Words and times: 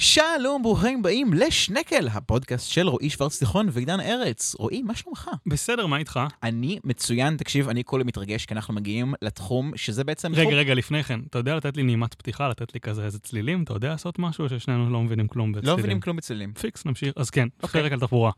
שלום, 0.00 0.62
ברוכים 0.62 0.98
הבאים 0.98 1.32
לשנקל, 1.32 2.08
הפודקאסט 2.08 2.70
של 2.70 2.88
רועי 2.88 3.10
שוורץ 3.10 3.38
תיכון 3.38 3.68
ועידן 3.72 4.00
ארץ. 4.00 4.54
רועי, 4.58 4.82
מה 4.82 4.94
שלומך? 4.94 5.30
בסדר, 5.46 5.86
מה 5.86 5.96
איתך? 5.96 6.20
אני 6.42 6.78
מצוין, 6.84 7.36
תקשיב, 7.36 7.68
אני 7.68 7.84
כולי 7.84 8.04
מתרגש, 8.04 8.46
כי 8.46 8.54
אנחנו 8.54 8.74
מגיעים 8.74 9.14
לתחום 9.22 9.72
שזה 9.76 10.04
בעצם... 10.04 10.32
רגע, 10.32 10.42
תחום... 10.42 10.54
רגע, 10.54 10.74
לפני 10.74 11.02
כן, 11.02 11.20
אתה 11.30 11.38
יודע 11.38 11.56
לתת 11.56 11.76
לי 11.76 11.82
נעימת 11.82 12.14
פתיחה, 12.14 12.48
לתת 12.48 12.74
לי 12.74 12.80
כזה 12.80 13.04
איזה 13.04 13.18
צלילים? 13.18 13.62
אתה 13.62 13.72
יודע 13.72 13.88
לעשות 13.88 14.18
משהו 14.18 14.48
ששנינו 14.48 14.90
לא 14.90 15.02
מבינים 15.02 15.28
כלום 15.28 15.52
בצלילים? 15.52 15.70
לא 15.70 15.78
מבינים 15.78 16.00
כלום 16.00 16.16
בצלילים. 16.16 16.52
פיקס, 16.52 16.84
נמשיך. 16.86 17.12
אז 17.16 17.30
כן, 17.30 17.48
אוקיי. 17.62 17.82
פרק 17.82 17.92
על 17.92 18.00
תחבורה. 18.00 18.30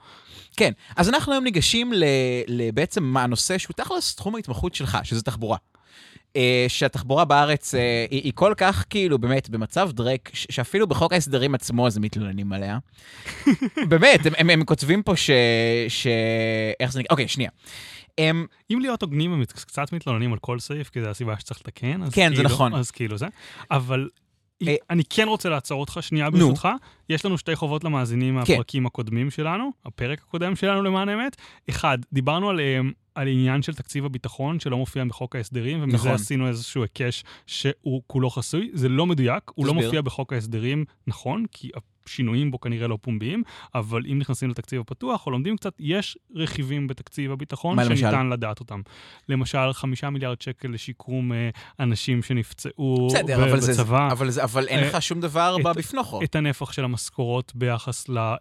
כן, 0.56 0.72
אז 0.96 1.08
אנחנו 1.08 1.32
היום 1.32 1.45
ניגשים 1.45 1.92
ל... 1.92 2.04
לבעצם 2.48 3.04
מה 3.04 3.22
הנושא 3.22 3.58
שהוא 3.58 3.74
תכלס 3.74 4.14
תחום 4.14 4.34
ההתמחות 4.34 4.74
שלך, 4.74 4.98
שזה 5.02 5.22
תחבורה. 5.22 5.56
אה, 6.36 6.66
שהתחבורה 6.68 7.24
בארץ 7.24 7.74
אה, 7.74 8.06
היא, 8.10 8.20
היא 8.24 8.32
כל 8.34 8.54
כך 8.56 8.84
כאילו 8.90 9.18
באמת 9.18 9.50
במצב 9.50 9.90
דרק, 9.92 10.30
שאפילו 10.32 10.86
בחוק 10.86 11.12
ההסדרים 11.12 11.54
עצמו 11.54 11.86
אז 11.86 11.98
מתלוננים 11.98 12.52
עליה. 12.52 12.78
באמת, 13.91 14.27
הם, 14.27 14.32
הם, 14.38 14.50
הם 14.50 14.64
כותבים 14.64 15.02
פה 15.02 15.16
ש... 15.16 15.30
ש... 15.88 16.06
איך 16.80 16.92
זה 16.92 17.00
נקרא? 17.00 17.12
אוקיי, 17.12 17.28
שנייה. 17.28 17.50
הם, 18.19 18.46
אם 18.72 18.78
להיות 18.80 19.02
הוגנים, 19.02 19.32
הם 19.32 19.45
קצת 19.45 19.92
מתלוננים 19.92 20.32
על 20.32 20.38
כל 20.38 20.58
סעיף, 20.58 20.91
כי 20.91 21.02
זו 21.02 21.08
הסיבה 21.08 21.41
שצריך 21.41 21.60
לתקן. 21.60 22.00
כן, 22.12 22.28
זה 22.28 22.34
כאילו- 22.34 22.48
נכון. 22.48 22.74
אז 22.74 22.91
כאילו 22.91 23.19
זה. 23.19 23.27
אבל 23.70 24.08
אני 24.91 25.02
כן 25.10 25.28
רוצה 25.28 25.48
לעצור 25.48 25.80
אותך 25.80 25.98
שנייה. 26.00 26.30
ברשותך. 26.30 26.69
יש 27.09 27.24
לנו 27.24 27.38
שתי 27.38 27.56
חובות 27.56 27.84
למאזינים 27.84 28.34
כן. 28.34 28.52
מהפרקים 28.52 28.86
הקודמים 28.86 29.30
שלנו, 29.30 29.70
הפרק 29.84 30.23
הקודם 30.23 30.56
שלנו 30.56 30.83
למען 30.83 31.09
האמת. 31.09 31.36
אחד, 31.70 31.98
דיברנו 32.12 32.50
על... 32.50 32.60
אה, 32.60 32.80
על 33.14 33.28
עניין 33.28 33.62
של 33.62 33.74
תקציב 33.74 34.05
הביטחון 34.05 34.60
שלא 34.60 34.77
מופיע 34.77 35.05
בחוק 35.05 35.36
ההסדרים, 35.36 35.83
ומזה 35.83 35.96
נכון. 35.96 36.10
עשינו 36.10 36.48
איזשהו 36.48 36.83
היקש 36.83 37.24
שהוא 37.46 38.02
כולו 38.06 38.30
חסוי. 38.30 38.70
זה 38.73 38.88
לא 38.88 39.06
מדויק, 39.06 39.50
הוא 39.55 39.66
לא. 39.66 39.74
מופיע 39.74 40.02
בחוק 40.02 40.33
ההסדרים, 40.33 40.84
נכון, 41.06 41.45
כי 41.52 41.70
השינויים 42.06 42.50
בו 42.50 42.60
כנראה 42.60 42.88
לא 42.88 42.98
פומביים, 43.00 43.42
אבל 43.74 44.02
אם 44.12 44.18
נכנסים 44.18 44.50
לתקציב 44.50 44.80
הפתוח 44.80 45.27
או 45.27 45.30
לומדים 45.30 45.56
קצת, 45.56 45.72
יש 45.78 46.19
רכיבים 46.34 46.86
בתקציב 46.86 47.33
הביטחון 47.33 47.77
מה 47.77 47.84
למשל? 47.84 47.97
שניתן 47.97 48.28
לדעת 48.28 48.61
אותם. 48.61 48.80
למשל, 49.28 49.72
חמישה 49.72 50.10
מיליארד 50.10 50.41
שקל 50.41 50.69
לשיקום 50.69 51.33
אה, 51.33 51.50
אנשים 51.80 52.22
שנפצעו 52.22 53.08
בסדר, 53.10 53.38
ב- 53.38 53.42
אבל, 53.48 53.60
זה, 53.60 53.72
בצבא. 53.72 54.08
אבל, 54.12 54.30
זה, 54.30 54.44
אבל 54.44 54.69
אין 54.69 54.78
אה, 54.84 54.88
לך 54.88 55.02
שום 55.02 55.20
דבר 55.20 55.56
את- 55.70 55.77
בפנוכו. 55.77 56.22
את 56.22 56.36
הנפח 56.36 56.72
של 56.72 56.84
המשכורות 56.84 57.52
ביחס 57.55 58.08
ל, 58.08 58.19
אה, 58.19 58.36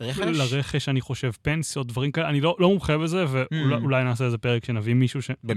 רכש? 0.00 0.18
לרכש, 0.20 0.88
אני 0.88 1.00
חושב, 1.00 1.30
פנסיות, 1.42 1.86
דברים 1.86 2.12
כאלה. 2.12 2.28
אני 2.28 2.40
לא, 2.40 2.56
לא 2.58 2.68
מומחה 2.68 2.98
בזה, 2.98 3.24
ואולי 3.28 4.02
Mm. 4.02 4.04
נעשה 4.04 4.24
איזה 4.24 4.38
פרק 4.38 4.64
שנביא 4.64 4.94
מישהו 4.94 5.22
שמומחה 5.22 5.54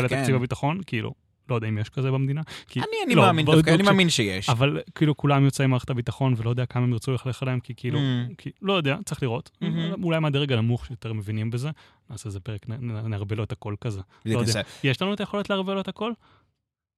לתקציב 0.00 0.26
כן. 0.26 0.34
הביטחון, 0.34 0.80
כאילו, 0.86 1.12
לא 1.50 1.54
יודע 1.54 1.68
אם 1.68 1.78
יש 1.78 1.88
כזה 1.88 2.10
במדינה. 2.10 2.42
כי, 2.68 2.80
אני, 2.80 2.86
אני 3.06 3.14
לא, 3.14 3.22
מאמין 3.22 3.46
דווקא, 3.46 3.70
אני 3.70 3.84
ש- 3.84 3.86
מאמין 3.86 4.08
שיש. 4.10 4.48
אבל 4.48 4.80
כאילו 4.94 5.16
כולם 5.16 5.44
יוצאי 5.44 5.66
מערכת 5.66 5.90
הביטחון, 5.90 6.34
ולא 6.36 6.50
יודע 6.50 6.66
כמה 6.66 6.84
הם 6.84 6.92
ירצו 6.92 7.10
ללכת 7.12 7.42
עליהם, 7.42 7.60
כי 7.60 7.74
כאילו, 7.76 7.98
Mm. 7.98 8.34
כי, 8.38 8.50
לא 8.62 8.72
יודע, 8.72 8.96
צריך 9.04 9.22
לראות. 9.22 9.50
מהמם. 9.60 10.04
אולי 10.04 10.18
מהדרג 10.18 10.52
הנמוך 10.52 10.86
שיותר 10.86 11.12
מבינים 11.12 11.50
בזה, 11.50 11.70
נעשה 12.10 12.26
איזה 12.28 12.40
פרק, 12.40 12.66
נערבל 12.80 13.36
לו 13.36 13.44
את 13.44 13.52
הכל 13.52 13.74
כזה. 13.80 14.00
זה 14.24 14.34
לא 14.34 14.38
יודע. 14.40 14.60
יש 14.84 15.02
לנו 15.02 15.14
את 15.14 15.20
היכולת 15.20 15.50
לערבל 15.50 15.74
לו 15.74 15.80
את 15.80 15.88
הכל? 15.88 16.12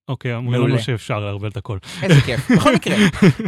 אוקיי, 0.09 0.34
אומרים 0.34 0.61
מעולה. 0.61 0.75
לנו 0.75 0.83
שאפשר 0.83 1.20
לערבל 1.20 1.48
את 1.48 1.56
הכל. 1.56 1.79
איזה 2.03 2.20
כיף. 2.20 2.51
בכל 2.56 2.75
מקרה, 2.75 2.97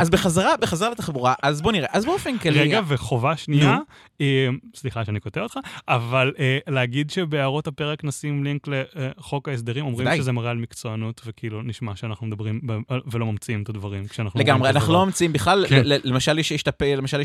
אז 0.00 0.10
בחזרה, 0.10 0.56
בחזרה 0.60 0.90
לתחבורה, 0.90 1.34
אז 1.42 1.62
בוא 1.62 1.72
נראה. 1.72 1.88
אז 1.92 2.04
באופן 2.04 2.38
כללי... 2.38 2.60
רגע, 2.60 2.80
וחובה 2.86 3.36
שנייה. 3.36 3.78
אה, 4.20 4.48
סליחה 4.74 5.04
שאני 5.04 5.20
קוטע 5.20 5.40
אותך, 5.40 5.58
אבל 5.88 6.32
אה, 6.38 6.58
להגיד 6.68 7.10
שבהערות 7.10 7.66
הפרק 7.66 8.04
נשים 8.04 8.44
לינק 8.44 8.68
לחוק 8.68 9.48
ההסדרים, 9.48 9.84
אומרים. 9.84 10.08
שזה 10.16 10.32
מראה 10.32 10.50
על 10.50 10.56
מקצוענות, 10.56 11.20
וכאילו 11.26 11.62
נשמע 11.62 11.96
שאנחנו 11.96 12.26
מדברים 12.26 12.60
ב- 12.66 12.78
ולא 13.12 13.26
ממציאים 13.26 13.62
את 13.62 13.68
הדברים 13.68 14.06
כשאנחנו... 14.06 14.40
לגמרי, 14.40 14.70
אנחנו 14.70 14.92
לא 14.92 15.06
ממציאים 15.06 15.32
בכלל, 15.32 15.66
כן. 15.68 15.82
למשל 15.84 16.38
יש 16.38 16.62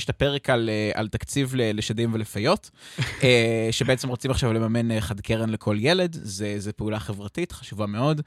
את 0.03 0.09
הפרק 0.09 0.49
על 0.49 0.69
אה, 0.69 1.07
תקציב 1.07 1.53
לשדים 1.55 2.13
ולפיות, 2.13 2.69
אה, 3.23 3.67
שבעצם 3.71 4.09
רוצים 4.09 4.31
עכשיו 4.31 4.53
לממן 4.53 4.91
אה, 4.91 5.01
חד 5.01 5.21
קרן 5.21 5.49
לכל 5.49 5.75
ילד, 5.79 6.17
זה 6.57 6.73
פעולה 6.73 6.99
חברתית 6.99 7.51
חשובה 7.51 7.85
מאוד. 7.85 8.21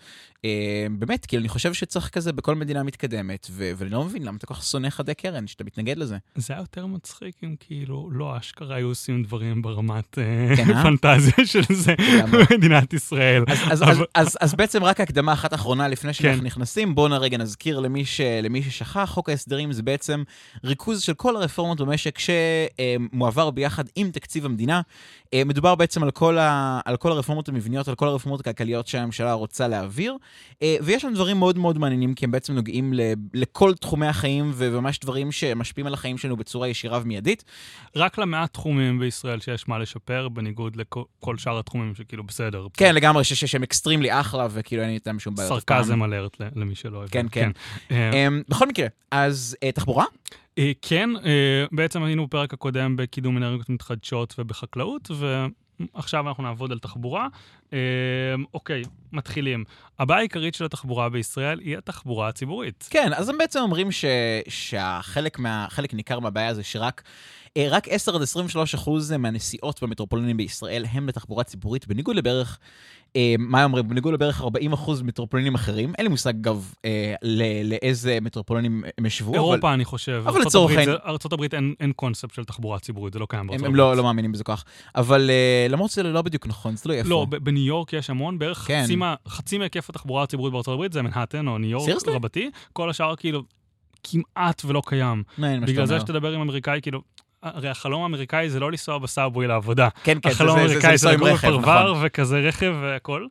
אה, 0.91 0.99
באמת, 0.99 1.27
כאילו 1.27 1.41
אני 1.41 1.49
חושב 1.49 1.73
שצריך 1.73 2.09
כזה 2.09 2.33
בכל 2.33 2.55
מדינה 2.55 2.83
מתקדמת, 2.83 3.47
ו- 3.51 3.71
ואני 3.77 3.91
לא 3.91 4.05
מבין 4.05 4.23
למה 4.23 4.37
אתה 4.37 4.47
כל 4.47 4.55
כך 4.55 4.63
שונא 4.63 4.91
חדי 4.91 5.15
קרן, 5.15 5.47
שאתה 5.47 5.65
מתנגד 5.65 5.99
לזה. 5.99 6.17
זה 6.35 6.53
היה 6.53 6.61
יותר 6.61 6.87
מצחיק 6.87 7.35
אם 7.45 7.55
כאילו 7.61 8.09
לא 8.13 8.39
אשכרה 8.39 8.77
היו 8.77 8.89
עושים 8.89 9.23
דברים 9.23 9.63
ברמת 9.63 10.19
אה, 10.19 10.57
כן, 10.57 10.71
אה? 10.71 10.83
פנטזיה 10.83 11.47
של 11.53 11.63
זה. 11.71 11.95
במדינת 12.33 12.93
ישראל. 12.93 13.45
אז, 14.15 14.55
בעצם 14.55 14.85
רק 14.85 15.01
הקדמה 15.01 15.33
אחת 15.33 15.55
אחרונה 15.55 15.89
לפני 15.89 16.13
שאנחנו 16.13 16.41
כן. 16.41 16.47
נכנסים, 16.47 16.95
בואו 16.95 17.21
רגע 17.21 17.39
נזכיר 17.39 17.81
למי, 17.81 18.63
ששכח, 18.63 19.05
חוק 19.05 19.29
ההסדרים 19.29 19.73
זה 19.73 19.83
בעצם 19.83 20.23
ריכוז 20.65 21.03
של 21.03 21.15
כל 21.15 21.37
הרפורמות 21.37 21.81
במשק 21.81 22.19
שמועבר 22.19 23.51
ביחד 23.51 23.85
עם 23.97 24.11
תקציב 24.11 24.45
המדינה. 24.45 24.81
אה, 25.35 25.43
מדובר 25.45 25.75
בעצם 25.75 26.03
על 26.03 26.11
כל, 26.11 26.39
ה, 26.39 26.81
על 26.85 26.97
כל 26.97 27.13
הרפורמות 27.13 27.49
המבניות, 27.49 27.89
על 27.89 27.95
כל 27.95 28.09
הרפורמות 28.09 28.41
הכלכליות 28.41 28.87
שהממשלה 28.87 29.33
רוצה 29.33 29.69
להעביר, 29.69 30.17
ויש 30.83 31.03
שם 31.03 31.15
דברים 31.15 31.39
מאוד 31.39 31.59
מאוד 31.59 31.79
מעניינים, 31.79 32.15
כי 32.15 32.25
הם 32.25 32.31
בעצם 32.31 32.53
נוגעים 32.53 32.93
ל, 32.95 33.01
לכל 33.35 33.75
תחומי 33.75 34.07
החיים, 34.07 34.53
וממש 34.55 34.99
דברים 34.99 35.33
שמשפיעים 35.33 35.87
על 35.87 35.95
החיים 35.95 36.19
שלנו 36.19 36.37
בצורה 36.37 36.69
ישירה 36.69 37.01
ומיידית. 37.03 37.45
רק 37.97 38.19
למעט 38.19 38.53
תחומים 38.53 38.99
בישראל 38.99 39.41
שיש 39.41 39.69
מה 39.69 39.79
לשפר, 39.79 40.29
בניגוד 40.29 40.77
לכל 40.77 41.03
כל 41.21 41.39
שאר 41.39 41.59
התחומים 41.59 41.95
שכאילו 41.95 42.25
בסדר. 42.25 42.67
כן, 42.77 42.95
לגמרי, 42.95 43.25
ש- 43.25 43.33
ש- 43.33 43.45
שהם 43.45 43.63
extremely 43.63 44.21
אחלה, 44.21 44.47
וכאילו 44.51 44.83
אין 44.83 44.91
איתם 44.91 45.19
שום 45.19 45.35
בעיה. 45.35 45.49
sarcasm 45.49 46.03
alert 46.05 46.37
למי 46.57 46.75
שלא 46.75 46.99
אוהב. 46.99 47.09
כן, 47.09 47.27
כן. 47.31 47.51
אה, 47.91 48.27
אמ, 48.27 48.43
בכל 48.49 48.67
מקרה, 48.69 48.87
אז 49.11 49.57
אה, 49.63 49.73
תחבורה? 49.73 50.05
אה, 50.59 50.73
כן, 50.83 51.11
בעצם 51.73 52.03
היינו 52.03 52.27
בפרק 52.27 52.55
הקודם 52.55 52.97
בקידום 52.97 53.37
אנרגיות 53.37 53.69
מתחדשות 53.71 54.35
ובחקלאות, 54.39 55.11
ועכשיו 55.95 56.29
אנחנו 56.29 56.43
נעבוד 56.43 56.73
על 56.73 56.79
תחבורה. 56.79 57.27
אה, 57.73 57.79
אוקיי, 58.55 58.83
מתחילים. 59.13 59.65
הבעיה 59.99 60.19
העיקרית 60.19 60.55
של 60.55 60.65
התחבורה 60.65 61.09
בישראל 61.09 61.59
היא 61.59 61.79
התחבורה 61.79 62.29
הציבורית. 62.29 62.89
כן, 62.91 63.13
אז 63.13 63.29
הם 63.29 63.39
בעצם 63.39 63.61
אומרים 63.61 63.93
ש, 63.93 64.05
שהחלק 64.49 65.39
מה, 65.39 65.67
ניכר 65.93 66.21
מהבעיה 66.21 66.55
זה 66.55 66.63
שרק 66.63 67.03
אה, 67.57 67.67
רק 67.71 67.89
10 67.89 68.17
עד 68.17 68.23
23 68.23 68.75
אחוז 68.75 69.13
מהנסיעות 69.13 69.83
במטרופולינים 69.83 70.37
בישראל 70.37 70.85
הם 70.91 71.09
לתחבורה 71.09 71.45
ציבורית, 71.45 71.89
בניגוד 71.89 72.17
לבערך, 72.17 72.59
מה 73.39 73.59
הם 73.59 73.65
אומרים? 73.65 73.89
בניגוד 73.89 74.15
לבערך 74.15 74.41
40 74.41 74.73
אחוז 74.73 75.03
מטרופולינים 75.03 75.55
אחרים. 75.55 75.93
אין 75.99 76.07
לי 76.07 76.11
מושג, 76.11 76.29
אגב, 76.37 76.73
אה, 76.85 77.15
ל- 77.23 77.71
לאיזה 77.71 78.19
מטרופולינים 78.23 78.85
הם 78.99 79.07
אבל 79.07 79.35
אירופה, 79.35 79.75
אני 79.75 79.85
חושב. 79.85 80.23
אבל 80.27 80.41
לצורך 80.41 80.71
העניין- 80.71 80.89
הברית 81.33 81.55
אין 81.55 81.75
אין 81.81 81.93
קונספט 81.93 82.35
של 82.35 82.45
תחבורה 82.45 82.79
ציבורית, 82.79 83.13
זה 83.13 83.19
לא 83.19 83.27
קיים 83.31 83.47
בארצות 83.47 83.65
הם, 83.67 83.71
הם. 83.73 83.77
לא, 83.77 83.97
לא 83.97 84.03
מאמינים 84.03 84.33
בזה 84.33 84.45
כך. 84.45 84.65
אבל 84.97 85.31
אה, 85.31 85.67
למרות 85.71 85.91
שזה 85.91 86.03
לא 86.03 86.23
בדיוק 86.23 86.47
נכון, 86.47 86.77
זה 86.77 86.89
לא 86.89 86.95
איפה. 86.95 87.09
לא, 87.09 87.27
בניו 87.31 87.67
יורק 87.67 87.93
יש 87.93 88.11
המון, 88.11 88.39
בערך 88.39 88.59
כן. 88.59 88.83
חצי 88.85 88.97
מה- 88.97 89.15
חצי 89.29 89.59
מהיקף 89.59 89.91
התחבורה 89.91 90.23
הציבורית 90.23 90.53
הברית 90.73 90.93
זה 90.93 91.03
מנהטן 91.03 91.49
או 91.49 91.59
ניו 91.59 91.71
יורק? 91.71 91.89
רבתי, 92.09 92.51
כל 92.73 92.91
השאר 92.91 93.17
כאילו 93.17 93.43
כמעט 94.05 94.63
ולא 94.65 94.83
קיים. 94.87 95.23
מעניין 95.39 95.61
מה 95.61 95.67
שאתה 95.67 95.73
בגלל 95.73 95.87
זה. 95.87 96.01
שתדבר 96.01 96.33
עם 96.33 96.41
אמריקאי, 96.41 96.79
כאילו, 96.83 97.01
הרי 97.43 97.69
החלום 97.69 98.03
האמריקאי 98.03 98.51
זה 98.51 98.61
לא 98.61 98.71
לנסוע 98.71 98.99
בסאבווי 98.99 99.47
לעבודה. 99.47 99.89
כן, 100.05 100.19
כן, 100.23 100.29
זה- 100.29 100.35
החלום 100.35 100.57
זה- 100.59 100.63
זה- 100.63 100.69
זה 100.69 100.75
האמריקאי 100.75 100.99
זה 100.99 101.09
לנסוע 101.09 101.13
עם 101.13 101.21
לגור 101.21 101.29
רכב, 101.35 101.49
בפרבר 101.49 101.91
נכון. 101.93 102.03
וכזה 102.07 102.39
רכב 102.41 102.75
והכל. 102.83 103.27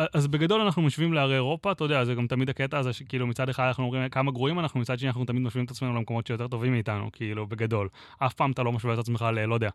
אמ, 0.00 0.04
אז 0.14 0.26
בגדול 0.26 0.60
אנחנו 0.60 0.82
משווים 0.82 1.12
לערי 1.12 1.34
אירופה, 1.34 1.72
אתה 1.72 1.84
יודע, 1.84 2.04
זה 2.04 2.14
גם 2.14 2.26
תמיד 2.26 2.50
הקטע 2.50 2.78
הזה 2.78 2.92
שכאילו 2.92 3.26
מצד 3.26 3.48
אחד 3.48 3.66
אנחנו 3.66 3.84
אומרים 3.84 4.08
כמה 4.08 4.30
גרועים 4.30 4.58
אנחנו, 4.58 4.80
מצד 4.80 4.98
שני 4.98 5.08
אנחנו 5.08 5.24
תמיד 5.24 5.42
משווים 5.42 5.64
את 5.64 5.70
עצמנו 5.70 5.94
למקומות 5.94 6.26
שיותר 6.26 6.48
טובים 6.48 6.72
מאיתנו, 6.72 7.08
כאילו, 7.12 7.46
בגדול. 7.46 7.88
אף 8.18 8.34
פעם 8.34 8.50
אתה 8.50 8.62
לא 8.62 8.72
משווה 8.72 8.94
את 8.94 8.98
עצמך 8.98 9.24
ל... 9.34 9.44
לא 9.44 9.54
יודע, 9.54 9.70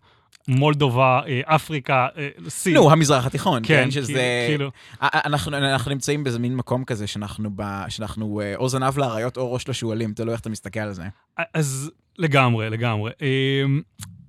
מולדובה, 0.48 1.22
אה, 1.28 1.42
אפריקה, 1.46 2.08
אה, 2.18 2.30
סין. 2.50 2.74
נו, 2.74 2.92
המזרח 2.92 3.26
התיכון, 3.26 3.62
כן, 3.64 3.84
כן, 3.84 3.92
שזה... 3.92 4.46
כאילו, 4.48 4.72
א- 5.00 5.28
אנחנו, 5.28 5.58
אנחנו 5.58 5.92
נמצאים 5.92 6.24
באיזה 6.24 6.40
מין 6.40 6.56
מקום 6.56 6.84
כזה 6.84 7.08
שאנחנו, 7.08 7.50
ב, 7.56 7.64
שאנחנו 7.90 8.42
אה, 8.42 8.56
או 8.56 8.70
זנב 8.70 8.98
לאריות 8.98 9.38
או 9.38 9.54
ראש 9.54 9.70
לשועלים, 9.70 10.14
תלוי 10.14 10.34
איך 10.34 10.42
אתה 10.42 10.50
מסתכל 10.50 10.80
על 10.80 10.94
זה. 10.94 11.04
אז 11.54 11.92
לגמרי, 12.18 12.70
לגמרי. 12.70 13.12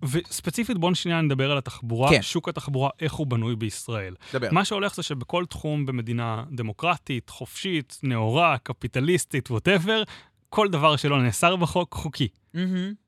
וספציפית 0.03 0.79
בואו 0.79 0.95
שנייה 0.95 1.21
נדבר 1.21 1.51
על 1.53 1.59
התחבורה, 1.59 2.11
כן. 2.11 2.23
שוק 2.23 2.49
התחבורה, 2.49 2.91
איך 3.01 3.13
הוא 3.13 3.27
בנוי 3.27 3.57
בישראל. 3.57 4.15
דבר. 4.33 4.49
מה 4.53 4.65
שהולך 4.65 4.95
זה 4.95 5.03
שבכל 5.03 5.45
תחום 5.47 5.87
במדינה 5.87 6.45
דמוקרטית, 6.51 7.31
חופשית, 7.31 8.01
נאורה, 8.03 8.57
קפיטליסטית, 8.63 9.51
ווטאבר, 9.51 10.03
כל 10.49 10.69
דבר 10.69 10.97
שלא 10.97 11.23
נאסר 11.23 11.57
בחוק, 11.57 11.95
חוקי. 11.95 12.29
מהמם. 12.55 13.06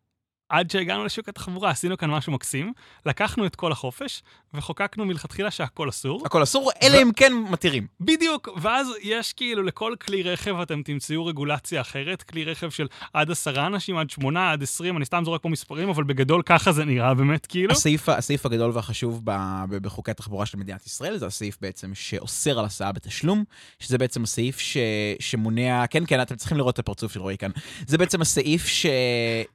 עד 0.48 0.70
שהגענו 0.70 1.04
לשוק 1.04 1.28
התחבורה, 1.28 1.70
עשינו 1.70 1.96
כאן 1.96 2.10
משהו 2.10 2.32
מקסים, 2.32 2.72
לקחנו 3.06 3.46
את 3.46 3.56
כל 3.56 3.72
החופש, 3.72 4.22
וחוקקנו 4.54 5.04
מלכתחילה 5.04 5.50
שהכל 5.50 5.88
אסור. 5.88 6.22
הכל 6.26 6.42
אסור, 6.42 6.70
אלא 6.82 7.02
אם 7.02 7.10
כן 7.16 7.32
מתירים. 7.50 7.86
בדיוק, 8.00 8.48
ואז 8.56 8.88
יש 9.02 9.32
כאילו 9.32 9.62
לכל 9.62 9.94
כלי 10.00 10.22
רכב 10.22 10.60
אתם 10.60 10.82
תמצאו 10.82 11.26
רגולציה 11.26 11.80
אחרת, 11.80 12.22
כלי 12.22 12.44
רכב 12.44 12.70
של 12.70 12.86
עד 13.12 13.30
עשרה 13.30 13.66
אנשים, 13.66 13.96
עד 13.96 14.10
שמונה, 14.10 14.52
עד 14.52 14.62
עשרים, 14.62 14.96
אני 14.96 15.04
סתם 15.04 15.22
זורק 15.24 15.42
פה 15.42 15.48
מספרים, 15.48 15.88
אבל 15.88 16.04
בגדול 16.04 16.42
ככה 16.42 16.72
זה 16.72 16.84
נראה 16.84 17.14
באמת, 17.14 17.46
כאילו. 17.46 17.72
הסעיף, 17.72 18.08
הסעיף 18.08 18.46
הגדול 18.46 18.70
והחשוב 18.74 19.20
ב, 19.24 19.30
ב, 19.68 19.76
בחוקי 19.76 20.10
התחבורה 20.10 20.46
של 20.46 20.58
מדינת 20.58 20.86
ישראל, 20.86 21.16
זה 21.16 21.26
הסעיף 21.26 21.58
בעצם 21.60 21.94
שאוסר 21.94 22.58
על 22.58 22.64
הסעה 22.64 22.92
בתשלום, 22.92 23.44
שזה 23.78 23.98
בעצם 23.98 24.22
הסעיף 24.22 24.58
ש, 24.58 24.76
שמונע, 25.20 25.86
כן, 25.86 26.02
כן, 26.06 26.22
אתם 26.22 26.36
צריכים 26.36 26.58
לראות 26.58 26.74
את 26.74 26.78
הפרצוף 26.78 27.12
של 27.12 27.20
רועי 27.20 27.38
כאן. 27.38 27.50
זה 27.86 27.98
בעצם 27.98 28.20
הסעיף 28.20 28.66
ש, 28.66 28.86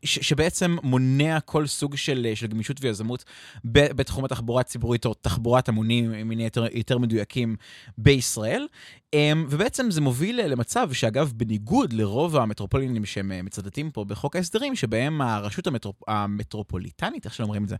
ש, 0.04 0.20
שבעצם 0.22 0.78
מונע 0.84 1.40
כל 1.40 1.68
סוג 1.68 1.96
של, 1.96 2.32
של 2.36 2.48
גמישות 2.48 2.78
ויזמות 2.82 3.24
בתחום 3.66 4.26
התחבורה 4.26 4.62
הציבורית 4.62 5.06
או 5.06 5.14
תחבורת 5.14 5.70
המונים, 5.70 6.14
אם 6.14 6.32
נהיה 6.32 6.46
יותר, 6.46 6.66
יותר 6.74 6.98
מדויקים, 6.98 7.56
בישראל. 7.98 8.68
אמ, 9.14 9.46
ובעצם 9.50 9.92
זה 9.92 10.02
מוביל 10.02 10.46
למצב 10.46 10.94
שאגב, 10.94 11.34
בניגוד 11.36 11.94
לרוב 11.94 12.36
המטרופולינים 12.36 13.06
שהם 13.06 13.32
אה, 13.32 13.42
מצטטים 13.42 13.92
פה 13.92 14.06
בחוק 14.06 14.36
ההסדרים, 14.36 14.76
שבהם 14.76 15.22
הרשות 15.22 15.68
המטרופ... 15.68 15.96
המטרופוליטנית, 16.08 17.26
איך 17.26 17.34
שאומרים 17.34 17.64
את 17.64 17.70
זה, 17.70 17.76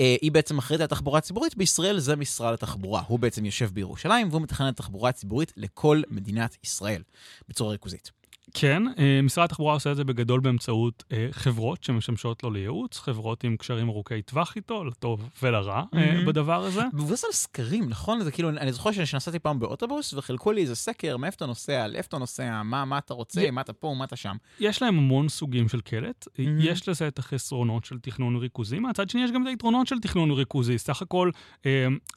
אה, 0.00 0.16
היא 0.22 0.32
בעצם 0.32 0.58
אחראית 0.58 0.80
על 0.80 0.84
התחבורה 0.84 1.18
הציבורית, 1.18 1.56
בישראל 1.56 1.98
זה 1.98 2.16
משרד 2.16 2.54
התחבורה. 2.54 3.02
הוא 3.06 3.18
בעצם 3.18 3.44
יושב 3.44 3.70
בירושלים 3.72 4.28
והוא 4.30 4.42
מתכנן 4.42 4.68
את 4.68 4.74
התחבורה 4.74 5.10
הציבורית 5.10 5.52
לכל 5.56 6.02
מדינת 6.10 6.56
ישראל, 6.64 7.02
בצורה 7.48 7.70
ריכוזית. 7.70 8.10
כן, 8.54 8.82
אה, 8.98 9.20
משרד 9.22 9.44
התחבורה 9.44 9.74
עושה 9.74 9.92
את 9.92 9.96
זה 9.96 10.04
בגדול 10.04 10.40
באמצעות 10.40 11.04
אה, 11.12 11.28
חברות 11.30 11.84
שמשמשות 11.84 12.42
לו 12.42 12.50
לייעוץ, 12.50 12.98
חברות 12.98 13.44
עם 13.44 13.56
קשרים 13.56 13.88
ארוכי 13.88 14.22
טווח 14.22 14.56
איתו, 14.56 14.84
לטוב 14.84 15.30
ולרע 15.42 15.82
mm-hmm. 15.82 16.26
בדבר 16.26 16.64
הזה. 16.64 16.82
מבוסס 16.92 17.24
על 17.24 17.32
סקרים, 17.32 17.88
נכון? 17.88 18.20
זה 18.20 18.30
כאילו, 18.32 18.48
אני 18.48 18.72
זוכר 18.72 18.92
שנסעתי 18.92 19.38
פעם 19.38 19.58
באוטובוס 19.58 20.14
וחילקו 20.14 20.52
לי 20.52 20.60
איזה 20.60 20.74
סקר, 20.74 21.16
מאיפה 21.16 21.36
אתה 21.36 21.46
נוסע, 21.46 21.86
לאיפה 21.86 22.06
אתה 22.08 22.18
נוסע, 22.18 22.62
מה, 22.62 22.84
מה 22.84 22.98
אתה 22.98 23.14
רוצה, 23.14 23.40
י... 23.40 23.50
מה 23.50 23.60
אתה 23.60 23.72
פה, 23.72 23.94
מה 23.98 24.04
אתה 24.04 24.16
שם. 24.16 24.36
יש 24.60 24.82
להם 24.82 24.98
המון 24.98 25.28
סוגים 25.28 25.68
של 25.68 25.80
קלט, 25.80 26.26
mm-hmm. 26.26 26.40
יש 26.58 26.88
לזה 26.88 27.08
את 27.08 27.18
החסרונות 27.18 27.84
של 27.84 27.98
תכנון 27.98 28.36
ריכוזי, 28.36 28.78
מהצד 28.78 29.10
שני 29.10 29.24
יש 29.24 29.30
גם 29.30 29.42
את 29.42 29.46
היתרונות 29.46 29.86
של 29.86 30.00
תכנון 30.00 30.30
ריכוזי. 30.30 30.78
סך 30.78 31.02
הכל, 31.02 31.30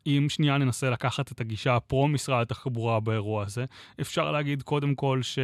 אם 0.07 0.25
שנייה 0.29 0.57
ננסה 0.57 0.89
לקחת 0.89 1.31
את 1.31 1.41
הגישה 1.41 1.75
הפרו-משרד 1.75 2.41
התחבורה 2.41 2.99
באירוע 2.99 3.43
הזה, 3.43 3.65
אפשר 4.01 4.31
להגיד 4.31 4.61
קודם 4.61 4.95
כל 4.95 5.21
ש... 5.21 5.39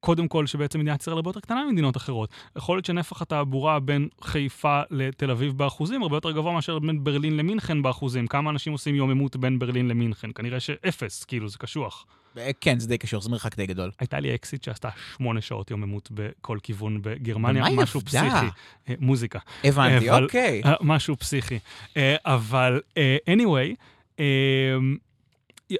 קודם 0.00 0.28
כל, 0.28 0.46
שבעצם 0.46 0.80
מדינת 0.80 1.00
ישראל 1.00 1.16
הרבה 1.16 1.28
יותר 1.28 1.40
קטנה 1.40 1.64
ממדינות 1.64 1.96
אחרות. 1.96 2.30
יכול 2.56 2.76
להיות 2.76 2.84
שנפח 2.84 3.22
התעבורה 3.22 3.80
בין 3.80 4.08
חיפה 4.22 4.80
לתל 4.90 5.30
אביב 5.30 5.58
באחוזים 5.58 6.02
הרבה 6.02 6.16
יותר 6.16 6.30
גבוה 6.30 6.52
מאשר 6.52 6.78
בין 6.78 7.04
ברלין 7.04 7.36
למינכן 7.36 7.82
באחוזים. 7.82 8.26
כמה 8.26 8.50
אנשים 8.50 8.72
עושים 8.72 8.94
יוממות 8.94 9.36
בין 9.36 9.58
ברלין 9.58 9.88
למינכן? 9.88 10.30
כנראה 10.34 10.60
שאפס, 10.60 11.24
כאילו, 11.24 11.48
זה 11.48 11.58
קשוח. 11.58 12.06
אה, 12.38 12.50
כן, 12.60 12.78
זה 12.78 12.88
די 12.88 12.98
קשוח, 12.98 13.22
זה 13.22 13.30
מרחק 13.30 13.56
די 13.56 13.66
גדול. 13.66 13.90
הייתה 13.98 14.20
לי 14.20 14.34
אקסיט 14.34 14.64
שעשתה 14.64 14.88
שמונה 15.16 15.40
שעות 15.40 15.70
יוממות 15.70 16.08
בכל 16.14 16.58
כיוון 16.62 17.02
בגרמניה, 17.02 17.64
משהו 17.74 18.00
פסיכי. 18.00 18.46
אה, 18.88 18.94
מוזיקה. 18.98 19.38
הבנתי, 19.64 20.10
אוקיי. 20.10 20.62
אה, 20.64 20.74
משהו 20.80 21.16
פסיכי. 21.16 21.58
אבל 22.24 22.80
anyway, 23.30 23.74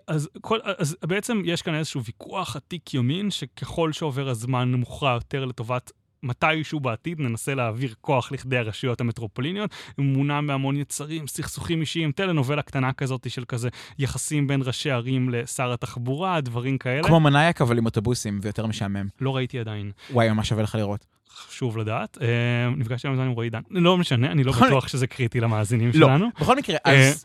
אז, 0.07 0.29
כל, 0.41 0.59
אז 0.79 0.97
בעצם 1.07 1.43
יש 1.45 1.63
כאן 1.63 1.75
איזשהו 1.75 2.05
ויכוח 2.05 2.57
עתיק 2.57 2.95
יומין, 2.95 3.31
שככל 3.31 3.93
שעובר 3.93 4.29
הזמן 4.29 4.75
מוכרע 4.75 5.11
יותר 5.11 5.45
לטובת 5.45 5.91
מתישהו 6.23 6.81
בעתיד 6.81 7.21
ננסה 7.21 7.55
להעביר 7.55 7.95
כוח 8.01 8.33
לכדי 8.33 8.57
הרשויות 8.57 9.01
המטרופוליניות, 9.01 9.71
מונע 9.99 10.41
מהמון 10.41 10.77
יצרים, 10.77 11.27
סכסוכים 11.27 11.81
אישיים, 11.81 12.13
טלנובלה 12.13 12.63
קטנה 12.63 12.93
כזאת 12.93 13.31
של 13.31 13.45
כזה 13.45 13.69
יחסים 13.99 14.47
בין 14.47 14.63
ראשי 14.65 14.91
ערים 14.91 15.31
לשר 15.31 15.73
התחבורה, 15.73 16.41
דברים 16.41 16.79
כאלה. 16.79 17.03
כמו 17.03 17.21
מנאייק, 17.21 17.61
אבל 17.61 17.79
עם 17.79 17.87
אוטובוסים, 17.87 18.41
ויותר 18.43 18.67
משעמם. 18.67 19.09
לא 19.21 19.37
ראיתי 19.37 19.59
עדיין. 19.59 19.91
וואי, 20.11 20.29
ממש 20.29 20.49
שווה 20.49 20.63
לך 20.63 20.75
לראות. 20.75 21.07
חשוב 21.37 21.79
לדעת. 21.79 22.19
אה, 22.23 22.71
נפגשתי 22.77 23.09
היום 23.09 23.21
עם 23.21 23.31
רועי 23.31 23.51
דן. 23.51 23.61
לא 23.71 23.99
משנה, 23.99 24.33
אני 24.33 24.45
לא 24.45 24.53
בטוח 24.53 24.89
שזה 24.89 25.07
קריטי 25.07 25.41
למאזינים 25.41 25.91
לא, 25.95 26.07
שלנו. 26.07 26.29
בכל 26.41 26.57
מקרה, 26.57 26.77
אה, 26.87 27.09
אז... 27.09 27.25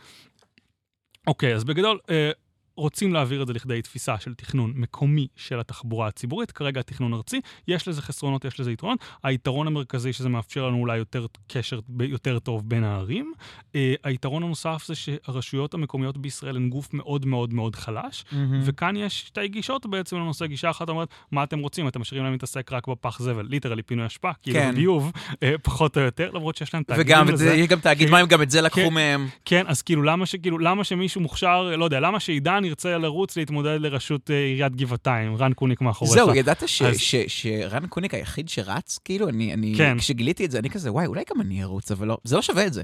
אוקיי, 1.27 1.55
אז 1.55 1.63
בגדול, 1.63 1.99
אה, 2.09 2.31
רוצים 2.77 3.13
להעביר 3.13 3.41
את 3.41 3.47
זה 3.47 3.53
לכדי 3.53 3.81
תפיסה 3.81 4.19
של 4.19 4.33
תכנון 4.33 4.73
מקומי 4.75 5.27
של 5.35 5.59
התחבורה 5.59 6.07
הציבורית, 6.07 6.51
כרגע 6.51 6.79
התכנון 6.79 7.13
ארצי, 7.13 7.41
יש 7.67 7.87
לזה 7.87 8.01
חסרונות, 8.01 8.45
יש 8.45 8.59
לזה 8.59 8.71
יתרונות. 8.71 8.99
היתרון 9.23 9.67
המרכזי 9.67 10.13
שזה 10.13 10.29
מאפשר 10.29 10.67
לנו 10.67 10.77
אולי 10.77 10.97
יותר 10.97 11.25
קשר 11.47 11.79
יותר 11.99 12.39
טוב 12.39 12.69
בין 12.69 12.83
הערים. 12.83 13.33
Uh, 13.63 13.77
היתרון 14.03 14.43
הנוסף 14.43 14.83
זה 14.87 14.95
שהרשויות 14.95 15.73
המקומיות 15.73 16.17
בישראל 16.17 16.55
הן 16.55 16.69
גוף 16.69 16.93
מאוד 16.93 17.25
מאוד 17.25 17.53
מאוד 17.53 17.75
חלש, 17.75 18.25
mm-hmm. 18.29 18.35
וכאן 18.63 18.95
יש 18.97 19.19
שתי 19.19 19.47
גישות 19.47 19.85
בעצם 19.85 20.15
לנושא. 20.15 20.45
גישה 20.45 20.69
אחת 20.69 20.89
אומרת, 20.89 21.07
מה 21.31 21.43
אתם 21.43 21.59
רוצים? 21.59 21.87
אתם 21.87 22.01
משאירים 22.01 22.23
להם 22.23 22.33
להתעסק 22.33 22.71
רק 22.71 22.87
בפח 22.87 23.19
זבל, 23.19 23.45
ליטרלי 23.49 23.83
פינוי 23.83 24.05
אשפה, 24.05 24.31
כאילו 24.43 24.59
כן. 24.59 24.75
ביוב, 24.75 25.11
uh, 25.31 25.37
פחות 25.63 25.97
או 25.97 26.01
יותר, 26.01 26.31
למרות 26.33 26.57
שיש 26.57 26.73
להם 26.73 26.83
תאגידים 26.83 27.27
לזה. 27.27 27.45
וגם, 27.45 27.59
יש 27.59 27.67
גם 27.67 27.79
תאגיד 27.79 28.09
מים, 28.09 28.25
גם 28.25 28.41
את 28.41 28.51
זה 28.51 28.61
לקחו 28.61 28.81
כן, 28.81 28.93
מהם. 28.93 29.27
כן, 29.45 29.63
אז 29.67 29.81
כאילו, 29.81 30.03
למה, 30.03 30.25
שכאילו, 30.25 30.59
למה 30.59 30.83
שמישהו 30.83 31.21
מוכשר, 31.21 31.75
לא 31.77 31.85
יודע, 31.85 31.99
למה 31.99 32.19
שעידן 32.19 32.64
ירצה 32.65 32.97
לרוץ 32.97 33.37
להתמודד 33.37 33.77
לראשות 33.81 34.31
אה, 34.31 34.35
עיריית 34.35 34.75
גבעתיים, 34.75 35.35
רן 35.35 35.53
קוניק 35.53 35.81
מאחוריך. 35.81 36.13
זהו, 36.13 36.35
ידעת 36.35 36.63
ש, 36.67 36.81
אז... 36.81 36.97
ש, 36.97 37.15
שרן 37.27 37.87
קוניק 37.87 38.13
היחיד 38.13 38.49
שרץ? 38.49 38.99
כאילו, 39.05 39.29
אני, 39.29 39.53
אני 39.53 39.73
כן. 39.77 39.97
כשגיליתי 39.97 40.45
את 40.45 40.51
זה, 40.51 40.59
אני 40.59 40.69
כזה, 40.69 40.91
וואי, 40.91 41.05
אולי 41.05 41.23
גם 41.29 41.41
אני 41.41 41.63
ארוץ, 41.63 41.91
אבל 41.91 42.07
לא, 42.07 42.17
זה 42.23 42.35
לא 42.35 42.41
שווה 42.41 42.67
את 42.67 42.73
זה. 42.73 42.83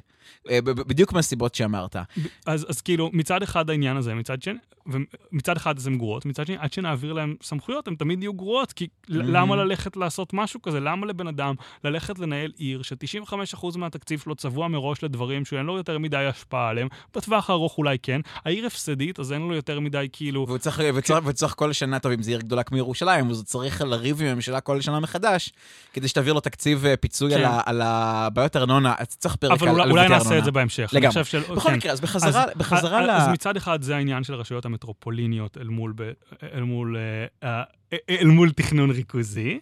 אה, 0.50 0.62
בדיוק 0.62 1.14
מהסיבות 1.14 1.56
שאמרת. 1.56 1.96
אז, 2.46 2.66
אז 2.70 2.82
כאילו, 2.82 3.10
מצד 3.14 3.44
אחד 3.44 3.70
העניין 3.70 3.98
הזה, 3.98 4.14
מצד 4.14 4.42
שני, 4.42 4.60
ומצד 4.86 5.58
אחד 5.58 5.78
אז 5.78 5.88
הן 5.88 5.98
גרועות, 5.98 6.26
מצד 6.26 6.48
שני, 6.48 6.58
עד 6.60 6.74
שנעביר 6.74 7.14
להן 7.14 7.36
סמכויות, 7.44 7.88
הן 7.88 7.96
תמיד 7.96 8.24
יהיו 8.24 8.34
גרועות, 8.34 8.74
כי 8.74 8.86
mm-hmm. 8.86 9.14
למה 9.14 9.56
ללכת 9.56 9.98
לעשות 9.98 10.34
משהו 10.34 10.62
כזה? 10.62 10.80
למה 10.80 11.06
לבן 11.06 11.28
אדם 11.28 11.56
ללכת 11.84 12.20
לנהל 12.20 12.52
עיר 12.58 12.82
ש-95% 12.82 13.78
מהתקציב 13.78 14.20
שלו 14.20 14.36
צבוע 14.36 14.68
מראש 14.68 15.04
לדברים 15.04 15.46
שאין 15.46 15.66
לו 15.66 15.78
יותר 15.78 15.98
מדי 15.98 16.18
השפעה 16.18 16.70
עליהם, 16.70 16.88
בטווח 17.16 17.50
הארוך 17.50 17.78
אולי 17.78 17.98
כן, 18.00 18.22
העיר 18.46 18.66
הפסדית, 18.66 19.20
אז 19.20 19.34
אין 19.34 19.42
לו 19.42 19.56
יותר 19.56 19.80
מדי 19.80 20.08
כאילו... 20.14 20.46
והוא 20.48 20.58
צריך, 20.58 20.82
וצריך, 20.96 21.24
כן. 21.24 21.30
וצריך 21.30 21.54
כל 21.58 21.74
שנה, 21.74 22.00
טוב, 22.00 22.12
אם 22.12 22.24
זו 22.24 22.32
עיר 22.32 22.40
גדולה 22.40 22.64
כמו 22.64 22.78
ירושלים, 22.78 23.30
אז 23.30 23.38
הוא 23.38 23.46
צריך 23.46 23.82
לריב 23.82 24.22
עם 24.22 24.28
הממשלה 24.28 24.62
כל 24.62 24.82
שנה 24.82 25.00
מחדש, 25.00 25.52
כדי 25.94 26.08
שתעביר 26.08 26.34
לו 26.34 26.40
תקציב 26.40 26.86
אה, 26.86 26.98
פיצוי 26.98 27.32
כן. 27.32 27.44
על, 27.44 27.60
על 27.66 27.82
הבעיות 27.84 28.56
ארנונה, 28.56 28.94
אז 28.98 29.08
צריך 29.08 29.36
פרק 29.36 29.62
על, 29.62 29.70
אולי, 29.70 29.84
על 29.84 29.92
אולי 29.92 30.10
נעשה 30.10 30.38
את 30.38 30.44
זה 30.44 30.52
בהמשך. 30.52 30.90
לגמרי. 30.94 31.24
של... 31.24 31.40
בכל 31.40 31.70
כן. 31.70 31.76
מקרה, 31.76 31.92
אז 31.92 32.02
בחזרה, 32.02 32.44
אז, 32.44 32.50
בחזרה 32.58 33.02
אז, 33.02 33.08
ל... 33.08 33.12
אז 33.12 33.28
מצד 33.28 33.58
אחד 33.58 33.82
זה 33.82 33.96
העניין 33.96 34.24
של 34.24 34.34
הרשויות 34.34 34.66
המטרופוליניות 34.72 35.58
אל 35.58 35.68
מול, 35.68 35.94
ב, 35.96 36.12
אל 36.54 36.64
מול, 36.64 36.98
אה, 37.44 37.64
אה, 37.94 37.98
אל 38.10 38.28
מול 38.28 38.52
תכנון 38.52 38.92
ריכוזי, 38.92 39.60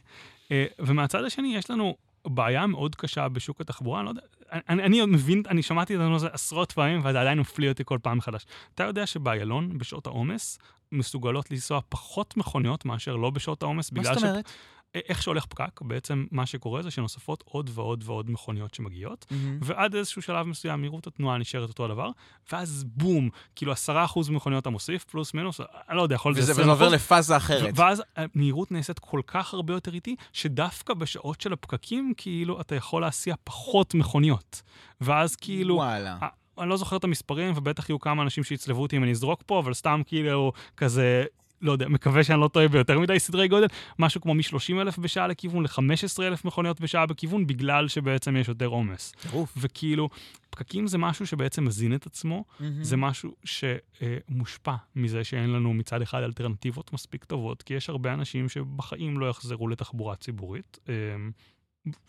ומהצד 0.80 1.24
השני 1.24 1.56
יש 1.56 1.70
לנו 1.70 1.96
בעיה 2.28 2.68
מאוד 2.68 2.96
קשה 2.96 3.28
בשוק 3.28 3.62
התחבורה, 3.62 4.00
אני 4.00 4.06
לא 4.06 4.10
יודע, 4.10 4.22
אני, 4.52 4.84
אני 4.84 5.06
מבין, 5.06 5.44
אני 5.48 5.62
שמעתי 5.62 5.96
את 5.96 6.00
זה 6.18 6.28
עשרות 6.32 6.72
פעמים, 6.72 7.00
וזה 7.00 7.22
עדיין 7.22 7.40
מפליא 7.40 7.70
אותי 7.70 7.84
כל 7.86 7.98
פעם 8.02 8.18
מחדש. 8.18 8.46
אתה 8.76 8.84
יודע 8.84 9.06
שבאיילון, 9.06 9.78
בשעות 9.78 10.08
העומס, 10.08 10.60
מסוגלות 10.92 11.52
לנסוע 11.52 11.80
פחות 11.90 12.38
מכוניות 12.38 12.86
מאשר 12.86 13.16
לא 13.16 13.30
בשעות 13.30 13.64
העומס, 13.64 13.90
בגלל 13.90 14.04
ש... 14.04 14.08
מה 14.08 14.14
זאת 14.16 14.24
אומרת? 14.24 14.50
איך 14.95 15.24
שהולך 15.24 15.45
פקק, 15.45 15.81
בעצם 15.81 16.25
מה 16.31 16.45
שקורה 16.45 16.81
זה 16.81 16.91
שנוספות 16.91 17.44
עוד 17.45 17.69
ועוד 17.74 18.03
ועוד 18.05 18.31
מכוניות 18.31 18.74
שמגיעות, 18.74 19.25
mm-hmm. 19.29 19.36
ועד 19.62 19.96
איזשהו 19.96 20.22
שלב 20.22 20.48
מסוים 20.48 20.79
מהירות 20.79 21.08
התנועה 21.08 21.38
נשארת 21.38 21.69
אותו 21.69 21.86
הדבר, 21.86 22.10
ואז 22.51 22.86
בום, 22.88 23.29
כאילו 23.55 23.72
עשרה 23.72 24.05
אחוז 24.05 24.29
מכוניות 24.29 24.62
אתה 24.62 24.69
מוסיף, 24.69 25.03
פלוס 25.03 25.34
מינוס, 25.34 25.60
אני 25.89 25.98
לא 25.98 26.01
יודע, 26.01 26.15
יכול 26.15 26.31
להיות 26.31 26.50
וזה 26.50 26.65
עובר 26.65 26.89
לפאזה 26.89 27.38
אחרת. 27.38 27.74
ואז 27.75 28.03
המהירות 28.15 28.72
נעשית 28.72 29.00
כל 29.00 29.22
כך 29.27 29.53
הרבה 29.53 29.74
יותר 29.74 29.93
איטי, 29.93 30.15
שדווקא 30.34 30.93
בשעות 30.93 31.41
של 31.41 31.53
הפקקים, 31.53 32.13
כאילו, 32.17 32.62
אתה 32.62 32.75
יכול 32.75 33.01
להסיע 33.01 33.36
פחות 33.43 33.93
מכוניות. 33.93 34.62
ואז 35.01 35.36
כאילו... 35.36 35.75
וואלה. 35.75 36.17
אני 36.60 36.69
לא 36.69 36.77
זוכר 36.77 36.96
את 36.98 37.03
המספרים, 37.03 37.53
ובטח 37.55 37.89
יהיו 37.89 38.00
כמה 38.00 38.24
אנשים 38.24 38.43
שיצלבו 38.43 38.81
אותי 38.81 38.98
אם 38.98 39.03
אני 39.03 39.12
אזרוק 39.12 39.43
פה, 39.46 39.60
אבל 39.60 39.74
סתם 39.74 40.01
כאילו 40.05 40.51
כזה 40.77 41.25
לא 41.62 41.72
יודע, 41.72 41.88
מקווה 41.88 42.24
שאני 42.24 42.39
לא 42.42 42.48
טועה 42.48 42.68
ביותר 42.68 43.00
מדי 43.00 43.20
סדרי 43.20 43.48
גודל, 43.48 43.68
משהו 44.00 44.22
כמו 44.22 44.34
מ-30 44.34 44.82
אלף 44.82 44.98
בשעה 44.98 45.28
לכיוון 45.28 45.63
ל-15 45.63 46.24
אלף 46.24 46.46
מכוניות 46.46 46.82
בשעה 46.82 47.06
בכיוון, 47.06 47.48
בגלל 47.48 47.88
שבעצם 47.88 48.36
יש 48.36 48.48
יותר 48.48 48.66
עומס. 48.66 49.13
וכאילו, 49.58 50.10
פקקים 50.50 50.88
זה 50.88 50.98
משהו 50.98 51.28
שבעצם 51.28 51.66
מזין 51.66 51.96
את 51.96 52.06
עצמו, 52.06 52.44
mm-hmm. 52.50 52.63
זה 52.82 52.98
משהו 52.98 53.36
שמושפע 53.44 54.75
מזה 54.96 55.24
שאין 55.24 55.50
לנו 55.50 55.74
מצד 55.74 56.01
אחד 56.01 56.24
אלטרנטיבות 56.24 56.94
מספיק 56.94 57.25
טובות, 57.25 57.63
כי 57.63 57.74
יש 57.74 57.89
הרבה 57.89 58.13
אנשים 58.13 58.50
שבחיים 58.50 59.20
לא 59.20 59.30
יחזרו 59.30 59.68
לתחבורה 59.68 60.16
ציבורית. 60.16 60.80
אמ, 60.89 61.32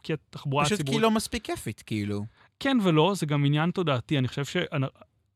כי 0.02 0.12
התחבורה 0.12 0.64
הציבורית... 0.64 0.86
פשוט 0.86 0.96
כי 0.96 1.02
לא 1.02 1.10
מספיק 1.10 1.44
כיפית, 1.44 1.82
כאילו. 1.86 2.24
כן 2.60 2.78
ולא, 2.82 3.12
זה 3.16 3.26
גם 3.26 3.44
עניין 3.44 3.70
תודעתי. 3.70 4.18
אני 4.18 4.28
חושב 4.28 4.44
ש... 4.44 4.56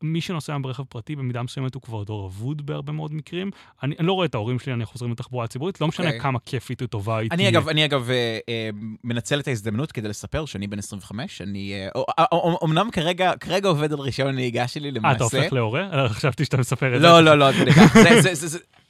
מי 0.04 0.20
שנוסע 0.20 0.56
ברכב 0.60 0.82
פרטי, 0.84 1.16
במידה 1.16 1.42
מסוימת 1.42 1.74
הוא 1.74 1.82
כבר 1.82 2.02
דור 2.04 2.26
אבוד 2.26 2.66
בהרבה 2.66 2.92
מאוד 2.92 3.14
מקרים. 3.14 3.50
אני, 3.82 3.94
אני 3.98 4.06
לא 4.06 4.12
רואה 4.12 4.26
את 4.26 4.34
ההורים 4.34 4.58
שלי, 4.58 4.72
אני 4.72 4.84
חוזרים 4.84 5.12
לתחבורה 5.12 5.46
ציבורית, 5.46 5.80
לא 5.80 5.88
משנה 5.88 6.06
אוקיי. 6.06 6.20
כמה 6.20 6.38
כיפית 6.38 6.82
או 6.82 6.86
טובה 6.86 7.18
היא 7.18 7.28
אני 7.32 7.36
תהיה. 7.36 7.48
אגב, 7.48 7.68
אני 7.68 7.84
אגב 7.84 8.10
אה, 8.10 8.38
אה, 8.48 8.70
מנצל 9.04 9.40
את 9.40 9.48
ההזדמנות 9.48 9.92
כדי 9.92 10.08
לספר 10.08 10.44
שאני 10.44 10.66
בן 10.66 10.78
25, 10.78 11.42
אני 11.42 11.74
אה, 11.74 11.88
או- 11.94 12.04
או- 12.32 12.38
או- 12.60 12.66
אמנם 12.66 12.88
כרגע 12.92 13.32
כרגע 13.40 13.68
עובד 13.68 13.92
על 13.92 13.98
רישיון 13.98 14.28
הנהיגה 14.28 14.68
שלי 14.68 14.90
למעשה. 14.90 15.08
אה, 15.24 15.28
אתה 15.28 15.36
הופך 15.36 15.52
להורה? 15.52 15.88
אה, 15.92 16.08
חשבתי 16.08 16.44
שאתה 16.44 16.56
מספר 16.56 16.96
את 16.96 17.00
זה. 17.00 17.06
לא, 17.06 17.20
לא, 17.20 17.38
לא, 17.38 17.48
עד 17.48 17.54
כדי 17.54 17.72
כך. 17.72 17.96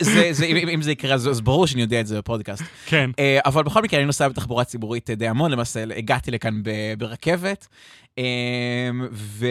זה- 0.03 0.33
זה- 0.33 0.47
אם 0.47 0.69
אם 0.69 0.83
זה 0.83 0.93
יקרה, 0.93 1.15
אז 1.15 1.29
אז 1.29 1.41
ברור 1.41 1.67
שאני 1.67 1.83
יודע 1.83 2.01
את 2.01 2.07
זה 2.07 2.19
בפודקאסט. 2.19 2.63
כן. 2.87 3.11
אה, 3.19 3.39
אבל 3.47 3.63
בכל 3.63 3.83
מקרה, 3.83 3.99
אני 4.01 4.07
נוסע 4.07 4.29
בתחבורה 4.29 4.65
ציבורית 4.65 5.11
אה, 5.11 5.15
די 5.15 5.29
המון, 5.29 5.51
למעשה 5.51 5.85
הגעתי 5.97 6.31
לכאן 6.31 6.63
ב- 6.63 6.95
ברכבת. 6.99 7.69
אה, 8.19 8.25
ו... 9.13 9.47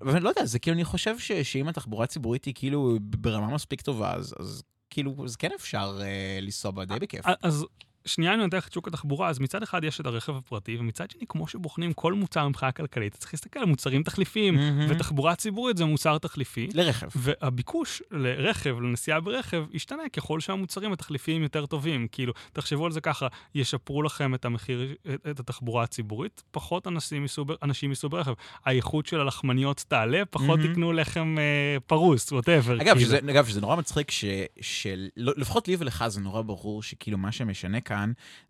ואני 0.00 0.20
לא 0.24 0.28
יודע, 0.28 0.44
זה 0.44 0.58
כאילו, 0.58 0.74
אני 0.74 0.84
חושב 0.84 1.18
ש- 1.18 1.32
שאם 1.32 1.68
התחבורה 1.68 2.04
הציבורית 2.04 2.44
היא 2.44 2.54
כאילו 2.56 2.98
ברמה 3.02 3.46
מספיק 3.54 3.80
טובה, 3.80 4.12
אז 4.14 4.34
אז 4.38 4.62
כאילו, 4.90 5.14
אז 5.24 5.36
כן 5.36 5.50
אפשר 5.56 5.98
אה, 6.02 6.06
לנסוע 6.42 6.70
בה 6.70 6.84
די 6.84 6.94
בכיף. 7.00 7.24
אז 7.42 7.64
שנייה 8.08 8.34
אני 8.34 8.42
נותן 8.42 8.56
לך 8.56 8.68
את 8.68 8.72
שוק 8.72 8.88
התחבורה, 8.88 9.28
אז 9.28 9.38
מצד 9.38 9.62
אחד 9.62 9.84
יש 9.84 10.00
את 10.00 10.06
הרכב 10.06 10.36
הפרטי, 10.36 10.76
ומצד 10.80 11.10
שני, 11.10 11.24
כמו 11.28 11.48
שבוחנים 11.48 11.92
כל 11.92 12.12
מוצר 12.12 12.48
מבחינה 12.48 12.72
כלכלית, 12.72 13.14
צריך 13.14 13.34
להסתכל 13.34 13.60
על 13.60 13.66
מוצרים 13.66 14.02
תחליפיים, 14.02 14.54
מהמם. 14.54 14.86
ותחבורה 14.88 15.34
ציבורית 15.34 15.76
זה 15.76 15.84
מוצר 15.84 16.18
תחליפי. 16.18 16.68
לרכב. 16.74 17.06
והביקוש 17.16 18.02
לרכב, 18.10 18.80
לנסיעה 18.80 19.20
ברכב, 19.20 19.64
ישתנה 19.72 20.02
ככל 20.12 20.40
שהמוצרים 20.40 20.92
התחליפיים 20.92 21.42
יותר 21.42 21.66
טובים. 21.66 22.06
כאילו, 22.12 22.32
תחשבו 22.52 22.86
על 22.86 22.92
זה 22.92 23.00
ככה, 23.00 23.26
ישפרו 23.54 24.02
לכם 24.02 24.34
את 24.34 24.44
המחיר, 24.44 24.94
את, 25.14 25.26
את 25.30 25.40
התחבורה 25.40 25.82
הציבורית, 25.82 26.42
פחות 26.50 26.86
אנשים 26.86 27.22
ייסעו, 27.22 27.44
אנשים 27.62 27.90
ייסעו 27.90 28.08
ברכב. 28.08 28.32
האיכות 28.64 29.06
של 29.06 29.20
הלחמניות 29.20 29.84
תעלה, 29.88 30.22
פחות. 30.30 30.60
יקנו 30.70 30.92
לחם 30.92 31.36
אה, 31.38 31.80
פרוס, 31.86 32.32
ווטאבר. 32.32 32.82
אגב, 32.82 32.98
שזה, 32.98 33.18
אגב, 33.18 33.46
שזה 33.46 33.60
נורא 33.60 33.76
מצחיק 33.76 34.10
ש... 34.10 34.24
של... 34.60 35.08
לא- 35.16 35.32
לפחות 35.36 35.68
לי 35.68 35.76
ולך 35.78 36.04
זה 36.08 36.20
נורא 36.20 36.42
ברור 36.42 36.82
שכאילו 36.82 37.18
מה 37.18 37.32
שמשנה 37.32 37.80
כאן 37.80 37.97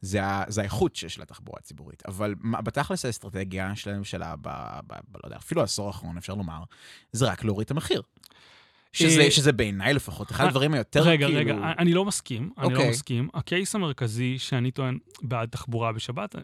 זה, 0.00 0.24
ה... 0.24 0.44
זה 0.48 0.60
האיכות 0.60 0.96
ש- 0.96 1.04
של 1.04 1.22
התחבורה 1.22 1.58
הציבורית. 1.62 2.02
אבל 2.06 2.34
מה- 2.40 2.60
בתכלס 2.60 3.04
האסטרטגיה 3.04 3.76
של 3.76 3.90
הממשלה, 3.90 4.34
ב... 4.36 4.48
ב... 4.86 4.92
ב... 5.10 5.16
לא 5.16 5.20
יודע, 5.24 5.36
אפילו 5.36 5.60
העשור 5.60 5.86
האחרון, 5.86 6.16
אפשר 6.16 6.34
לומר, 6.34 6.62
זה 7.12 7.26
רק 7.26 7.44
להוריד 7.44 7.64
את 7.64 7.70
המחיר. 7.70 8.02
שזה, 8.92 9.20
אה, 9.20 9.30
שזה 9.30 9.52
בעיניי 9.52 9.94
לפחות, 9.94 10.30
אחד 10.30 10.44
אה, 10.44 10.48
הדברים 10.48 10.74
היותר 10.74 11.00
רגע, 11.02 11.26
כאילו... 11.26 11.40
רגע, 11.40 11.72
אני 11.78 11.94
לא 11.94 12.04
מסכים, 12.04 12.50
אני 12.58 12.72
לא 12.72 12.78
אוקיי. 12.78 12.90
מסכים. 12.90 13.28
הקייס 13.34 13.74
המרכזי 13.74 14.38
שאני 14.38 14.70
טוען 14.70 14.98
בעד 15.22 15.48
תחבורה 15.48 15.92
בשבת, 15.92 16.34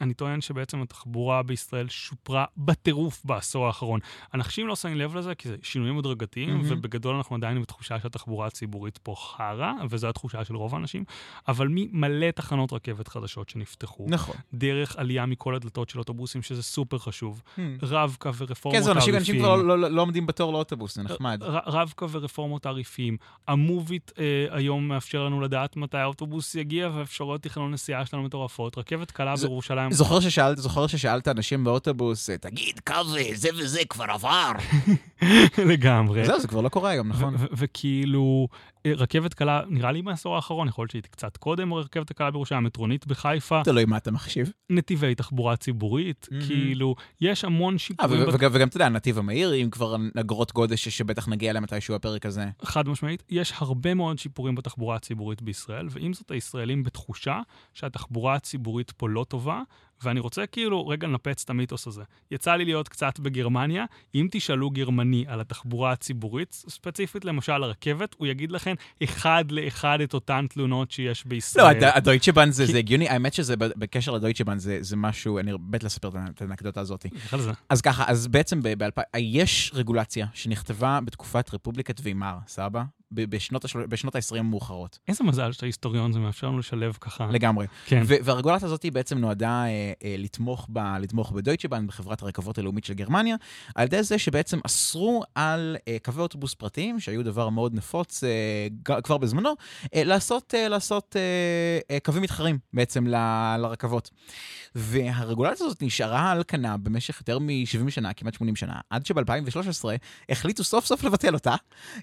אני 0.00 0.14
טוען 0.14 0.40
שבעצם 0.40 0.82
התחבורה 0.82 1.42
בישראל 1.42 1.88
שופרה 1.88 2.44
בטירוף 2.56 3.22
בעשור 3.24 3.66
האחרון. 3.66 4.00
אנשים 4.34 4.66
לא 4.66 4.76
שמים 4.76 4.96
לב 4.96 5.16
לזה 5.16 5.34
כי 5.34 5.48
זה 5.48 5.56
שינויים 5.62 5.98
הדרגתיים, 5.98 6.48
מהמם. 6.50 6.64
ובגדול 6.68 7.14
אנחנו 7.16 7.36
עדיין 7.36 7.62
בתחושה 7.62 8.00
שהתחבורה 8.00 8.46
הציבורית 8.46 8.98
פה 8.98 9.14
חרא, 9.18 9.72
וזו 9.90 10.08
התחושה 10.08 10.44
של 10.44 10.56
רוב 10.56 10.74
האנשים, 10.74 11.04
אבל 11.48 11.68
ממלא 11.70 12.30
תחנות 12.30 12.72
רכבת 12.72 13.08
חדשות 13.08 13.48
שנפתחו, 13.48 14.06
נכון. 14.08 14.36
דרך 14.54 14.96
עלייה 14.96 15.26
מכל 15.26 15.54
הדלתות 15.54 15.88
של 15.88 15.98
אוטובוסים, 15.98 16.42
שזה 16.42 16.62
סופר 16.62 16.98
חשוב, 16.98 17.42
רב-קו 17.82 18.34
ורפורמות 18.34 18.78
כן, 18.78 18.84
זהו, 18.84 18.94
אנשים. 19.16 19.38
כבר 19.38 19.56
לא, 19.56 19.78
לא, 19.78 19.90
לא 19.90 20.02
עומדים 20.02 20.26
בתור 20.26 20.52
לאוטובוס, 20.52 20.94
זה 20.94 21.02
נחמד. 21.02 21.42
רב-קו 21.66 22.10
ורפורמות 22.10 22.62
תעריפיים. 22.62 23.16
המוביט 23.48 24.10
אה, 24.18 24.24
היום 24.50 24.88
מאפשר 24.88 25.24
לנו 25.24 25.40
לדעת 25.40 25.76
מתי 25.76 25.98
האוטובוס 25.98 26.54
יגיע, 26.54 26.90
ואפשרויות 26.94 27.42
תכנון 27.42 27.70
נסיעה 27.70 28.06
שלנו 28.06 28.22
מטורפות. 28.22 28.78
רכבת 28.78 29.10
קלה 29.10 29.36
זה- 29.36 29.46
בירושלים, 29.46 29.89
זוכר 29.90 30.20
ששאלת, 30.20 30.58
זוכר 30.58 30.86
ששאלת 30.86 31.28
אנשים 31.28 31.64
באוטובוס, 31.64 32.30
תגיד, 32.30 32.80
קו 32.86 32.94
זה 33.34 33.48
וזה 33.58 33.80
כבר 33.88 34.04
עבר. 34.08 34.52
לגמרי. 35.70 36.24
זהו, 36.24 36.40
זה 36.40 36.48
כבר 36.48 36.60
לא 36.60 36.68
קורה 36.68 36.90
היום, 36.90 37.08
נכון? 37.08 37.34
וכאילו, 37.52 38.48
רכבת 38.86 39.34
קלה, 39.34 39.62
נראה 39.68 39.92
לי 39.92 40.02
בעשור 40.02 40.36
האחרון, 40.36 40.68
יכול 40.68 40.82
להיות 40.82 40.90
שהיא 40.90 41.02
קצת 41.02 41.36
קודם, 41.36 41.74
רכבת 41.74 42.10
הקלה 42.10 42.30
בירושלים, 42.30 42.64
מטרונית 42.64 43.06
בחיפה, 43.06 43.60
תלוי 43.64 43.84
מה 43.84 43.96
אתה 43.96 44.10
מחשיב. 44.10 44.52
נתיבי 44.70 45.14
תחבורה 45.14 45.56
ציבורית, 45.56 46.28
מהמם. 46.30 46.44
כאילו, 46.46 46.94
יש 47.20 47.44
המון 47.44 47.74
אה, 47.74 47.78
שיפורים, 47.78 48.22
ו- 48.22 48.26
בת- 48.26 48.34
וגם, 48.52 48.68
אתה 48.68 48.76
יודע, 48.76 48.86
הנתיב 48.86 49.18
המהיר, 49.18 49.54
אם 49.54 49.68
כבר 49.70 49.96
אגרות 50.20 50.52
גודש 50.52 50.88
שבטח 50.88 51.28
נגיע 51.28 51.50
אליהם 51.50 51.62
מתישהו 51.62 51.94
בפרק 51.94 52.26
הזה. 52.26 52.46
חד 52.62 52.88
משמעית, 52.88 53.22
יש 53.30 53.52
הרבה 53.56 53.94
מאוד 53.94 54.18
שיפורים 54.18 54.54
בתחבורה 54.54 54.96
הציבורית 54.96 55.42
בישראל, 55.42 55.86
ועם 55.90 56.12
זאת 56.12 56.30
הישראלים 56.30 56.82
בתחושה 56.82 57.40
שהתחבורה 57.74 58.34
הציבורית 58.34 58.90
פה 58.90 59.08
לא 59.08 59.24
טובה, 59.28 59.62
ואני 60.02 60.20
רוצה 60.20 60.46
כאילו 60.46 60.86
רגע 60.88 61.06
לנפץ 61.06 61.42
את 61.44 61.50
המיתוס 61.50 61.86
הזה. 61.86 62.02
יצא 62.30 62.54
לי 62.54 62.64
להיות 62.64 62.88
קצת 62.88 63.20
בגרמניה, 63.20 63.84
אם 64.14 64.28
תשאלו 64.30 64.70
גרמני 64.70 65.24
על 65.28 65.40
התחבורה 65.40 65.92
הציבורית, 65.92 66.52
ספציפית 66.52 67.24
למשל 67.24 67.52
הרכבת, 67.62 68.14
הוא 68.18 68.26
יגיד 68.26 68.52
לכם 68.52 68.74
אחד 69.04 69.44
לאחד 69.50 70.00
את 70.00 70.14
אותן 70.14 70.46
תלונות 70.50 70.90
שיש 70.90 71.24
בישראל. 71.26 71.64
לא, 71.64 71.70
הד- 71.70 71.84
הדויטשבן 71.94 72.50
זה 72.50 72.78
הגיוני, 72.78 73.08
האמת 73.08 73.34
שזה 73.34 73.54
בקשר 73.56 74.12
לדויטשבן 74.12 74.58
זה 74.58 74.78
זה 74.80 74.96
משהו, 74.96 75.38
אני 75.38 75.52
מת 75.70 75.84
לספר 75.84 76.08
את 76.08 76.14
ה- 76.14 76.26
את 76.34 76.42
האנקדוטה 76.42 76.80
הזאת. 76.80 77.06
אז 77.68 77.80
ככה, 77.80 78.04
אז 78.08 78.26
בעצם 78.26 78.60
ב-2000, 78.62 79.00
יש 79.18 79.70
רגולציה 79.74 80.26
שנכתבה 80.34 80.98
בתקופת 81.04 81.54
רפובליקת 81.54 82.00
ויימאר, 82.02 82.38
סבא? 82.46 82.82
בשנות 83.12 83.64
השל- 83.64 83.86
בשנות 83.86 84.14
ה-20 84.16 84.36
המאוחרות, 84.38 84.98
איזה 85.08 85.24
מזל 85.24 85.52
שאתה 85.52 85.66
היסטוריון, 85.66 86.12
זה 86.12 86.18
מאפשר 86.18 86.46
לנו 86.46 86.58
לשלב 86.58 86.96
ככה. 87.00 87.26
לגמרי. 87.30 87.66
כן. 87.86 88.02
והרגולציה 88.06 88.66
הזאת 88.66 88.86
בעצם 88.92 89.18
נועדה 89.18 89.64
אה, 89.64 89.68
אה, 90.04 90.14
לתמוך, 90.18 90.66
ב, 90.72 90.78
לתמוך 91.00 91.32
בדויטשבן, 91.32 91.86
בחברת 91.86 92.22
הרכבות 92.22 92.58
הלאומית 92.58 92.84
של 92.84 92.94
גרמניה, 92.94 93.36
על 93.74 93.84
ידי 93.84 94.02
זה 94.02 94.18
שבעצם 94.18 94.58
אסרו 94.66 95.22
על 95.34 95.76
אה, 95.88 95.96
קווי 96.02 96.22
אוטובוס 96.22 96.54
פרטיים, 96.54 97.00
שהיו 97.00 97.24
דבר 97.24 97.48
מאוד 97.48 97.74
נפוץ 97.74 98.24
אה, 98.24 98.66
כבר 99.02 99.18
בזמנו, 99.18 99.50
אה, 99.94 100.04
לעשות, 100.04 100.54
אה, 100.54 100.68
לעשות 100.68 101.16
אה, 101.16 101.20
אה, 101.94 102.00
קווים 102.00 102.22
מתחרים 102.22 102.58
בעצם 102.72 103.06
ל- 103.06 103.56
לרכבות. 103.58 104.10
והרגולציה 104.74 105.66
הזאת 105.66 105.82
נשארה 105.82 106.30
על 106.30 106.42
כנה 106.48 106.76
במשך 106.76 107.18
יותר 107.20 107.38
מ-70 107.38 107.90
שנה, 107.90 108.12
כמעט 108.12 108.34
80 108.34 108.56
שנה, 108.56 108.74
עד 108.90 109.06
שב-2013 109.06 109.84
החליטו 110.28 110.64
סוף 110.64 110.84
סוף 110.86 111.04
לבטל 111.04 111.34
אותה. 111.34 111.54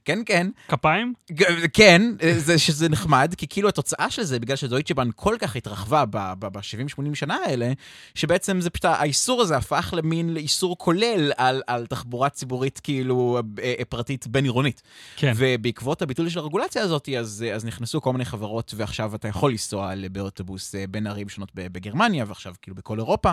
כן, 0.05 0.19
כן, 0.25 0.47
כפיים? 0.67 0.96
ג- 1.31 1.65
כן, 1.73 2.01
זה, 2.37 2.59
שזה 2.59 2.89
נחמד, 2.89 3.33
כי 3.37 3.47
כאילו 3.47 3.69
התוצאה 3.69 4.09
של 4.09 4.23
זה, 4.23 4.39
בגלל 4.39 4.55
שדויטשבן 4.55 5.09
כל 5.15 5.35
כך 5.39 5.55
התרחבה 5.55 6.05
ב-70-80 6.39 6.61
שנה 7.15 7.37
האלה, 7.45 7.71
שבעצם 8.15 8.61
זה 8.61 8.69
פשוט, 8.69 8.85
האיסור 8.85 9.41
הזה 9.41 9.57
הפך 9.57 9.93
למין 9.97 10.37
איסור 10.37 10.77
כולל 10.77 11.31
על, 11.37 11.61
על 11.67 11.85
תחבורה 11.85 12.29
ציבורית 12.29 12.79
כאילו 12.79 13.39
אה, 13.59 13.73
אה, 13.79 13.85
פרטית 13.89 14.27
בין-עירונית. 14.27 14.81
כן. 15.15 15.33
ובעקבות 15.35 16.01
הביטול 16.01 16.29
של 16.29 16.39
הרגולציה 16.39 16.81
הזאת, 16.83 17.09
אז, 17.19 17.45
אז 17.55 17.65
נכנסו 17.65 18.01
כל 18.01 18.11
מיני 18.11 18.25
חברות, 18.25 18.73
ועכשיו 18.77 19.15
אתה 19.15 19.27
יכול 19.27 19.51
לנסוע 19.51 19.91
באוטובוס 20.11 20.75
אה, 20.75 20.83
בין 20.89 21.07
ערים 21.07 21.29
שונות 21.29 21.51
בגרמניה, 21.55 22.25
ועכשיו 22.27 22.53
כאילו 22.61 22.75
בכל 22.75 22.99
אירופה. 22.99 23.31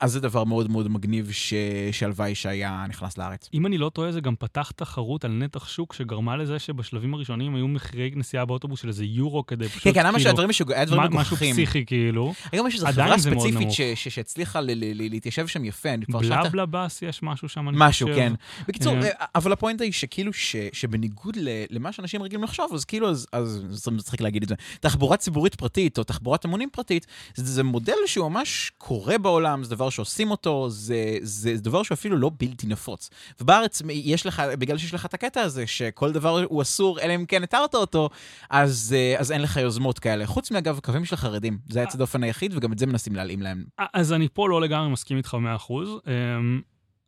אז 0.00 0.12
זה 0.12 0.20
דבר 0.20 0.44
מאוד 0.44 0.70
מאוד 0.70 0.88
מגניב 0.88 1.30
ש- 1.32 1.54
שהלוואי 1.92 2.34
שהיה 2.34 2.84
נכנס 2.88 3.18
לארץ. 3.18 3.48
אם 3.54 3.66
אני 3.66 3.78
לא 3.78 3.88
טועה, 3.88 4.12
זה 4.12 4.20
גם 4.20 4.34
פתח 4.38 4.70
תחרות 4.76 5.24
על 5.24 5.30
נתח 5.30 5.68
שוק 5.68 5.92
שגרמה 5.94 6.36
לזה 6.42 6.58
שבשלבים 6.58 7.14
הראשונים 7.14 7.54
היו 7.54 7.68
מחירי 7.68 8.10
נסיעה 8.16 8.44
באוטובוס 8.44 8.80
של 8.80 8.88
איזה 8.88 9.04
יורו 9.04 9.46
כדי 9.46 9.68
פשוט, 9.68 9.82
כן, 9.82 9.92
כן, 9.92 10.00
למה 10.06 10.18
כאילו, 10.18 10.30
שהדברים 10.30 10.48
משוגעים, 10.48 10.76
היה 10.76 10.84
דברים 10.84 11.00
מה- 11.02 11.08
משהו 11.08 11.36
מגוחכים. 11.36 11.52
פסיכי 11.54 11.86
כאילו. 11.86 12.34
היום 12.52 12.66
יש 12.66 12.74
איזו 12.74 12.86
חברה 12.86 13.18
ספציפית 13.18 13.68
שהצליחה 13.94 14.60
להתיישב 14.62 15.46
שם 15.46 15.64
יפה, 15.64 15.94
אני 15.94 16.06
כבר 16.06 16.22
שאלת... 16.22 16.52
בלה 16.52 16.66
בס 16.66 17.02
יש 17.02 17.22
משהו 17.22 17.48
שם, 17.48 17.68
אני 17.68 17.76
משהו, 17.80 18.08
חושב. 18.08 18.18
כן. 18.18 18.32
בקיצור, 18.68 18.94
אה. 18.94 19.02
אה, 19.02 19.24
אבל 19.34 19.52
הפואנטה 19.52 19.84
היא 19.84 19.92
שכאילו, 19.92 20.32
שבניגוד 20.72 21.36
למה 21.70 21.92
שאנשים 21.92 22.22
רגילים 22.22 22.44
לחשוב, 22.44 22.70
אז 22.74 22.84
כאילו, 22.84 23.10
אז 23.32 23.64
זה 23.70 23.90
מצחיק 23.90 24.20
להגיד 24.20 24.42
את 24.42 24.48
זה. 24.48 24.54
תחבורה 24.80 25.16
ציבורית 25.16 25.54
פרטית 25.54 25.98
או 25.98 26.04
תחבורת 26.04 26.44
המונים 26.44 26.68
פרטית, 26.72 27.06
זה 27.34 27.52
זה 27.52 27.62
מודל 27.62 27.92
שהוא 28.06 28.28
ממש 28.28 28.72
קורה 28.78 29.18
בעולם, 29.18 29.64
זה 29.64 29.74
דבר 29.74 29.90
שעושים 29.90 30.30
אותו, 30.30 30.70
זה 30.70 31.16
זה 31.22 31.54
דבר 31.56 31.82
שהוא 31.82 31.94
אפילו 31.94 32.16
לא 32.16 32.30
בלתי 32.38 32.66
נפוץ. 32.66 33.10
ובארץ 33.40 33.82
יש 33.88 34.26
לך, 34.26 34.42
בגלל 34.58 34.78
שיש 34.78 34.94
לך 34.94 35.06
את 35.06 35.14
הקטע 35.14 35.40
הזה, 35.40 35.66
שכל 35.66 36.12
דבר 36.12 36.31
הוא 36.48 36.62
אסור, 36.62 37.00
אלא 37.00 37.14
אם 37.14 37.24
כן 37.26 37.42
התרת 37.42 37.74
אותו, 37.74 38.10
אז 38.50 38.94
אה, 38.98 39.18
אז 39.18 39.32
אין 39.32 39.42
לך 39.42 39.56
יוזמות 39.56 39.98
כאלה. 39.98 40.26
חוץ 40.26 40.50
מאגב, 40.50 40.80
קווים 40.82 41.04
של 41.04 41.14
החרדים, 41.14 41.58
זה 41.68 41.80
היצד 41.80 41.98
דופן 41.98 42.22
היחיד, 42.22 42.56
וגם 42.56 42.72
את 42.72 42.78
זה 42.78 42.86
מנסים 42.86 43.16
להלאים 43.16 43.42
להם. 43.42 43.64
אז 43.94 44.12
אני 44.12 44.28
פה 44.32 44.48
לא 44.48 44.60
לגמרי 44.60 44.88
מסכים 44.88 45.16
איתך 45.16 45.34
ב-100%. 45.34 45.72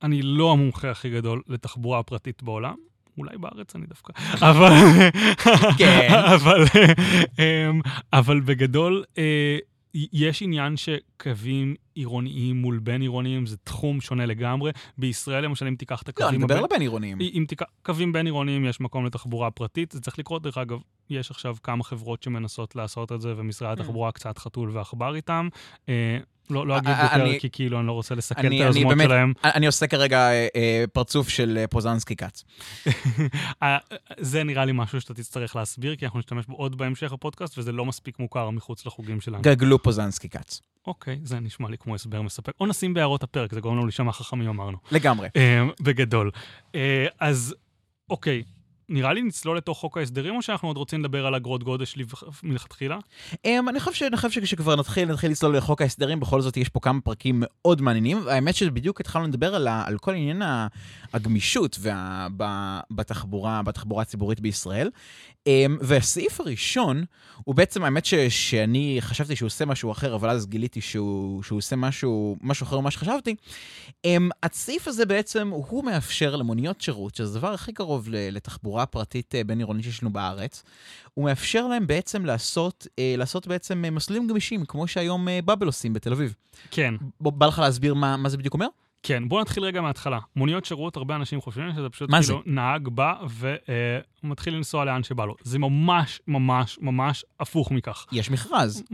אני 0.02 0.22
לא 0.22 0.52
המומחה 0.52 0.90
הכי 0.90 1.10
גדול 1.10 1.42
לתחבורה 1.48 2.02
פרטית 2.02 2.42
בעולם. 2.42 2.74
אולי 3.18 3.38
בארץ 3.38 3.76
אני 3.76 3.86
דווקא, 3.86 4.12
אבל, 4.50 4.72
כן. 5.78 6.08
אבל, 6.12 6.64
אמ, 7.38 7.80
אבל 8.12 8.40
בגדול, 8.40 9.04
אה, 9.18 9.58
יש 10.12 10.42
עניין 10.42 10.74
שקווים 10.76 11.74
עירוניים 11.94 12.56
מול 12.56 12.78
בין 12.78 13.00
עירוניים 13.02 13.46
זה 13.46 13.56
תחום 13.56 14.00
שונה 14.00 14.26
לגמרי. 14.26 14.70
בישראל 14.98 15.44
למשל, 15.44 15.66
אם 15.66 15.74
תיקח 15.74 16.02
את 16.02 16.08
לא, 16.08 16.10
הקווים... 16.12 16.28
אני 16.28 16.44
מדבר 16.44 16.54
הבין- 16.54 16.64
על 16.64 16.68
בין 16.70 16.80
עירוניים. 16.80 17.18
אם 17.20 17.44
תיקח 17.48 17.66
קווים 17.82 18.12
בין 18.12 18.26
עירוניים, 18.26 18.64
יש 18.64 18.80
מקום 18.80 19.06
לתחבורה 19.06 19.50
פרטית. 19.50 19.92
זה 19.92 20.00
צריך 20.00 20.18
לקרות, 20.18 20.42
דרך 20.42 20.58
אגב, 20.58 20.78
יש 21.10 21.30
עכשיו 21.30 21.56
כמה 21.62 21.84
חברות 21.84 22.22
שמנסות 22.22 22.76
לעשות 22.76 23.12
את 23.12 23.20
זה, 23.20 23.34
ומשרד 23.36 23.78
Mm. 23.78 23.80
התחבורה 23.80 24.12
קצת 24.12 24.38
חתול 24.38 24.70
ועכבר 24.72 25.14
איתם. 25.14 25.48
אה, 26.50 26.54
לא 26.54 26.66
לא 26.66 26.76
אגיד 26.78 26.88
אה, 26.90 27.02
יותר, 27.02 27.14
אני- 27.14 27.40
כי 27.40 27.50
כאילו 27.50 27.78
אני 27.78 27.86
לא 27.86 27.92
רוצה 27.92 28.14
לסכן 28.14 28.46
את 28.46 28.52
היוזמות 28.52 28.94
שלהם. 29.02 29.32
אני 29.44 29.66
עושה 29.66 29.86
כרגע 29.86 30.18
אה, 30.30 30.46
אה, 30.56 30.84
פרצוף 30.92 31.28
של 31.28 31.58
אה, 31.60 31.66
פוזנסקי 31.66 32.16
כץ. 32.16 32.44
אה, 33.62 33.78
זה 34.18 34.44
נראה 34.44 34.64
לי 34.64 34.72
משהו 34.74 35.00
שאתה 35.00 35.14
תצטרך 35.14 35.56
להסביר, 35.56 35.96
כי 35.96 36.04
אנחנו 36.04 36.18
נשתמש 36.18 36.46
בו 36.46 36.54
עוד 36.56 36.78
בהמשך 36.78 37.12
הפודקאסט, 37.12 37.58
וזה 37.58 37.72
לא 37.72 37.84
מספיק 37.84 38.18
מוכר 38.18 38.50
מחוץ 38.50 38.86
לחוגים 38.86 39.20
שלנו. 39.20 39.42
גגלו 39.42 39.82
פוזנסקי 39.82 40.28
כץ. 40.28 40.60
אוקיי, 40.86 41.18
זה 41.24 41.40
נשמע 41.40 41.68
לי 41.68 41.78
כמו 41.78 41.94
הסבר 41.94 42.22
מספק. 42.22 42.52
או 42.60 42.66
נשים 42.66 42.94
בהערות 42.94 43.22
הפרק, 43.22 43.52
זה 43.54 43.60
גורם 43.60 43.74
לנו 43.76 43.84
להישמע 43.86 44.12
חכמים, 44.12 44.48
אמרנו. 44.48 44.76
לגמרי. 44.92 45.28
אה, 45.36 45.62
בגדול. 45.80 46.30
אה, 46.74 47.06
אז 47.20 47.54
אוקיי, 48.10 48.42
נראה 48.88 49.12
לי 49.12 49.22
נצלול 49.22 49.56
לתוך 49.56 49.78
חוק 49.78 49.98
ההסדרים, 49.98 50.36
או 50.36 50.42
שאנחנו 50.42 50.68
עוד 50.68 50.76
רוצים 50.76 51.00
לדבר 51.00 51.26
על 51.26 51.34
אגרות 51.34 51.62
גודש 51.62 51.98
מלכתחילה? 52.42 52.98
Um, 53.32 53.38
אני 53.68 53.80
חושב, 53.80 54.08
שכשכבר 54.30 54.76
נתחיל, 54.76 55.12
נתחיל 55.12 55.30
לצלול 55.30 55.56
לחוק 55.56 55.82
ההסדרים, 55.82 56.20
בכל 56.20 56.40
זאת 56.40 56.56
יש 56.56 56.68
פה 56.68 56.80
כמה 56.80 57.00
פרקים 57.00 57.42
מאוד 57.46 57.82
מעניינים. 57.82 58.28
האמת 58.28 58.54
שבדיוק 58.54 59.00
התחלנו 59.00 59.26
לדבר 59.26 59.54
על, 59.54 59.68
על 59.68 59.98
כל 59.98 60.14
עניין 60.14 60.42
הגמישות 61.12 61.78
בתחבורה, 62.90 63.62
בתחבורה 63.62 64.02
הציבורית 64.02 64.40
בישראל. 64.40 64.90
Um, 65.48 65.72
והסעיף 65.80 66.40
הראשון, 66.40 67.04
הוא 67.44 67.54
בעצם, 67.54 67.84
האמת 67.84 68.04
ש, 68.04 68.14
שאני 68.14 68.96
חשבתי 69.00 69.36
שהוא 69.36 69.46
עושה 69.46 69.64
משהו 69.64 69.92
אחר, 69.92 70.14
אבל 70.14 70.30
אז 70.30 70.46
גיליתי 70.46 70.80
שהוא, 70.80 71.42
שהוא 71.42 71.56
עושה 71.56 71.76
משהו, 71.76 72.36
משהו 72.40 72.64
אחר 72.64 72.80
ממה 72.80 72.90
שחשבתי. 72.90 73.34
Um, 73.88 74.08
הסעיף 74.42 74.88
הזה 74.88 75.06
בעצם, 75.06 75.48
הוא 75.48 75.84
מאפשר 75.84 76.36
למוניות 76.36 76.80
שירות, 76.80 77.14
שזה 77.14 77.38
הדבר 77.38 77.52
הכי 77.52 77.72
קרוב 77.72 78.08
לתחבורה 78.10 78.86
פרטית 78.86 79.34
אה, 79.34 79.44
בין-עירונית 79.44 79.84
שיש 79.84 80.02
לנו 80.02 80.12
בארץ, 80.12 80.62
הוא 81.14 81.24
מאפשר 81.24 81.66
להם 81.66 81.86
בעצם 81.86 82.24
לעשות, 82.24 82.86
אה, 82.98 83.14
לעשות 83.18 83.46
בעצם 83.46 83.84
אה, 83.84 83.90
מסלולים 83.90 84.28
גמישים, 84.28 84.64
כמו 84.64 84.86
שהיום 84.86 85.28
באבל 85.44 85.66
עושים 85.66 85.92
בתל 85.92 86.12
אביב. 86.12 86.34
כן, 86.70 86.94
בא 87.20 87.46
לך 87.46 87.58
להסביר 87.58 87.94
מה, 87.94 88.16
מה 88.16 88.28
זה 88.28 88.36
בדיוק 88.36 88.54
אומר? 88.54 88.68
כן. 89.06 89.28
בואו 89.28 89.40
נתחיל 89.40 89.64
רגע 89.64 89.80
מההתחלה. 89.80 90.18
מוניות 90.36 90.64
שירות, 90.64 90.96
הרבה 90.96 91.16
אנשים 91.16 91.40
חושבים 91.40 91.72
שזה 91.72 91.88
פשוט 91.88 92.10
כאילו 92.10 92.42
נהג 92.46 92.88
בא 92.88 93.14
ומתחיל 94.24 94.54
לנסוע 94.54 94.84
לאן 94.84 95.02
שבא 95.02 95.24
לו. 95.24 95.34
זה 95.42 95.58
ממש, 95.58 96.20
ממש, 96.28 96.78
ממש 96.80 97.24
הפוך 97.40 97.70
מכך. 97.70 98.06
יש 98.12 98.30
מכרז. 98.30 98.84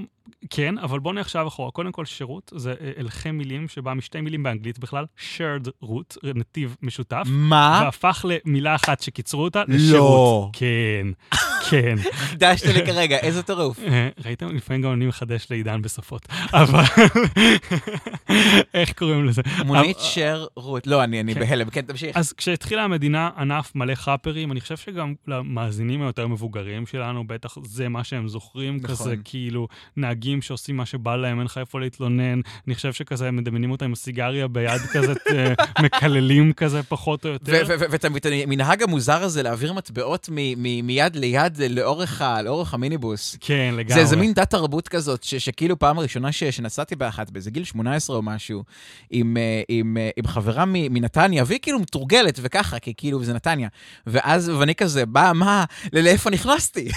כן, 0.51 0.79
אבל 0.79 0.99
בואו 0.99 1.15
נלך 1.15 1.27
עכשיו 1.27 1.49
אחורה. 1.49 1.71
קודם 1.71 1.93
כל, 1.93 2.05
שירות 2.05 2.53
זה 2.57 2.75
אה, 2.81 2.91
הלכי 2.97 3.31
מילים 3.31 3.69
שבא 3.69 3.95
משתי 3.95 4.21
מילים 4.21 4.43
באנגלית 4.43 4.79
בכלל, 4.79 5.05
shared 5.19 5.85
route, 5.85 6.17
נתיב 6.35 6.77
משותף. 6.83 7.23
מה? 7.27 7.81
והפך 7.85 8.25
למילה 8.29 8.75
אחת 8.75 9.01
שקיצרו 9.01 9.45
אותה 9.45 9.63
לא. 9.69 9.75
לשירות. 9.75 10.51
כן, 10.53 11.37
כן. 11.71 11.97
חידשת 12.13 12.67
לי 12.67 12.87
כרגע, 12.87 13.17
איזה 13.17 13.43
טירוף. 13.43 13.79
אה, 13.87 14.09
ראיתם? 14.25 14.57
לפעמים 14.57 14.83
גם 14.83 14.93
אני 14.93 15.07
מחדש 15.07 15.47
לעידן 15.51 15.83
בשפות. 15.83 16.29
אבל... 16.53 16.85
איך 18.75 18.93
קוראים 18.93 19.25
לזה? 19.25 19.43
מונית 19.65 19.99
שר 20.01 20.47
רות. 20.57 20.87
לא, 20.87 21.05
אני 21.05 21.35
כן. 21.35 21.41
בהלם. 21.41 21.71
כן, 21.71 21.81
תמשיך. 21.81 22.17
אז 22.17 22.33
כשהתחילה 22.33 22.85
המדינה, 22.85 23.31
ענף 23.39 23.73
מלא 23.75 23.95
חאפרים, 23.95 24.53
אני 24.53 24.61
חושב 24.61 24.77
שגם 24.77 25.15
למאזינים 25.29 26.03
היותר 26.03 26.27
מבוגרים 26.27 26.87
שלנו, 26.87 27.27
בטח 27.27 27.57
זה 27.65 27.89
מה 27.89 28.05
שהם 28.05 28.29
זוכרים, 28.29 28.77
נכון. 28.77 28.97
כזה 28.97 29.15
כאילו 29.25 29.69
נהגים 29.97 30.43
שעושים 30.43 30.77
מה 30.77 30.87
שבא 30.87 31.17
להם, 31.17 31.39
אין 31.39 31.47
לך 31.47 31.59
איפה 31.59 31.81
להתלונן. 31.81 32.41
אני 32.67 32.75
חושב 32.75 32.93
שכזה 32.93 33.29
הם 33.29 33.37
מדמיינים 33.37 33.71
אותם 33.71 33.85
עם 33.85 33.95
סיגריה 33.95 34.49
ביד 34.49 34.81
כזה, 34.93 35.13
אה, 35.31 35.55
מקללים 35.85 36.53
כזה 36.53 36.83
פחות 36.83 37.25
או 37.25 37.31
יותר. 37.31 37.65
ואת 37.69 38.05
את 38.05 38.27
המנהג 38.27 38.83
המוזר 38.83 39.23
הזה 39.23 39.43
להעביר 39.43 39.73
מטבעות 39.73 40.29
מ- 40.33 40.63
מ- 40.63 40.87
מיד 41.59 41.71
ליד 41.71 41.79
לאורך 41.79 42.23
ה- 42.23 42.43
לאורך 42.43 42.75
המיניבוס. 42.75 43.37
כן, 43.41 43.75
לגמרי. 43.77 43.95
זה 43.95 44.01
איזה 44.01 44.17
מין 44.17 44.33
דת 44.35 44.51
תרבות 44.51 44.89
כזאת, 44.89 45.23
ש- 45.23 45.35
שכאילו 45.35 45.79
פעם 45.79 45.99
ראשונה 45.99 46.33
ש- 46.33 46.45
שנסעתי 46.45 46.97
באחת, 46.97 47.31
באיזה 47.31 47.51
גיל 47.51 47.65
18 47.65 48.17
או 48.17 48.23
משהו, 48.23 48.65
עם, 49.11 49.37
אה, 49.37 49.63
עם, 49.69 49.97
אה, 49.97 50.11
עם 50.17 50.27
חברה 50.27 50.65
מנתניה, 50.67 51.45
והיא 51.47 51.59
כאילו 51.63 51.79
מתורגלת 51.81 52.39
וככה, 52.43 52.79
כי 52.79 52.95
כאילו 52.97 53.25
זה 53.25 53.33
נתניה. 53.35 53.69
ואז, 54.07 54.49
ואני 54.49 54.75
כזה, 54.75 55.07
בא, 55.07 55.33
מה, 55.35 55.65
לאיפה 55.93 56.31
נכנסתי? 56.31 56.89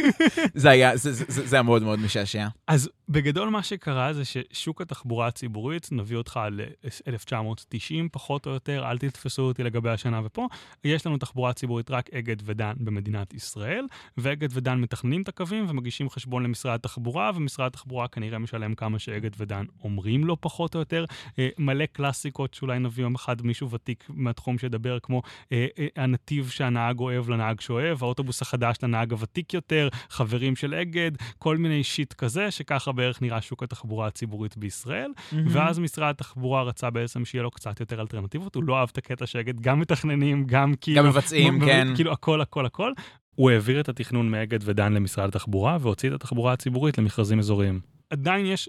זה 0.54 0.70
היה, 0.70 0.96
זה, 0.96 1.12
זה, 1.12 1.24
זה, 1.28 1.46
זה 1.46 1.56
היה 1.56 1.62
מאוד 1.62 1.82
מאוד 1.82 1.98
משעשע. 1.98 2.46
אז 2.66 2.90
בגדול 3.08 3.48
מה 3.48 3.62
שקרה 3.62 4.12
זה 4.12 4.22
ששוק 4.24 4.80
התחבורה 4.80 5.26
הציבורית, 5.26 5.88
נביא 5.92 6.16
אותך 6.16 6.40
ל-1990 6.52 7.74
פחות 8.12 8.46
או 8.46 8.50
יותר, 8.50 8.84
אל 8.90 8.98
תתפסו 8.98 9.42
אותי 9.42 9.62
לגבי 9.62 9.90
השנה 9.90 10.20
ופה, 10.24 10.48
יש 10.84 11.06
לנו 11.06 11.18
תחבורה 11.18 11.52
ציבורית 11.52 11.90
רק 11.90 12.10
אגד 12.14 12.36
ודן 12.44 12.72
במדינת 12.76 13.34
ישראל, 13.34 13.84
ואגד 14.16 14.48
ודן 14.52 14.80
מתכננים 14.80 15.22
את 15.22 15.28
הקווים 15.28 15.66
ומגישים 15.68 16.10
חשבון 16.10 16.42
למשרד 16.42 16.74
התחבורה, 16.74 17.30
ומשרד 17.34 17.66
התחבורה 17.66 18.08
כנראה 18.08 18.38
משלם 18.38 18.74
כמה 18.74 18.98
שאגד 18.98 19.30
ודן 19.38 19.64
אומרים 19.84 20.24
לו 20.24 20.40
פחות 20.40 20.74
או 20.74 20.80
יותר. 20.80 21.04
אה, 21.38 21.48
מלא 21.58 21.86
קלאסיקות 21.86 22.54
שאולי 22.54 22.78
נביא 22.78 23.04
יום 23.04 23.14
אחד 23.14 23.42
מישהו 23.42 23.70
ותיק 23.70 24.04
מהתחום 24.08 24.58
שידבר, 24.58 24.98
כמו 25.02 25.22
אה, 25.52 25.66
אה, 25.78 25.86
הנתיב 25.96 26.48
שהנהג 26.48 27.00
אוהב 27.00 27.28
לנהג 27.28 27.60
שאוהב, 27.60 28.02
האוטובוס 28.02 28.42
החדש 28.42 28.76
לנהג 28.82 29.12
הוותיק 29.12 29.54
יותר, 29.54 29.88
חברים 30.08 30.56
של 30.56 30.74
אגד, 30.74 31.10
כל 31.38 31.56
מיני 31.56 31.84
שיט 31.84 32.12
כזה, 32.12 32.50
שככה 32.50 32.92
בערך 32.92 33.22
נראה 33.22 33.40
שוק 33.40 33.62
התחבורה 33.62 34.06
הציבורית 34.06 34.56
בישראל. 34.56 35.10
ואז 35.46 35.78
משרד 35.78 36.10
התחבורה 36.10 36.62
רצה 36.62 36.90
בעצם 36.90 37.24
שיהיה 37.24 37.42
לו 37.42 37.50
קצת 37.50 37.80
יותר 37.80 38.00
אלטרנטיבות, 38.00 38.54
הוא 38.54 38.64
לא 38.64 38.78
אהב 38.78 38.88
את 38.92 38.98
הקטע 38.98 39.26
שאגד 39.26 39.60
גם 39.60 39.80
מתכננים, 39.80 40.44
גם 40.46 40.74
כאילו... 40.80 40.98
גם 40.98 41.08
מבצעים, 41.08 41.60
כן. 41.60 41.88
כאילו 41.94 42.12
הכל, 42.12 42.40
הכל, 42.40 42.66
הכל. 42.66 42.92
הוא 43.34 43.50
העביר 43.50 43.80
את 43.80 43.88
התכנון 43.88 44.30
מאגד 44.30 44.58
ודן 44.62 44.92
למשרד 44.92 45.28
התחבורה, 45.28 45.78
והוציא 45.80 46.08
את 46.08 46.14
התחבורה 46.14 46.52
הציבורית 46.52 46.98
למכרזים 46.98 47.38
אזוריים. 47.38 47.80
עדיין 48.10 48.46
יש... 48.46 48.68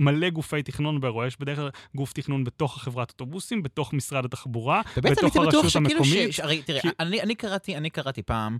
מלא 0.00 0.30
גופי 0.30 0.62
תכנון 0.62 1.00
באירוע, 1.00 1.26
יש 1.26 1.40
בדרך 1.40 1.58
כלל 1.58 1.70
גוף 1.96 2.12
תכנון 2.12 2.44
בתוך 2.44 2.76
החברת 2.76 3.10
אוטובוסים, 3.10 3.62
בתוך 3.62 3.92
משרד 3.92 4.24
התחבורה, 4.24 4.82
בתוך 4.96 5.04
הייתי 5.04 5.48
בטוח 5.48 5.64
הרשות. 5.64 5.76
המקומית. 5.76 6.32
ש... 6.32 6.40
הרי, 6.40 6.62
תראה, 6.62 6.80
כי- 6.80 6.88
אני, 7.00 7.22
אני, 7.22 7.34
קראתי, 7.34 7.76
אני 7.76 7.90
קראתי 7.90 8.22
פעם 8.22 8.58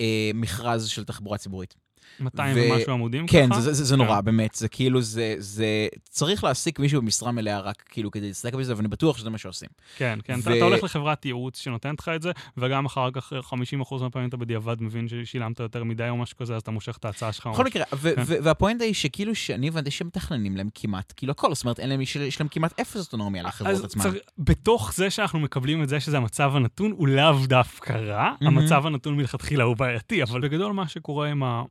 אה, 0.00 0.30
מכרז 0.34 0.88
של 0.88 1.04
תחבורה 1.04 1.38
ציבורית. 1.38 1.74
200 2.20 2.56
ו- 2.56 2.60
ומשהו 2.72 2.92
עמודים 2.92 3.26
כן, 3.26 3.48
ככה. 3.50 3.60
זה, 3.60 3.72
זה, 3.72 3.84
זה 3.84 3.94
כן. 3.94 4.02
נורא, 4.02 4.20
באמת. 4.20 4.54
זה 4.54 4.68
כאילו, 4.68 5.02
זה, 5.02 5.34
זה... 5.38 5.66
צריך 6.10 6.44
להעסיק 6.44 6.78
מישהו 6.78 7.02
במשרה 7.02 7.32
מלאה 7.32 7.60
רק 7.60 7.82
כאילו 7.88 8.10
כדי 8.10 8.26
להסתכל 8.28 8.56
בזה, 8.58 8.76
ואני 8.76 8.88
בטוח 8.88 9.18
שזה 9.18 9.30
מה 9.30 9.38
שעושים. 9.38 9.68
כן, 9.96 10.18
כן, 10.24 10.40
אתה, 10.40 10.50
ו- 10.50 10.56
אתה 10.56 10.64
הולך 10.64 10.84
לחברת 10.84 11.24
ייעוץ 11.24 11.58
שנותנת 11.60 12.00
לך 12.00 12.08
את 12.08 12.22
זה, 12.22 12.30
וגם 12.56 12.84
אחר 12.86 13.10
כך 13.10 13.32
50% 13.32 13.54
מהפעמים 14.00 14.28
אתה 14.28 14.36
בדיעבד 14.36 14.82
מבין 14.82 15.08
ששילמת 15.08 15.60
יותר 15.60 15.84
מדי 15.84 16.08
או 16.08 16.16
משהו 16.16 16.36
כזה, 16.36 16.56
אז 16.56 16.62
אתה 16.62 16.70
מושך 16.70 16.96
את 16.96 17.04
ההצעה 17.04 17.32
שלך. 17.32 17.46
בכל. 17.46 17.64
מקרה, 17.64 17.84
כן. 17.84 17.96
והפואנטה 18.42 18.84
היא 18.84 18.94
שכאילו 18.94 19.34
שאני 19.34 19.68
הבנתי 19.68 19.90
שהם 19.90 20.06
מתכננים 20.06 20.56
להם 20.56 20.68
כמעט, 20.74 21.12
כאילו 21.16 21.30
הכל, 21.30 21.54
זאת 21.54 21.64
אומרת, 21.64 21.80
אין 21.80 21.88
להם, 21.88 22.00
יש- 22.00 22.40
להם 22.40 22.48
כמעט 22.50 22.80
אפס 22.80 22.96
אוטונומיה 23.06 23.42
לחברות 23.42 23.84
עצמן. 23.84 24.02
צריך- 24.02 24.22
בתוך 24.38 24.94
זה 24.94 25.10
שאנחנו 25.10 25.40
מקבלים 25.40 25.82
את 25.82 25.88
זה 25.88 26.00
שזה 26.00 26.16
המצב 26.16 26.52
הנתון, 26.56 26.90
הוא 26.96 27.08
לאו 27.08 27.46
דווקא 27.46 27.92
רע, 27.92 28.30
מהמם. 28.40 28.58
המצב 28.58 28.86
הנתון 28.86 29.16
מלכתחילה 29.16 29.64
הוא 29.64 29.76
בעייתי, 29.76 30.22
אבל 30.22 30.40
בגדול 30.40 30.72
מה 30.72 30.88
שקורה 30.88 31.28
עם 31.28 31.42
ה... 31.42 31.62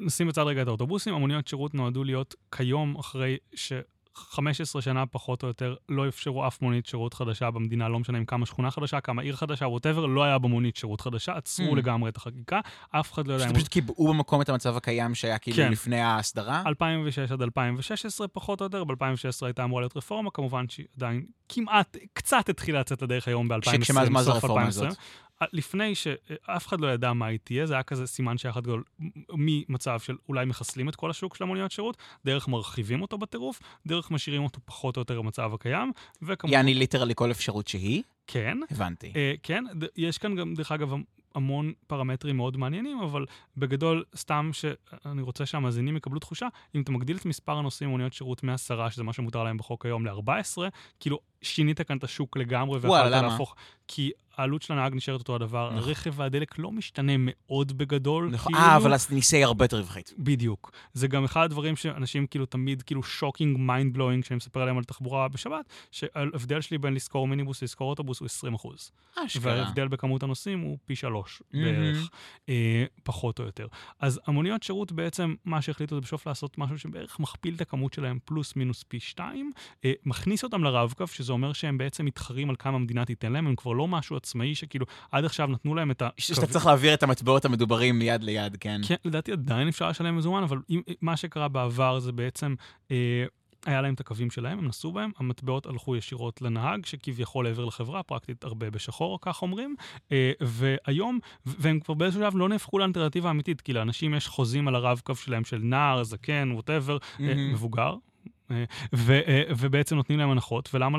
נשים 0.00 0.28
בצד 0.28 0.42
רגע 0.42 0.62
את 0.62 0.68
האוטובוסים, 0.68 1.14
המוניות 1.14 1.48
שירות 1.48 1.74
נועדו 1.74 2.04
להיות 2.04 2.34
כיום 2.56 2.96
אחרי 2.98 3.36
ש... 3.54 3.72
15 4.14 4.82
שנה 4.82 5.06
פחות 5.06 5.42
או 5.42 5.48
יותר 5.48 5.74
לא 5.88 6.08
אפשרו 6.08 6.46
אף 6.46 6.62
מונית 6.62 6.86
שירות 6.86 7.14
חדשה 7.14 7.50
במדינה, 7.50 7.88
לא 7.88 7.98
משנה 7.98 8.18
אם 8.18 8.24
כמה 8.24 8.46
שכונה 8.46 8.70
חדשה, 8.70 9.00
כמה 9.00 9.22
עיר 9.22 9.36
חדשה, 9.36 9.66
ווטאבר, 9.66 10.06
לא 10.06 10.24
היה 10.24 10.38
במונית 10.38 10.76
שירות 10.76 11.00
חדשה, 11.00 11.32
עצרו 11.36 11.72
Mm. 11.72 11.76
לגמרי 11.76 12.10
את 12.10 12.16
החקיקה, 12.16 12.60
אף 12.90 13.12
אחד 13.12 13.26
לא 13.28 13.32
יודע 13.34 13.52
פשוט 13.54 13.68
קיבעו 13.68 14.08
במקום 14.08 14.42
את 14.42 14.48
המצב 14.48 14.76
הקיים 14.76 15.14
שהיה 15.14 15.38
כאילו 15.38 15.56
כן. 15.56 15.72
לפני 15.72 16.00
ההסדרה. 16.00 16.62
2006 16.66 17.18
עד 17.32 17.42
2016 17.42 18.28
פחות 18.28 18.60
או 18.60 18.66
יותר, 18.66 18.84
ב-2016 18.84 18.94
הייתה 19.46 19.64
אמורה 19.64 19.82
להיות 19.82 19.96
רפורמה, 19.96 20.30
כמובן 20.30 20.68
שהיא 20.68 20.86
עדיין 20.96 21.22
כמעט, 21.48 21.96
קצת 22.12 22.48
התחילה 22.48 22.80
לצאת 22.80 23.02
לדרך 23.02 23.28
היום 23.28 23.48
ב-2020, 23.48 23.84
שמה- 23.84 24.08
מה 24.10 24.22
זה 24.22 24.30
הרפורמה 24.30 24.54
2020. 24.66 24.86
הזאת? 24.88 24.98
לפני 25.52 25.94
שאף 25.94 26.66
אחד 26.66 26.80
לא 26.80 26.86
ידע 26.92 27.12
מה 27.12 27.26
היא 27.26 27.38
תהיה, 27.44 27.66
זה 27.66 27.74
היה 27.74 27.82
כזה 27.82 28.06
סימן 28.06 28.38
שהיה 28.38 28.52
אחד 28.52 28.62
גדול 28.62 28.82
ממצב 29.32 30.00
של 30.00 30.16
אולי 30.28 30.44
מחסלים 30.46 30.88
את 30.88 30.96
כל 30.96 31.10
השוק 31.10 31.36
של 31.36 31.44
המוניות 31.44 31.70
שירות, 31.70 31.96
דרך 32.24 32.48
מרחיבים 32.48 33.02
אותו 33.02 33.18
בטירוף, 33.18 33.60
דרך 33.86 34.10
משאירים 34.10 34.42
אותו 34.44 34.60
פחות 34.64 34.96
או 34.96 35.00
יותר 35.00 35.22
במצב 35.22 35.54
הקיים, 35.54 35.92
וכמובן... 36.22 36.54
יעני 36.54 36.74
ליטרלי 36.74 37.14
כל 37.14 37.30
אפשרות 37.30 37.68
שהיא, 37.68 38.02
כן. 38.26 38.58
הבנתי. 38.70 39.12
אה, 39.16 39.34
כן, 39.42 39.64
ד- 39.78 39.86
יש 39.96 40.18
כאן 40.18 40.36
גם, 40.36 40.54
דרך 40.54 40.72
אגב, 40.72 40.92
המון 41.34 41.72
פרמטרים 41.86 42.36
מאוד 42.36 42.56
מעניינים, 42.56 43.00
אבל 43.00 43.26
בגדול, 43.56 44.04
סתם 44.16 44.50
שאני 44.52 45.22
רוצה 45.22 45.46
שהמאזינים 45.46 45.96
יקבלו 45.96 46.18
תחושה, 46.18 46.48
אם 46.74 46.80
אתה 46.80 46.92
מגדיל 46.92 47.16
את 47.16 47.26
מספר 47.26 47.52
הנוסעים 47.52 47.90
במוניות 47.90 48.12
שירות 48.12 48.42
מ-10, 48.42 48.90
שזה 48.90 49.02
מה 49.02 49.12
שמותר 49.12 49.44
להם 49.44 49.56
בחוק 49.56 49.86
היום, 49.86 50.06
ל-14, 50.06 50.58
כאילו, 51.00 51.18
שינית 51.42 51.80
כאן 51.80 51.96
את 51.96 52.04
השוק 52.04 52.36
לגמרי, 52.36 52.78
ויכולת? 52.78 53.22
להפוך... 53.22 53.54
כי 53.88 54.10
העלות 54.36 54.62
של 54.62 54.72
הנהג 54.72 54.94
נשארת 54.94 55.20
אותו 55.20 55.34
הדבר, 55.34 55.70
נכון. 55.70 55.88
הרכב 55.88 56.12
והדלק 56.16 56.58
לא 56.58 56.72
משתנה 56.72 57.12
מאוד 57.18 57.78
בגדול. 57.78 58.30
נכון. 58.32 58.52
כאילו. 58.52 58.66
אה, 58.66 58.76
אבל 58.76 58.92
הנסיעה 59.10 59.40
היא 59.40 59.46
הרבה 59.46 59.64
יותר 59.64 59.76
רווחית. 59.78 60.14
בדיוק. 60.18 60.70
זה 60.92 61.08
גם 61.08 61.24
אחד 61.24 61.44
הדברים 61.44 61.76
שאנשים 61.76 62.26
כאילו 62.26 62.46
תמיד 62.46 62.82
כאילו 62.82 63.02
shocking 63.02 63.58
mind 63.58 63.94
blowing, 63.94 64.24
כשאני 64.24 64.36
מספר 64.36 64.60
עליהם 64.62 64.78
על 64.78 64.84
תחבורה 64.84 65.28
בשבת, 65.28 65.64
שההבדל 65.90 66.60
שלי 66.60 66.78
בין 66.78 66.94
לשכור 66.94 67.28
מיניבוס 67.28 67.62
ללשכור 67.62 67.90
אוטובוס 67.90 68.20
הוא 68.20 68.26
20 68.26 68.54
אחוז. 68.54 68.90
אשכרה. 69.26 69.52
וההבדל 69.52 69.88
בכמות 69.88 70.22
הנוסעים 70.22 70.60
הוא 70.60 70.78
פי 70.84 70.96
שלוש 70.96 71.42
מהמם. 71.52 71.64
בערך, 71.64 72.10
אה, 72.48 72.84
פחות 73.02 73.38
או 73.38 73.44
יותר. 73.44 73.66
אז 74.00 74.20
המוניות 74.26 74.62
שירות 74.62 74.92
בעצם, 74.92 75.34
מה 75.44 75.62
שהחליטו 75.62 75.94
זה 75.94 76.00
בסוף 76.00 76.26
לעשות 76.26 76.58
משהו 76.58 76.78
שבערך 76.78 77.20
מכפיל 77.20 77.54
את 77.54 77.60
הכמות 77.60 77.92
שלהם 77.92 78.18
פלוס 78.24 78.56
מינוס 78.56 78.84
פי 78.88 79.00
שתיים, 79.00 79.52
אה, 79.84 79.92
מכניס 80.04 80.44
אותם 80.44 80.64
לרב-קו, 80.64 81.06
שזה 81.28 81.32
אומר 81.32 81.52
שהם 81.52 81.78
בעצם 81.78 82.04
מתחרים 82.04 82.50
על 82.50 82.56
כמה 82.58 82.74
המדינה 82.76 83.04
תיתן 83.04 83.32
להם, 83.32 83.46
הם 83.46 83.56
כבר 83.56 83.72
לא 83.72 83.88
משהו 83.88 84.16
עצמאי 84.16 84.54
שכאילו 84.54 84.86
עד 85.12 85.24
עכשיו 85.24 85.46
נתנו 85.46 85.74
להם 85.74 85.90
את 85.90 86.02
ה... 86.02 86.08
שאתה 86.18 86.46
צריך 86.46 86.66
להעביר 86.66 86.94
את 86.94 87.02
המטבעות 87.02 87.44
המדוברים 87.44 87.98
מיד 87.98 88.22
ליד, 88.22 88.56
כן. 88.60 88.80
כן, 88.86 88.94
לדעתי 89.04 89.32
עדיין 89.32 89.68
אפשר 89.68 89.88
לשלם 89.88 90.16
מזומן, 90.16 90.42
אבל 90.42 90.58
אם, 90.70 90.80
מה 91.00 91.16
שקרה 91.16 91.48
בעבר 91.48 91.98
זה 91.98 92.12
בעצם, 92.12 92.54
אה, 92.90 93.24
היה 93.66 93.82
להם 93.82 93.94
את 93.94 94.00
הקווים 94.00 94.30
שלהם, 94.30 94.58
הם 94.58 94.68
נסעו 94.68 94.92
בהם, 94.92 95.10
המטבעות 95.18 95.66
הלכו 95.66 95.96
ישירות 95.96 96.42
לנהג, 96.42 96.86
שכביכול 96.86 97.46
העביר 97.46 97.64
לחברה, 97.64 98.02
פרקטית 98.02 98.44
הרבה 98.44 98.70
בשחור, 98.70 99.18
כך 99.22 99.42
אומרים, 99.42 99.76
אה, 100.12 100.32
והיום, 100.40 101.18
והם 101.46 101.80
כבר 101.80 101.94
באיזשהו 101.94 102.22
שלב 102.22 102.36
לא 102.36 102.48
נהפכו 102.48 102.78
לאלטרנטיבה 102.78 103.30
אמיתית, 103.30 103.60
כי 103.60 103.72
לאנשים 103.72 104.14
יש 104.14 104.28
חוזים 104.28 104.68
על 104.68 104.74
הרב-קו 104.74 105.14
שלהם 105.14 105.44
של 105.44 105.58
נער, 105.62 106.04
זקן, 106.04 106.52
ווטאבר, 106.52 106.98
מהמם. 107.18 107.52
מבוגר. 107.52 107.94
אה, 108.50 108.64
ו- 108.94 109.20
אה, 109.26 109.42
ובעצם 109.58 109.96
נותנים 109.96 110.18
להם 110.18 110.30
הנחות, 110.30 110.68
ולמה 110.74 110.98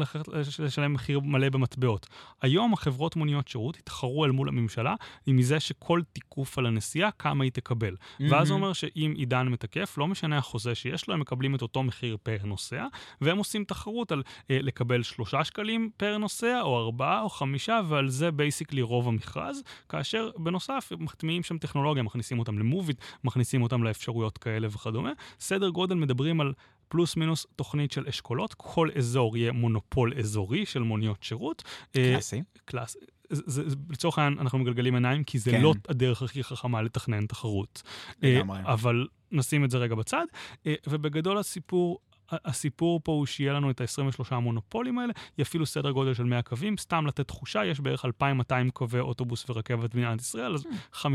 לשלם 0.59 0.93
מחיר 0.93 1.19
מלא 1.19 1.49
במטבעות? 1.49 2.07
היום 2.41 2.73
החברות 2.73 3.15
מוניות 3.15 3.47
שירות 3.47 3.77
התחרו 3.77 4.25
אל 4.25 4.31
מול 4.31 4.47
הממשלה 4.47 4.95
מזה 5.27 5.59
שכל 5.59 6.01
תיקוף 6.13 6.57
על 6.57 6.65
הנסיעה, 6.65 7.12
כמה 7.12 7.43
היא 7.43 7.51
תקבל. 7.51 7.95
ואז 8.19 8.47
זה 8.47 8.53
מהמם. 8.53 8.63
אומר 8.63 8.73
שאם 8.73 9.13
עידן 9.17 9.47
מתקף, 9.47 9.97
לא 9.97 10.07
משנה 10.07 10.38
החוזה 10.38 10.75
שיש 10.75 11.07
לו, 11.07 11.13
הם 11.13 11.19
מקבלים 11.19 11.55
את 11.55 11.62
אותו 11.62 11.83
מחיר 11.83 12.17
פר 12.23 12.38
נוסע, 12.43 12.85
והם 13.21 13.38
עושים 13.38 13.63
תחרות 13.63 14.12
על 14.12 14.23
אה, 14.51 14.57
לקבל 14.62 15.03
שלושה 15.03 15.43
שקלים 15.43 15.89
per 15.97 16.17
נוסע, 16.17 16.62
או 16.62 16.79
ארבעה 16.79 17.21
או 17.21 17.29
חמישה, 17.29 17.81
ועל 17.88 18.09
זה 18.09 18.31
basically 18.32 18.82
רוב 18.81 19.07
המכרז, 19.07 19.63
כאשר 19.89 20.29
בנוסף 20.38 20.91
מטמיעים 20.99 21.43
שם 21.43 21.57
טכנולוגיה, 21.57 22.03
מכניסים 22.03 22.39
אותם 22.39 22.59
ל 22.60 22.65
Moovit, 22.65 23.01
מכניסים 23.23 23.62
אותם 23.62 23.83
לאפשרויות 23.83 24.38
כאלה 24.38 24.67
וכדומה. 24.67 25.12
סדר 25.39 25.69
גודל 25.69 25.95
מדברים 25.95 26.41
על 26.41 26.53
פלוס 26.89 27.15
מינוס 27.15 27.45
תוכנית 27.56 27.91
של 27.91 28.08
אשכולות, 28.08 28.54
כל 28.54 28.89
אזור 28.97 29.38
יהיה 29.38 29.52
מונופול 29.52 30.13
אזורי 30.19 30.65
של 30.65 30.80
מוניות 30.80 31.23
שירות. 31.23 31.63
אה, 31.95 32.12
קלאסי. 32.12 32.43
class. 32.65 32.97
זה, 33.30 33.41
זה, 33.69 33.75
לצורך 33.89 34.19
העניין 34.19 34.39
אנחנו 34.39 34.60
מגלגלים 34.60 34.95
עיניים, 34.95 35.23
כי 35.23 35.39
זה 35.39 35.52
כן. 35.52 35.62
לא 35.62 35.73
הדרך 35.89 36.21
הכי 36.21 36.43
חכמה 36.43 36.82
לתכנן 36.82 37.25
תחרות. 37.25 37.82
אה, 38.23 38.36
לגמרי. 38.36 38.60
אבל 38.65 39.08
נשים 39.32 39.65
את 39.65 39.71
זה 39.71 39.78
רגע 39.78 39.95
בצד, 39.95 40.25
אה, 40.67 40.73
ובגדול 40.88 41.38
הסיפור... 41.38 41.99
הסיפור 42.31 42.99
פה 43.03 43.11
הוא 43.11 43.25
שיהיה 43.25 43.53
לנו 43.53 43.71
את 43.71 43.81
ה-23 43.81 44.25
המונופולים 44.31 44.99
האלה, 44.99 45.13
יפעילו 45.37 45.65
סדר 45.65 45.91
גודל 45.91 46.13
של 46.13 46.23
100 46.23 46.41
קווים, 46.41 46.77
סתם 46.77 47.07
לתת 47.07 47.27
תחושה, 47.27 47.65
יש 47.65 47.79
בערך 47.79 48.05
2,200 48.05 48.69
קווי 48.69 48.99
אוטובוס 48.99 49.49
ורכבת 49.49 49.95
במדינת 49.95 50.21
ישראל, 50.21 50.55
אז 50.55 50.65
5% 50.93 51.05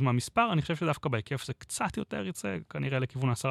מהמספר, 0.00 0.52
אני 0.52 0.62
חושב 0.62 0.76
שדווקא 0.76 1.08
בהיקף 1.08 1.44
זה 1.44 1.52
קצת 1.52 1.96
יותר 1.96 2.26
יצא, 2.26 2.56
כנראה 2.70 2.98
לכיוון 2.98 3.32
10%, 3.32 3.44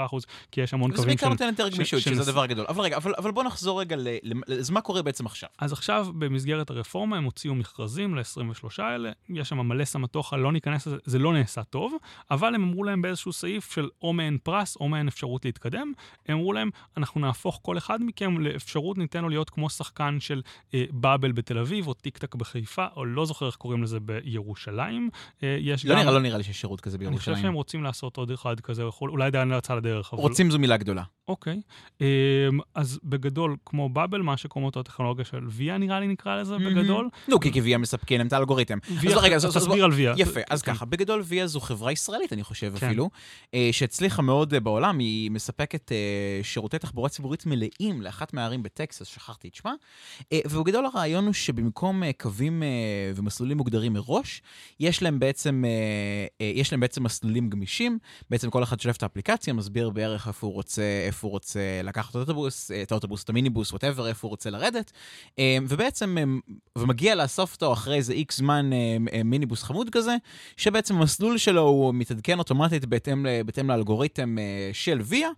כי 0.52 0.62
יש 0.62 0.74
המון 0.74 0.92
זה 0.92 0.98
קווים 0.98 1.08
בעיקר 1.08 1.26
של... 1.26 1.32
נותן 1.32 1.46
יותר 1.46 1.70
גמישות, 1.76 2.02
שזה 2.02 2.22
הדבר 2.22 2.42
הגדול. 2.42 2.66
אבל 2.70 2.82
רגע, 2.84 2.98
אבל 2.98 3.14
אבל 3.18 3.32
בוא 3.32 3.44
נחזור 3.44 3.80
רגע 3.82 3.96
ל... 3.96 4.08
ל- 4.24 4.54
אז 4.60 4.70
מה 4.70 4.82
קורה 4.82 5.02
בעצם 5.02 5.26
עכשיו? 5.26 5.50
אז 5.60 5.74
עכשיו, 5.74 6.08
במסגרת 6.18 6.70
הרפורמה, 6.70 7.18
הם 7.18 7.24
הוציאו 7.24 7.56
מכרזים 7.56 8.16
ל-23 8.16 8.68
האלה, 8.78 9.12
יש 9.30 9.50
שם 9.50 9.60
מלא 9.60 9.86
סמטוחה, 9.86 10.38
לא 10.38 10.52
ניכנס 10.52 10.88
לזה, 10.88 10.98
זה 11.06 11.20
לא 11.20 11.34
נעשה 11.34 11.64
טוב, 11.64 11.96
אבל 12.32 12.56
הם 12.56 12.64
אמרו 12.64 12.84
להם 12.84 13.02
באיזשהו 13.02 13.34
סעיף 13.34 13.72
של 13.74 13.90
או 14.02 14.14
מעין 14.14 14.38
פרס 14.44 14.76
או 14.76 14.90
מעין 14.90 15.08
אפשרות 15.08 15.46
להתקדם, 15.46 15.92
הם 16.28 16.38
אמרו 16.38 16.54
להם, 16.54 16.70
אנחנו 17.06 17.22
נהפוך 17.22 17.60
כל 17.62 17.78
אחד 17.78 18.00
מכם 18.02 18.40
לאפשרות, 18.40 18.98
ניתן 18.98 19.22
לו 19.22 19.30
להיות 19.30 19.50
כמו 19.50 19.70
שחקן 19.70 20.18
של 20.20 20.42
אה, 20.74 20.84
באבל 20.92 21.32
בתל 21.32 21.58
אביב, 21.58 21.88
או 21.88 21.94
טיק 21.94 22.18
טק 22.18 22.36
בחיפה, 22.36 22.86
או 22.96 23.06
לא 23.06 23.26
זוכר 23.26 23.48
איך 23.48 23.56
קוראים 23.56 23.84
לזה 23.84 24.00
בירושלים. 24.00 25.10
אה, 25.44 25.58
יש 25.60 25.86
לא 25.86 25.96
גם... 25.96 26.02
נראה, 26.02 26.12
לא 26.12 26.20
נראה 26.20 26.38
לי 26.38 26.44
שיש 26.44 26.62
שירות 26.62 26.82
כזה 26.82 26.98
אני 26.98 27.06
חושב 27.06 27.10
בירושלים. 27.10 27.38
שהם 27.42 27.54
רוצים 27.54 27.84
לעשות 27.84 28.18
עוד 28.18 28.32
אחד 28.32 28.60
כזה, 28.60 28.84
יכול- 28.84 29.10
אולי 29.10 29.26
עדיין 29.26 29.48
לא 29.48 29.56
יצא 29.56 29.76
לדרך, 29.76 30.14
אבל... 30.14 30.22
רוצים 30.22 30.52
זו 30.52 30.60
מילה 30.60 30.78
גדולה. 30.78 31.04
אוקיי. 31.28 31.62
אמ, 32.02 32.06
אז 32.76 33.00
בגדול, 33.04 33.56
כמו 33.66 33.90
באבל, 33.90 34.22
מה 34.22 34.38
שקוראים 34.38 34.66
אותו 34.66 34.80
הטכנולוגיה 34.80 35.26
של 35.26 35.40
ויה, 35.48 35.78
נראה 35.78 36.00
לי 36.00 36.08
נקרא 36.08 36.42
לזה 36.42 36.58
בגדול. 36.58 37.10
נו, 37.28 37.40
כי 37.40 37.54
כוויה 37.54 37.78
מספקים 37.78 38.18
להם 38.18 38.28
את 38.28 38.34
האלגוריתם. 38.34 38.78
ויה, 39.02 39.18
רגע, 39.18 39.38
תסביר 39.38 39.86
על 39.86 39.92
ויה. 39.92 40.14
יפה, 40.18 40.40
אז 40.50 40.62
כן. 40.62 40.74
ככה, 40.74 40.86
בגדול 40.86 41.22
ויה 41.26 41.48
זו 41.48 41.60
חברה 41.60 41.92
ישראלית, 41.92 42.34
אני 42.34 42.44
חושב. 42.44 42.74
אפילו, 42.76 43.10
אה, 43.54 43.70
שהצליחה 43.72 44.22
מאוד 44.22 44.54
אה, 44.54 44.60
בעולם, 44.60 45.00
היא 45.00 45.32
מספקת 45.32 45.92
אה, 45.92 45.98
שירותי 46.44 46.80
תחבורה 46.80 46.95
ציבורית 47.10 47.46
מלאים 47.46 48.02
לאחת 48.02 48.34
מהערים 48.34 48.64
בטקסס, 48.64 49.08
שכחתי 49.08 49.48
את 49.48 49.56
שמה, 49.56 49.74
אה, 50.32 50.40
ובגדול 50.46 50.86
הרעיון 50.86 51.26
הוא 51.26 51.34
שבמקום 51.34 52.04
אה, 52.04 52.12
קווים 52.14 52.64
אה, 52.64 52.68
ומסלולים 53.16 53.58
מוגדרים 53.58 53.94
מראש, 53.94 54.42
יש 54.80 55.04
להם 55.04 55.20
בעצם, 55.20 55.64
יש 56.40 56.72
להם 56.72 56.80
בעצם 56.80 57.04
מסלולים 57.04 57.50
גמישים, 57.50 58.00
בעצם 58.30 58.50
כל 58.50 58.64
אחד 58.64 58.80
שולף 58.80 58.98
את 58.98 59.04
האפליקציה, 59.04 59.54
מסביר 59.54 59.90
בערך 59.90 60.28
איפה 60.28 60.48
הוא 60.48 60.54
רוצה, 60.54 61.04
איפה 61.08 61.28
הוא 61.28 61.32
רוצה 61.32 61.60
לקחת 61.84 62.10
את 62.10 62.16
האוטובוס, 62.16 62.72
את 62.72 62.92
האוטובוס, 62.92 63.24
את 63.24 63.30
המיניבוס, 63.30 63.72
ווטאבר, 63.72 64.08
איפה 64.08 64.28
הוא 64.28 64.30
רוצה 64.30 64.50
לרדת, 64.50 64.92
ובעצם, 65.68 66.18
ומגיע 66.78 67.16
לאסוף 67.16 67.54
אותו 67.54 67.74
אחרי 67.74 67.96
איזה 67.96 68.14
איקס 68.14 68.38
זמן 68.38 68.70
מיניבוס 69.26 69.64
חמוד 69.64 69.90
כזה, 69.90 70.16
שבעצם 70.58 70.96
המסלול 70.96 71.38
שלו 71.38 71.62
הוא 71.62 71.94
מתעדכן 71.94 72.40
אוטומטית 72.40 72.86
בהתאם, 72.86 73.26
בהתאם 73.46 73.70
לאלגוריתם 73.70 74.36
של 74.74 75.02
ויה, 75.04 75.30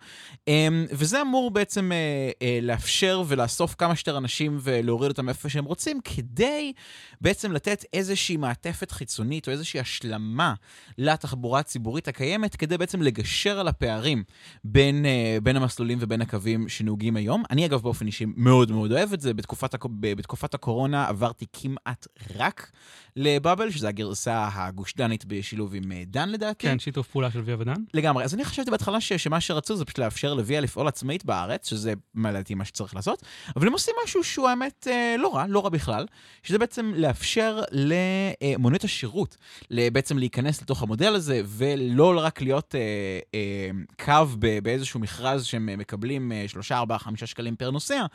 וזה 0.92 1.22
אמור 1.22 1.47
בעצם 1.52 1.92
אה, 1.92 2.32
אה, 2.42 2.60
לאפשר 2.62 3.24
ולאסוף 3.28 3.76
כמה 3.76 3.96
שיותר 3.96 4.18
אנשים 4.18 4.58
ולהוריד 4.62 5.12
אותם 5.12 5.30
איפה 5.30 5.50
שהם 5.50 5.66
רוצים, 5.66 6.00
כדי 6.04 6.74
בעצם 7.22 7.52
לתת 7.52 7.86
איזושהי 7.94 8.38
מעטפת 8.38 8.92
חיצונית 8.92 9.48
או 9.48 9.52
איזושהי 9.52 9.80
השלמה 9.80 10.54
לתחבורה 10.98 11.60
הציבורית 11.60 12.08
הקיימת, 12.08 12.56
כדי 12.56 12.78
בעצם 12.78 13.02
לגשר 13.02 13.60
על 13.60 13.68
הפערים 13.68 14.24
בין, 14.64 15.06
אה, 15.06 15.38
בין 15.44 15.56
המסלולים 15.56 15.98
ובין 16.02 16.22
הקווים 16.22 16.70
שנהוגים 16.70 17.16
היום. 17.16 17.44
אני 17.50 17.66
אגב 17.66 17.82
באופן 17.82 18.08
אישי 18.08 18.26
מאוד 18.36 18.72
מאוד 18.72 18.92
אוהב 18.92 19.14
את 19.14 19.22
זה. 19.22 19.34
בתקופת, 19.34 19.76
בתקופת 20.00 20.54
הקורונה 20.54 21.08
עברתי 21.08 21.46
כמעט 21.54 22.08
רק 22.36 22.72
לבאבל, 23.16 23.72
שזו 23.72 23.88
הגרסה 23.88 24.50
הגושדנית 24.54 25.26
בשילוב 25.26 25.76
עם 25.76 25.92
אה, 25.92 26.04
דן 26.06 26.30
לדעתי. 26.30 26.68
כן, 26.68 26.80
שיתוף 26.80 27.08
פעולה 27.08 27.32
של 27.32 27.42
ויה 27.46 27.56
ודן. 27.60 27.74
לגמרי. 27.94 28.24
אז 28.24 28.34
אני 28.34 28.46
חשבתי 28.46 28.72
בהתחלה 28.72 29.02
ש, 29.02 29.14
שמה 29.14 29.42
שרצו 29.42 29.76
זה 29.76 29.86
פשוט 29.86 29.98
לאפשר 29.98 30.34
לוויה 30.34 30.62
לפעול 30.62 30.88
עצמאית 30.88 31.26
בארץ, 31.38 31.70
שזה 31.70 31.94
לדעתי 32.16 32.56
מה 32.56 32.66
שצריך 32.66 32.96
לעשות, 32.96 33.24
אבל 33.56 33.68
הם 33.68 33.74
עושים 33.74 33.94
משהו 34.04 34.24
שהוא 34.24 34.48
האמת 34.48 34.88
אה, 34.92 35.16
לא 35.20 35.36
רע, 35.36 35.46
לא 35.48 35.64
רע 35.64 35.70
בכלל, 35.70 36.06
שזה 36.44 36.58
בעצם 36.58 36.94
לאפשר 36.96 37.62
למוניות 37.72 38.84
השירות 38.84 39.38
בעצם 39.72 40.18
להיכנס 40.18 40.62
לתוך 40.62 40.84
המודל 40.84 41.16
הזה, 41.16 41.42
ולא 41.46 42.20
רק 42.24 42.42
להיות 42.42 42.76
אה, 42.76 43.20
אה, 43.34 43.70
קו 44.06 44.38
באיזשהו 44.64 45.00
מכרז 45.00 45.46
שהם 45.46 45.70
מקבלים 45.78 46.32
3, 46.48 46.72
4, 46.72 46.98
5 46.98 47.24
שקלים 47.24 47.56
פר 47.56 47.72
נוסע, 47.72 48.06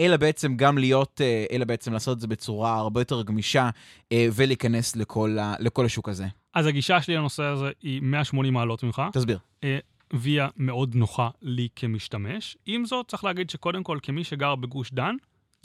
אלא 0.00 0.16
בעצם 0.16 0.56
גם 0.56 0.78
להיות, 0.78 1.20
אלא 1.52 1.64
בעצם 1.64 1.92
לעשות 1.92 2.16
את 2.16 2.20
זה 2.20 2.26
בצורה 2.26 2.76
הרבה 2.76 3.00
יותר 3.00 3.22
גמישה, 3.22 3.70
ולהיכנס 4.14 4.96
לכל, 4.96 5.38
ה, 5.38 5.54
לכל 5.58 5.86
השוק 5.86 6.08
הזה. 6.08 6.26
אז 6.54 6.66
הגישה 6.66 7.02
שלי 7.02 7.16
לנושא 7.16 7.42
הזה 7.42 7.70
היא 7.82 8.02
180 8.02 8.54
מעלות 8.54 8.82
ממך. 8.82 9.02
תסביר. 9.12 9.38
ויה 10.12 10.48
מאוד 10.56 10.94
נוחה 10.94 11.30
לי 11.42 11.68
כמשתמש. 11.76 12.56
עם 12.66 12.84
זאת, 12.84 13.08
צריך 13.08 13.24
להגיד 13.24 13.50
שקודם 13.50 13.82
כל, 13.82 13.98
כמי 14.02 14.24
שגר 14.24 14.54
בגוש 14.54 14.92
דן, 14.92 15.16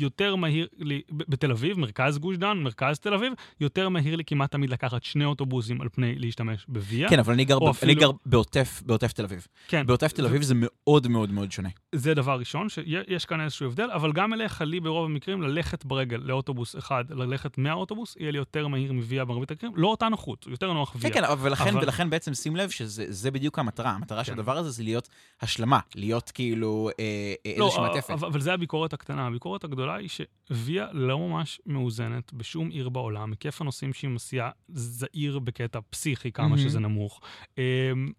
יותר 0.01 0.35
מהיר 0.35 0.67
לי, 0.77 1.01
בתל 1.11 1.51
אביב, 1.51 1.79
מרכז 1.79 2.17
גוש 2.17 2.37
דן, 2.37 2.57
מרכז 2.57 2.99
תל 2.99 3.13
אביב, 3.13 3.33
יותר 3.59 3.89
מהיר 3.89 4.15
לי 4.15 4.23
כמעט 4.25 4.51
תמיד 4.51 4.69
לקחת 4.69 5.03
שני 5.03 5.25
אוטובוסים 5.25 5.81
על 5.81 5.89
פני 5.89 6.15
להשתמש 6.15 6.65
בוויה. 6.67 7.09
כן, 7.09 7.19
אבל 7.19 7.33
אני 7.33 7.45
גר, 7.45 7.59
ב- 7.59 7.63
אני 7.63 7.71
אפילו- 7.71 7.95
גר 8.01 8.11
בעוטף, 8.25 8.81
בעוטף 8.85 9.11
תל 9.11 9.23
אביב. 9.23 9.47
כן. 9.67 9.87
בעוטף 9.87 10.11
תל 10.11 10.25
אביב 10.25 10.41
זה 10.41 10.53
מאוד 10.57 11.07
מאוד 11.07 11.31
מאוד 11.31 11.51
שונה. 11.51 11.69
זה 11.95 12.13
דבר 12.13 12.39
ראשון, 12.39 12.69
שיש 12.69 13.25
כאן 13.25 13.41
איזשהו 13.41 13.65
הבדל, 13.65 13.89
אבל 13.93 14.11
גם 14.11 14.33
אליך, 14.33 14.61
לי 14.61 14.79
ברוב 14.79 15.05
המקרים, 15.05 15.41
ללכת 15.41 15.85
ברגל 15.85 16.17
לאוטובוס 16.23 16.75
אחד, 16.77 17.03
ללכת 17.09 17.57
מהאוטובוס, 17.57 18.15
יהיה 18.19 18.31
לי 18.31 18.37
יותר 18.37 18.67
מהיר 18.67 18.93
מוויה 18.93 19.25
במרבית 19.25 19.51
המקרים, 19.51 19.71
לא 19.75 19.87
אותה 19.87 20.09
נוחות, 20.09 20.47
יותר 20.49 20.73
נוח 20.73 20.93
כן, 20.93 20.99
ויה. 21.01 21.13
כן, 21.13 21.23
אבל 21.23 21.47
ולכן, 21.49 21.69
אבל- 21.69 21.83
ולכן 21.83 22.09
בעצם 22.09 22.33
שים 22.33 22.55
לב 22.55 22.69
שזה 22.69 23.05
זה 23.09 23.31
בדיוק 23.31 23.59
המטרה. 23.59 23.91
המטרה 23.91 24.23
של 24.23 24.33
כן. 24.33 24.39
הדבר 24.39 24.57
הזה 24.57 24.69
זה 24.69 24.83
להיות 24.83 25.09
השלמה, 25.41 25.79
להיות 25.95 26.31
כאילו 26.31 26.89
אה, 26.99 27.03
אה, 27.45 27.51
איזושהי 27.51 27.81
לא, 27.83 27.87
מעטפת. 27.89 28.09
אבל, 28.11 28.27
אבל 28.27 28.39
זה 28.41 28.53
הביקורת 28.53 28.93
הקטנה. 28.93 29.27
הביקורת 29.27 29.63
הגדולה 29.63 29.90
היא 29.95 30.09
שוויה 30.09 30.87
לא 30.91 31.19
ממש 31.19 31.61
מאוזנת 31.65 32.33
בשום 32.33 32.69
עיר 32.69 32.89
בעולם. 32.89 33.31
היקף 33.31 33.61
הנוסעים 33.61 33.93
שהיא 33.93 34.09
מסיעה 34.09 34.49
זעיר 34.67 35.39
בקטע 35.39 35.79
פסיכי, 35.89 36.31
כמה 36.31 36.47
מהמם. 36.47 36.57
שזה 36.61 36.79
נמוך. 36.79 37.21
אמ, 37.57 38.11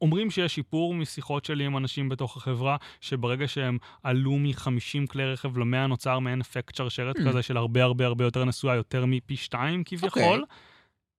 אומרים 0.00 0.30
שיש 0.30 0.54
שיפור 0.54 0.94
משיחות 0.94 1.44
שלי 1.44 1.64
עם 1.64 1.76
אנשים 1.76 2.08
בתוך 2.08 2.36
החברה, 2.36 2.76
שברגע 3.00 3.48
שהם 3.48 3.78
עלו 4.02 4.38
מ-50 4.38 5.06
כלי 5.08 5.32
רכב 5.32 5.58
ל-100 5.58 5.86
נוצר 5.88 6.18
מעין 6.18 6.40
אפקט 6.40 6.74
שרשרת 6.74 7.16
Mm. 7.16 7.28
כזה 7.28 7.42
של 7.42 7.56
הרבה 7.56 7.84
הרבה 7.84 8.06
הרבה 8.06 8.24
יותר 8.24 8.44
נסועה, 8.44 8.76
יותר 8.76 9.06
מפי 9.06 9.36
שתיים 9.36 9.82
כביכול. 9.84 10.22
אוקיי. 10.22 10.56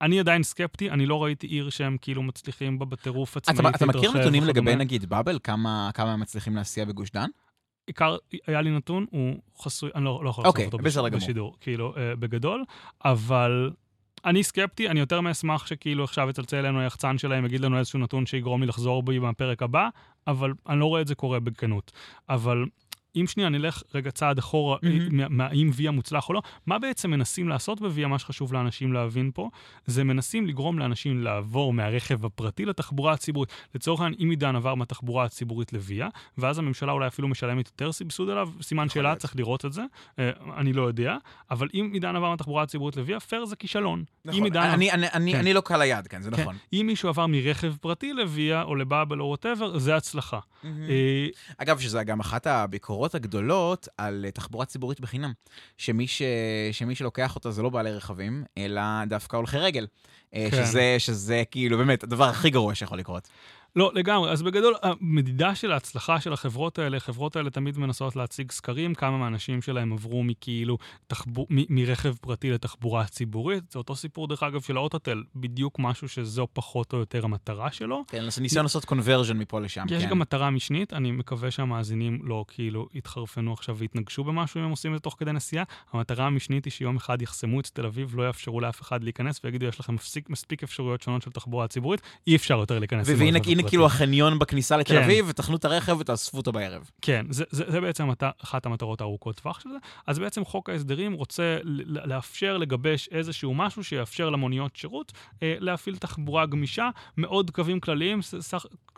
אני 0.02 0.20
עדיין 0.20 0.42
סקפטי, 0.42 0.90
אני 0.90 1.06
לא 1.06 1.24
ראיתי 1.24 1.46
עיר 1.46 1.70
שהם 1.70 1.96
כאילו 2.00 2.22
מצליחים 2.22 2.78
בה 2.78 2.84
בטירוף 2.86 3.36
אתה, 3.36 3.52
עצמאית 3.52 3.76
אתה 3.76 3.86
מכיר 3.86 4.12
נתונים. 4.12 4.44
לגבי 4.44 4.76
נגיד 4.76 5.06
באבל? 5.06 5.38
כמה, 5.44 5.90
כמה 5.94 6.12
הם 6.12 6.20
מצליחים 6.20 6.56
להסיע 6.56 6.84
בגוש 6.84 7.10
דן? 7.10 7.28
עיקר, 7.90 8.16
היה 8.46 8.62
לי 8.62 8.70
נתון, 8.70 9.06
הוא 9.10 9.34
חסוי, 9.58 9.90
אני 9.94 10.04
לא, 10.04 10.20
לא 10.24 10.30
יכול 10.30 10.46
אוקיי, 10.46 10.64
לחשוף 10.64 10.74
אותו 10.74 10.84
בסדר 10.84 11.02
בש, 11.02 11.10
גמור. 11.10 11.20
בשידור, 11.20 11.56
כאילו, 11.60 11.94
אה, 11.96 12.16
בגדול, 12.16 12.64
אבל 13.04 13.70
אני 14.24 14.42
סקפטי, 14.42 14.88
אני 14.88 15.00
יותר 15.00 15.20
מאשמח 15.20 15.66
שכאילו 15.66 16.04
עכשיו 16.04 16.30
יצלצל 16.30 16.56
אלינו 16.56 16.80
היחצן 16.80 17.18
שלהם, 17.18 17.44
יגיד 17.44 17.60
לנו 17.60 17.78
איזשהו 17.78 17.98
נתון 17.98 18.26
שיגרום 18.26 18.60
לי 18.60 18.66
לחזור 18.66 19.02
בי 19.02 19.18
מהפרק 19.18 19.62
הבא, 19.62 19.88
אבל 20.26 20.52
אני 20.68 20.80
לא 20.80 20.84
רואה 20.86 21.00
את 21.00 21.06
זה 21.06 21.14
קורה 21.14 21.40
בכנות. 21.40 21.92
אבל 22.28 22.64
אם 23.16 23.24
שנייה 23.26 23.48
נלך 23.48 23.82
רגע 23.94 24.10
צעד 24.10 24.38
אחורה, 24.38 24.76
מהמם. 24.82 25.16
מה- 25.16 25.28
מה- 25.28 25.46
האם 25.46 25.70
ויה 25.74 25.90
מוצלח 25.90 26.28
או 26.28 26.34
לא, 26.34 26.42
מה 26.66 26.78
בעצם 26.78 27.10
מנסים 27.10 27.48
לעשות 27.48 27.80
בוויה, 27.80 28.08
מה 28.08 28.18
שחשוב 28.18 28.52
לאנשים 28.52 28.92
להבין 28.92 29.30
פה, 29.34 29.48
זה 29.86 30.04
מנסים 30.04 30.46
לגרום 30.46 30.78
לאנשים 30.78 31.22
לעבור 31.22 31.72
מהרכב 31.72 32.24
הפרטי 32.26 32.64
לתחבורה 32.64 33.12
הציבורית. 33.12 33.50
לצורך 33.74 34.00
העניין, 34.00 34.20
אם 34.24 34.30
עידן 34.30 34.56
עבר 34.56 34.74
מהתחבורה 34.74 35.24
הציבורית 35.24 35.72
לוויה, 35.72 36.08
ואז 36.38 36.58
הממשלה 36.58 36.92
אולי 36.92 37.06
אפילו 37.06 37.28
משלמת 37.28 37.66
יותר 37.66 37.92
סבסוד 37.92 38.30
עליו, 38.30 38.48
סימן 38.62 38.88
שאלה. 38.88 39.14
צריך 39.16 39.36
לראות 39.36 39.64
את 39.64 39.72
זה, 39.72 39.82
אה, 40.18 40.30
אני 40.56 40.72
לא 40.72 40.82
יודע, 40.82 41.16
אבל 41.50 41.68
אם 41.74 41.90
עידן 41.92 42.16
עבר 42.16 42.30
מהתחבורה 42.30 42.62
הציבורית 42.62 42.96
לוויה, 42.96 43.20
פייר 43.20 43.44
זה 43.44 43.56
כישלון. 43.56 44.04
נכון, 44.24 44.44
עידן... 44.44 44.60
אני, 44.60 44.92
אני, 44.92 45.06
אני, 45.14 45.32
כן. 45.32 45.38
אני 45.38 45.52
לא 45.52 45.60
קל 45.60 45.80
היד, 45.82 46.06
כן, 46.06 46.22
זה 46.22 46.30
כן. 46.30 46.42
נכון. 46.42 46.56
אם 46.72 46.84
מישהו 46.86 47.08
עבר 47.08 47.26
מרכב 47.26 47.74
פרטי 47.80 48.12
לוויה, 48.12 48.62
או 48.62 48.74
לבאבל 48.76 49.20
או 49.20 49.24
ווטאבר, 49.26 49.78
זה 49.78 49.96
הצלחה. 49.96 50.38
אה, 50.64 51.26
אגב, 51.58 51.78
שזה 51.80 52.04
גם 52.04 52.20
אחת 52.20 52.46
הביקורות 52.46 52.99
הגדולות 53.14 53.88
על 53.98 54.24
אה, 54.24 54.30
תחבורה 54.30 54.64
ציבורית 54.64 55.00
בחינם. 55.00 55.32
שמי, 55.76 56.06
ש... 56.06 56.22
שמי 56.72 56.94
שלוקח 56.94 57.34
אותה 57.34 57.50
זה 57.50 57.62
לא 57.62 57.68
בעלי 57.68 57.92
רכבים, 57.92 58.44
אלא 58.58 58.82
דווקא 59.08 59.36
הולכי 59.36 59.58
רגל. 59.58 59.86
אה, 60.34 60.48
כן. 60.50 60.64
שזה, 60.64 60.96
שזה 60.98 61.42
כאילו 61.50 61.78
באמת 61.78 62.02
הדבר 62.02 62.24
הכי 62.24 62.50
גרוע 62.50 62.74
שיכול 62.74 62.98
לקרות. 62.98 63.28
לא, 63.76 63.90
לגמרי. 63.94 64.30
אז 64.30 64.42
בגדול, 64.42 64.74
המדידה 64.82 65.54
של 65.54 65.72
ההצלחה 65.72 66.20
של 66.20 66.32
החברות 66.32 66.78
האלה, 66.78 66.96
החברות 66.96 67.36
האלה 67.36 67.50
תמיד 67.50 67.78
מנסות 67.78 68.16
להציג 68.16 68.50
סקרים, 68.52 68.94
כמה 68.94 69.18
מהאנשים 69.18 69.62
שלהם 69.62 69.92
עברו 69.92 70.22
מכאילו 70.24 70.78
תחבור, 71.06 71.46
מ- 71.50 71.74
מרכב 71.74 72.14
פרטי 72.20 72.50
לתחבורה 72.50 73.04
ציבורית. 73.04 73.70
זה 73.70 73.78
אותו 73.78 73.96
סיפור, 73.96 74.28
דרך 74.28 74.42
אגב, 74.42 74.60
של 74.60 74.76
האוטוטל, 74.76 75.22
בדיוק 75.36 75.78
משהו 75.78 76.08
שזו 76.08 76.46
פחות 76.52 76.92
או 76.92 76.98
יותר 76.98 77.24
המטרה 77.24 77.72
שלו. 77.72 78.04
כן, 78.08 78.24
אז 78.24 78.38
ניסיון 78.38 78.64
לעשות 78.64 78.84
קונברז'ן 78.84 79.38
מפה 79.38 79.60
לשם, 79.60 79.86
יש 79.90 80.02
כן. 80.04 80.10
גם 80.10 80.18
מטרה 80.18 80.50
משנית, 80.50 80.92
אני 80.92 81.10
מקווה 81.10 81.50
שהמאזינים 81.50 82.20
לא 82.24 82.44
כאילו 82.48 82.88
יתחרפנו 82.94 83.52
עכשיו 83.52 83.76
ויתנגשו 83.76 84.24
במשהו 84.24 84.60
אם 84.60 84.64
הם 84.64 84.70
עושים 84.70 84.92
את 84.92 84.96
זה 84.96 85.00
תוך 85.00 85.16
כדי 85.18 85.32
נסיעה. 85.32 85.64
המטרה 85.92 86.26
המשנית 86.26 86.64
היא 86.64 86.70
שיום 86.70 86.96
אחד 86.96 87.22
יחסמו 87.22 87.60
את 87.60 87.66
תל 87.66 87.86
אביב, 87.86 88.14
לא 88.16 88.26
יאפשרו 88.26 88.60
לאף 88.60 88.80
אחד 88.80 89.04
להיכנס 89.04 89.40
ויגידו, 89.44 89.66
יש 89.66 89.80
לכם 89.80 89.94
מספיק, 89.94 90.30
מספיק 90.30 90.62
אפשרויות 90.62 91.02
שונות 91.02 91.22
של 91.22 91.30
תחבורה 91.30 91.68
ציבורית, 91.68 92.00
אי 92.26 92.36
אפשר 92.36 92.58
יותר 92.58 92.78
להיכנס. 92.78 93.08
והנה 93.08 93.40
הנה 93.60 93.62
פרטי." 93.62 93.70
כאילו 93.70 93.86
החניון 93.86 94.38
בכניסה 94.38 94.76
לתל 94.76 94.94
כן. 94.94 95.02
אביב, 95.02 95.24
ותחנו 95.28 95.56
את 95.56 95.64
הרכב 95.64 95.96
ותאספו 96.00 96.36
אותו 96.36 96.52
בערב. 96.52 96.90
כן, 97.02 97.26
זה, 97.30 97.44
זה, 97.50 97.64
זה 97.68 97.80
בעצם 97.80 98.08
אחת 98.42 98.66
המטרות 98.66 99.00
הארוכות 99.00 99.36
טווח 99.36 99.60
של 99.60 99.68
זה. 99.70 99.76
אז 100.06 100.18
בעצם 100.18 100.44
חוק 100.44 100.70
ההסדרים 100.70 101.12
רוצה 101.12 101.58
לאפשר 101.64 102.56
לגבש 102.56 103.08
איזשהו 103.12 103.54
משהו 103.54 103.84
שיאפשר 103.84 104.30
למוניות 104.30 104.76
שירות 104.76 105.12
אה, 105.42 105.54
להפעיל 105.58 105.96
תחבורה 105.96 106.46
גמישה, 106.46 106.88
מאוד 107.16 107.50
קווים 107.50 107.80
כלליים, 107.80 108.20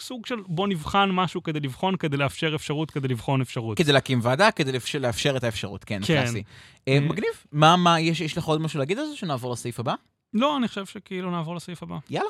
סוג 0.00 0.26
של 0.26 0.36
בוא 0.46 0.68
נבחן 0.68 1.10
משהו 1.10 1.42
כדי 1.42 1.60
לבחון, 1.60 1.96
כדי 1.96 2.16
לאפשר 2.16 2.54
אפשרות, 2.54 2.90
כדי 2.90 3.08
לבחון 3.08 3.40
אפשרות. 3.40 3.78
כדי 3.78 3.92
להקים 3.92 4.20
ועדה, 4.22 4.50
כדי 4.50 4.72
לאפשר, 4.72 4.98
לאפשר 4.98 5.36
את 5.36 5.44
האפשרות, 5.44 5.84
כן, 5.84 6.00
כן. 6.06 6.22
קלאסי. 6.22 6.42
אה, 6.88 6.94
אה, 6.94 7.00
מגניב. 7.00 7.30
מה, 7.52 7.76
מה, 7.76 8.00
יש, 8.00 8.20
יש 8.20 8.38
לך 8.38 8.44
עוד 8.44 8.60
משהו 8.60 8.78
להגיד 8.78 8.98
על 8.98 9.06
זה, 9.06 9.16
שנעבור 9.16 9.52
לסעיף 9.52 9.80
הבא? 9.80 9.94
לא, 10.34 10.56
אני 10.56 10.68
חושב 10.68 10.86
שכאילו 10.86 11.30
נעבור 11.30 11.56
לסעיף 11.56 11.82
הבא. 11.82 11.98
יאללה. 12.10 12.28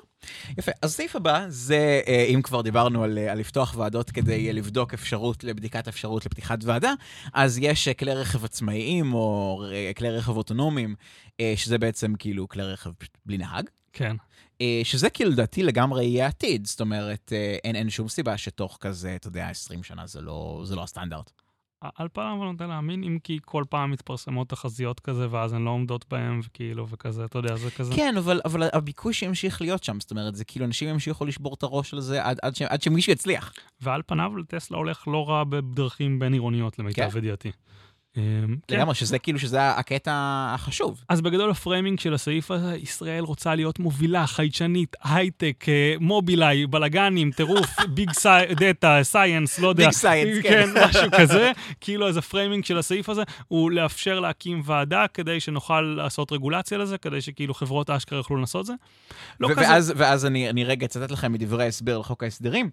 יפה. 0.59 0.73
אז 0.83 0.91
הסעיף 0.91 1.17
הבא 1.17 1.45
זה, 1.49 2.01
אה, 2.07 2.27
אם 2.29 2.43
כבר 2.43 2.63
דיברנו 2.63 3.05
על, 3.05 3.19
אה, 3.19 3.33
על 3.33 3.39
לפתוח 3.39 3.75
ועדות 3.79 4.11
כדי 4.11 4.47
אה, 4.49 4.53
לבדוק 4.53 4.95
אפשרות 4.95 5.45
לבדיקת 5.45 5.89
אפשרות 5.89 6.27
לפתיחת 6.27 6.65
ועדה, 6.65 6.93
אז 7.33 7.59
יש 7.63 7.89
כלי 7.89 8.15
רכב 8.15 8.45
עצמאיים 8.45 9.15
או 9.15 9.63
כלי 9.97 10.11
רכב 10.11 10.37
אוטונומיים, 10.37 10.95
שזה 11.57 11.79
בעצם 11.79 12.15
כאילו 12.19 12.49
כלי 12.49 12.63
רכב 12.63 12.91
בלי 13.27 13.39
נהג. 13.39 13.69
כן. 13.93 14.17
שזה 14.85 15.11
כאילו 15.11 15.31
לדעתי 15.31 15.63
לגמרי 15.63 16.05
יהיה 16.05 16.25
העתיד, 16.25 16.67
זאת 16.67 16.81
אומרת, 16.81 17.33
אין, 17.65 17.77
אין 17.77 17.91
שום 17.91 18.09
סיבה 18.09 18.37
שתוך 18.39 18.79
כזה, 18.81 19.17
אתה 19.17 19.29
יודע, 19.29 19.49
20 19.49 19.83
שנה 19.83 20.07
זה 20.07 20.21
לא, 20.21 20.63
זה 20.65 20.77
לא 20.77 20.83
הסטנדרט. 20.83 21.33
על 21.97 22.09
פניו 22.13 22.37
אני 22.43 22.53
נוטה 22.53 22.67
להאמין, 22.67 23.05
אם 23.05 23.19
כי 23.25 23.39
כל 23.45 23.65
פעם 23.69 23.91
מתפרסמות 23.91 24.49
תחזיות 24.49 25.01
כזה, 25.01 25.27
ואז 25.31 25.53
הן 25.53 25.65
לא 25.65 25.71
עומדות 25.71 26.05
בהן, 26.11 26.41
וכאילו, 26.45 26.89
וכזה, 26.89 27.25
אתה 27.25 27.39
יודע, 27.39 27.57
זה 27.57 27.71
כזה. 27.71 27.95
כן, 27.97 28.15
אבל, 28.19 28.41
אבל 28.45 28.69
הביקוש 28.73 29.23
ימשיך 29.23 29.61
להיות 29.61 29.85
שם, 29.85 30.01
זאת 30.01 30.11
אומרת, 30.11 30.35
זה 30.35 30.45
כאילו 30.45 30.65
אנשים 30.65 30.89
ימשיכו 30.89 31.25
לשבור 31.25 31.55
את 31.55 31.63
הראש 31.63 31.95
על 31.95 32.01
זה 32.01 32.25
עד, 32.25 32.39
עד, 32.43 32.57
ש, 32.57 32.63
עד 32.63 32.83
שמישהו 32.83 33.13
יצליח. 33.13 33.53
ועל 33.81 34.03
פניו 34.07 34.33
טסלה 34.49 34.79
הולך 34.79 35.09
לא 35.09 35.29
רע 35.29 35.45
בדרכים 35.45 36.19
בין-עירוניות, 36.19 36.79
למיטב 36.79 37.11
כן. 37.11 37.19
ידיעתי. 37.19 37.51
אמ, 38.17 38.57
כן. 38.69 38.77
לגמרי, 38.77 38.95
שזה 38.95 39.19
כאילו, 39.19 39.39
שזה 39.39 39.71
הקטע 39.71 40.13
החשוב. 40.55 41.05
אז 41.09 41.21
בגדול 41.21 41.51
ה 41.51 41.57
framing 41.57 42.01
של 42.01 42.15
הסעיף 42.15 42.51
הזה, 42.51 42.77
ישראל 42.77 43.25
רוצה 43.25 43.55
להיות 43.55 43.79
מובילה, 43.79 44.27
חדשנית, 44.27 44.97
הייטק, 45.05 45.65
אה, 45.69 45.95
מובילאיי, 46.01 46.67
בלאגנים, 46.67 47.31
טירוף, 47.31 47.71
big 47.95 48.11
data, 48.61 48.99
science, 49.03 49.59
לא 49.59 49.69
יודע. 49.69 49.85
Big 49.85 49.93
science, 49.93 50.43
כן. 50.43 50.67
כן, 50.75 50.89
משהו 50.89 51.11
כזה. 51.19 51.53
כאילו, 51.81 52.09
אז 52.09 52.17
ה 52.17 52.23
framing 52.23 52.65
של 52.65 52.79
הסעיף 52.79 53.09
הזה 53.09 53.23
הוא 53.49 53.71
לאפשר 53.71 54.21
להקים 54.21 54.63
ועדה 54.65 55.05
כדי 55.15 55.41
שנוכל 55.41 55.81
לעשות 55.81 56.33
רגולציה 56.33 56.79
לזה, 56.79 56.99
כדי 56.99 57.21
שכאילו 57.21 57.55
חברות 57.55 57.91
אשכרה 57.91 58.19
יוכלו 58.19 58.37
לעשות 58.37 58.61
את 58.61 58.67
זה. 58.67 58.75
לא 59.41 59.49
כזה... 59.49 59.93
ואז, 59.97 60.27
אני, 60.27 60.51
אני 60.51 60.65
רגע 60.65 60.87
אצטט 60.87 61.11
לכם 61.11 61.33
מדברי 61.33 61.65
ההסבר 61.65 61.99
לחוק 61.99 62.23
ההסדרים. 62.23 62.71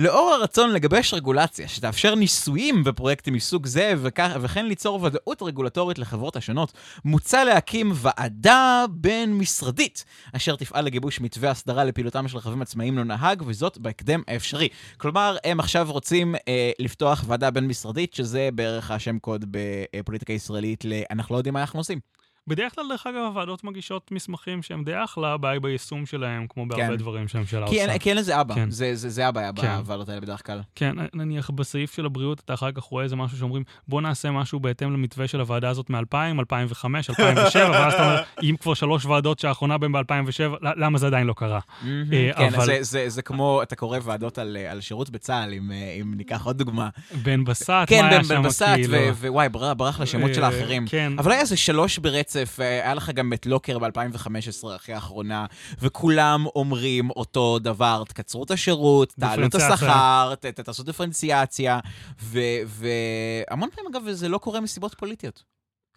לאור 0.00 0.30
הרצון 0.30 0.70
לגבש 0.70 1.14
רגולציה 1.14 1.68
שתאפשר 1.68 2.14
ניסויים 2.14 2.84
בפרויקטים 2.84 3.34
מסוג 3.34 3.66
זה 3.66 3.94
וכך, 4.02 4.36
וכן 4.40 4.66
ליצור 4.66 5.02
ודאות 5.02 5.42
רגולטורית 5.42 5.98
לחברות 5.98 6.36
השונות, 6.36 6.72
מוצע 7.04 7.44
להקים 7.44 7.92
ועדה 7.94 8.84
בין-משרדית 8.90 10.04
אשר 10.36 10.56
תפעל 10.56 10.84
לגיבוש 10.84 11.20
מתווה 11.20 11.50
הסדרה 11.50 11.84
לפעילותם 11.84 12.28
של 12.28 12.38
רכבים 12.38 12.62
עצמאיים 12.62 12.98
לא 12.98 13.04
נהג, 13.04 13.42
וזאת 13.46 13.78
בהקדם 13.78 14.22
האפשרי. 14.28 14.68
כלומר, 14.96 15.36
הם 15.44 15.60
עכשיו 15.60 15.86
רוצים 15.90 16.34
אה, 16.48 16.70
לפתוח 16.78 17.24
ועדה 17.26 17.50
בין-משרדית, 17.50 18.14
שזה 18.14 18.48
בערך 18.54 18.90
השם 18.90 19.18
קוד 19.18 19.44
בפוליטיקה 19.50 20.32
ישראלית 20.32 20.84
ל... 20.84 20.92
אנחנו 21.10 21.34
לא 21.34 21.38
יודעים 21.38 21.54
מה 21.54 21.60
אנחנו 21.60 21.80
עושים. 21.80 21.98
בדרך 22.46 22.74
כלל, 22.74 22.84
דרך 22.90 23.06
אגב, 23.06 23.16
הוועדות 23.16 23.64
מגישות 23.64 24.10
מסמכים 24.12 24.62
שהם 24.62 24.84
די 24.84 24.92
אחלה, 25.04 25.32
הבעיה 25.32 25.52
היא 25.52 25.60
ביישום 25.60 26.06
שלהם, 26.06 26.46
כמו 26.48 26.66
בהרבה 26.66 26.86
כן. 26.86 26.96
דברים 26.96 27.28
שהממשלה 27.28 27.66
עושה. 27.66 27.98
כי 27.98 28.08
אין 28.10 28.16
לזה 28.16 28.40
אבא, 28.40 28.54
כן. 28.54 28.70
זה, 28.70 28.94
זה, 28.94 29.08
זה 29.08 29.26
הבעיה 29.28 29.50
כן. 29.56 29.76
בוועדות 29.78 30.08
האלה 30.08 30.20
בדרך 30.20 30.46
כלל. 30.46 30.60
כן, 30.74 30.92
נניח 31.14 31.50
בסעיף 31.50 31.94
של 31.94 32.06
הבריאות, 32.06 32.40
אתה 32.44 32.54
אחר 32.54 32.72
כך 32.72 32.82
רואה 32.82 33.04
איזה 33.04 33.16
משהו 33.16 33.38
שאומרים, 33.38 33.62
בוא 33.88 34.00
נעשה 34.00 34.30
משהו 34.30 34.60
בהתאם 34.60 34.92
למתווה 34.92 35.28
של 35.28 35.40
הוועדה 35.40 35.68
הזאת 35.68 35.90
מ-2000, 35.90 36.14
2005, 36.40 37.10
2007, 37.10 37.70
ואז 37.70 37.94
אתה 37.94 38.02
אומר, 38.04 38.22
אם 38.42 38.54
כבר 38.60 38.74
שלוש 38.74 39.04
ועדות 39.04 39.38
שהאחרונה 39.38 39.78
בהן 39.78 39.92
ב-2007, 39.92 40.42
למה 40.62 40.98
זה 40.98 41.06
עדיין 41.06 41.26
לא 41.26 41.32
קרה? 41.32 41.60
אה, 41.84 41.90
כן, 42.36 42.54
אבל- 42.54 42.64
זה, 42.66 42.78
זה, 42.80 43.08
זה 43.08 43.22
כמו, 43.22 43.62
אתה 43.62 43.76
קורא 43.76 43.98
ועדות 44.02 44.38
על, 44.38 44.56
אה, 44.60 44.70
על 44.70 44.80
שירות 44.80 45.10
בצה"ל, 45.10 45.52
אם, 45.54 45.72
אה, 45.72 45.98
אם 46.02 46.14
ניקח 46.16 46.44
עוד 46.46 46.58
דוגמה. 46.58 46.88
בן 47.22 47.44
בסט, 47.44 47.70
כן, 47.86 48.02
מה 48.02 48.08
היה 48.08 48.24
שם, 48.24 48.34
בן 48.34 48.42
בסט, 48.42 48.62
כאילו? 48.74 48.96
ווואי, 48.98 49.48
ברח, 49.48 49.72
ברח 49.76 50.00
לשמות 50.00 50.34
של 50.34 50.44
האחרים. 50.44 50.86
כן. 50.88 51.12
אבל 51.18 51.32
היה 51.32 51.40
איזה 51.40 51.56
שלוש 51.56 51.98
ברצף, 51.98 52.29
אה, 52.36 52.42
היה 52.58 52.94
לך 52.94 53.10
גם 53.10 53.32
את 53.32 53.46
לוקר 53.46 53.78
ב-2015, 53.78 54.76
אחרי 54.76 54.94
האחרונה, 54.94 55.46
וכולם 55.80 56.46
אומרים 56.54 57.10
אותו 57.10 57.58
דבר, 57.58 58.02
תקצרו 58.08 58.44
את 58.44 58.50
השירות, 58.50 59.14
תעלו 59.20 59.46
את. 59.46 59.54
השכר, 59.54 60.34
תעשו 60.34 60.82
דיפרנציאציה, 60.82 61.78
והמון 62.22 63.68
פעמים, 63.74 63.90
אגב, 63.94 64.10
זה 64.10 64.28
לא 64.28 64.38
קורה 64.38 64.60
מסיבות 64.60 64.94
פוליטיות. 64.94 65.42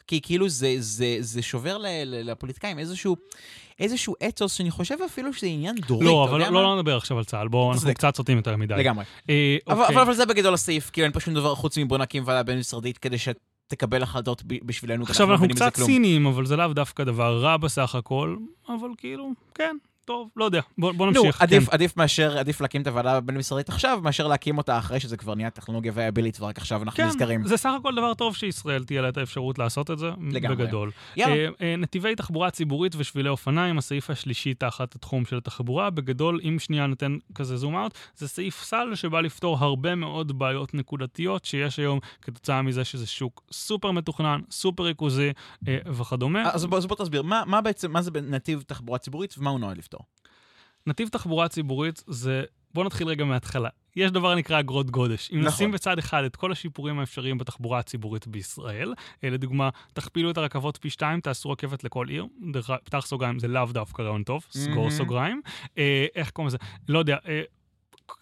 כי 0.07 0.21
כאילו 0.21 0.49
זה, 0.49 0.75
זה, 0.79 1.17
זה 1.19 1.41
שובר 1.41 1.77
ל- 1.77 1.87
ל- 2.05 2.31
לפוליטיקאים 2.31 2.79
איזשהו, 2.79 3.15
איזשהו 3.79 4.15
אתוס 4.27 4.53
שאני 4.53 4.71
חושב 4.71 4.95
אפילו 5.05 5.33
שזה 5.33 5.47
עניין 5.47 5.75
דורי, 5.87 6.05
לא, 6.05 6.27
אבל 6.29 6.39
לא, 6.39 6.51
מה? 6.51 6.61
לא 6.61 6.75
נדבר 6.77 6.97
עכשיו 6.97 7.17
על 7.17 7.23
צה"ל, 7.23 7.47
בואו, 7.47 7.71
אנחנו 7.71 7.81
צודק. 7.81 7.97
קצת 7.97 8.15
סוטים 8.15 8.37
יותר 8.37 8.57
מדי. 8.57 8.73
לגמרי. 8.77 9.05
אה, 9.29 9.57
אבל, 9.67 9.81
אוקיי. 9.81 9.95
אבל, 9.95 10.03
אבל 10.03 10.13
זה 10.13 10.25
בגדול 10.25 10.53
הסעיף, 10.53 10.89
כאילו 10.89 11.05
אין 11.05 11.11
פה 11.11 11.19
שום 11.19 11.33
דבר 11.33 11.55
חוץ 11.55 11.77
מבוא 11.77 11.97
נקים 11.97 12.23
ועדה 12.25 12.43
בין-משרדית 12.43 12.97
כדי 12.97 13.17
שתקבל 13.73 14.03
החלטות 14.03 14.43
בשבילנו. 14.47 15.03
עכשיו 15.03 15.31
אנחנו 15.31 15.47
לא 15.47 15.53
בזה 15.53 15.65
קצת. 15.69 15.85
ציניים, 15.85 16.25
אבל 16.25 16.45
זה 16.45 16.55
לאו 16.55 16.73
דווקא 16.73 17.03
דבר 17.03 17.37
רע 17.37 17.57
בסך 17.57 17.95
הכל, 17.95 18.37
אבל 18.69 18.89
כאילו, 18.97 19.31
כן, 19.55 19.77
טוב, 20.05 20.29
לא 20.35 20.45
יודע, 20.45 20.61
בוא, 20.77 20.91
בוא 20.91 21.05
נו, 21.05 21.11
נמשיך. 21.11 21.41
עדיף, 21.41 21.65
כן. 21.65 21.71
עדיף 21.71 21.97
מאשר, 21.97 22.37
עדיף 22.37 22.61
להקים 22.61 22.81
את 22.81 22.87
הוועדה 22.87 23.17
הבין-משרדית 23.17 23.69
עכשיו, 23.69 23.99
מאשר 24.03 24.27
להקים 24.27 24.57
אותה 24.57 24.77
אחרי 24.77 24.99
שזה 24.99 25.17
כבר 25.17 25.35
נהיה 25.35 25.49
טכנולוגיה 25.49 25.91
ויאבילית, 25.95 26.41
ורק 26.41 26.57
עכשיו 26.57 26.83
אנחנו 26.83 26.97
כן, 26.97 27.07
נזכרים. 27.07 27.47
זה 27.47 27.57
סך 27.57 27.69
הכל 27.79 27.95
דבר 27.95 28.13
טוב 28.13 28.35
שישראל 28.35 28.83
תהיה 28.83 29.01
לה 29.01 29.09
את 29.09 29.17
האפשרות 29.17 29.59
לעשות 29.59 29.91
את 29.91 29.97
זה, 29.97 30.09
לגמרי. 30.31 30.55
בגדול. 30.55 30.91
יאללה. 31.15 31.35
אה, 31.35 31.49
אה, 31.61 31.75
נתיבי 31.75 32.15
תחבורה 32.15 32.51
ציבורית 32.51 32.95
ושבילי 32.97 33.29
אופניים, 33.29 33.77
הסעיף 33.77 34.09
השלישי 34.09 34.53
תחת 34.53 34.95
התחום 34.95 35.25
של 35.25 35.37
התחבורה. 35.37 35.89
בגדול, 35.89 36.39
אם 36.43 36.59
שנייה 36.59 36.87
ניתן 36.87 37.17
כזה 37.35 37.57
זום 37.57 37.75
אאוט, 37.75 37.93
זה 38.15 38.27
סעיף 38.27 38.63
סל 38.63 38.95
שבא 38.95 39.21
לפתור 39.21 39.57
הרבה 39.59 39.95
מאוד 39.95 40.39
בעיות 40.39 40.73
נקודתיות 40.73 41.45
שיש 41.45 41.79
היום 41.79 41.99
כתוצאה 42.21 42.61
מזה 42.61 42.85
שזה 42.85 43.07
שוק 43.07 43.43
סופר 43.51 43.91
מתוכנן, 43.91 44.41
סופר 44.51 44.83
ריכוזי 44.83 45.31
אה, 45.67 45.77
וכדומה. 45.85 46.49
אז 46.51 46.65
בוא, 46.65 46.77
אז 46.77 46.85
בוא 46.85 46.95
תסביר, 46.95 47.21
מה, 47.21 47.43
מה 47.45 47.61
בעצם, 47.61 47.91
מה 47.91 48.01
זה 48.01 48.11
נתיב 48.21 48.63
תחבורה 48.67 48.99
ציבורית 48.99 49.35
ומה 49.37 49.49
הוא 49.49 49.59
נועד 49.59 49.77
לפתור? 49.77 49.92
נתיב 50.87 51.07
תחבורה 51.07 51.47
ציבורית 51.47 52.03
זה, 52.07 52.43
בואו 52.73 52.85
נתחיל 52.85 53.07
רגע 53.07 53.25
מההתחלה. 53.25 53.69
יש 53.95 54.11
דבר 54.11 54.31
הנקרא 54.31 54.59
אגרות 54.59 54.91
גודש. 54.91 55.31
אם 55.33 55.39
נכון. 55.39 55.47
נשים 55.47 55.71
בצד 55.71 55.99
אחד 55.99 56.23
את 56.23 56.35
כל 56.35 56.51
השיפורים 56.51 56.99
האפשריים 56.99 57.37
בתחבורה 57.37 57.79
הציבורית 57.79 58.27
בישראל, 58.27 58.93
אה, 59.23 59.29
לדוגמה, 59.29 59.69
תכפילו 59.93 60.31
את 60.31 60.37
הרכבות 60.37 60.77
פי 60.77 60.89
שתיים, 60.89 61.19
תעשו 61.19 61.51
רכבת 61.51 61.83
לכל 61.83 62.07
עיר, 62.09 62.25
פתח 62.83 63.05
סוגריים, 63.05 63.39
זה 63.39 63.47
לאו 63.47 63.65
דווקא 63.65 64.01
רעיון 64.01 64.23
טוב, 64.23 64.45
סגור 64.49 64.75
מהמם. 64.75 64.89
סוגריים. 64.89 65.41
אה, 65.77 66.05
איך 66.15 66.31
קוראים 66.31 66.47
לזה? 66.47 66.57
לא 66.89 66.99
יודע. 66.99 67.17
אה, 67.27 67.41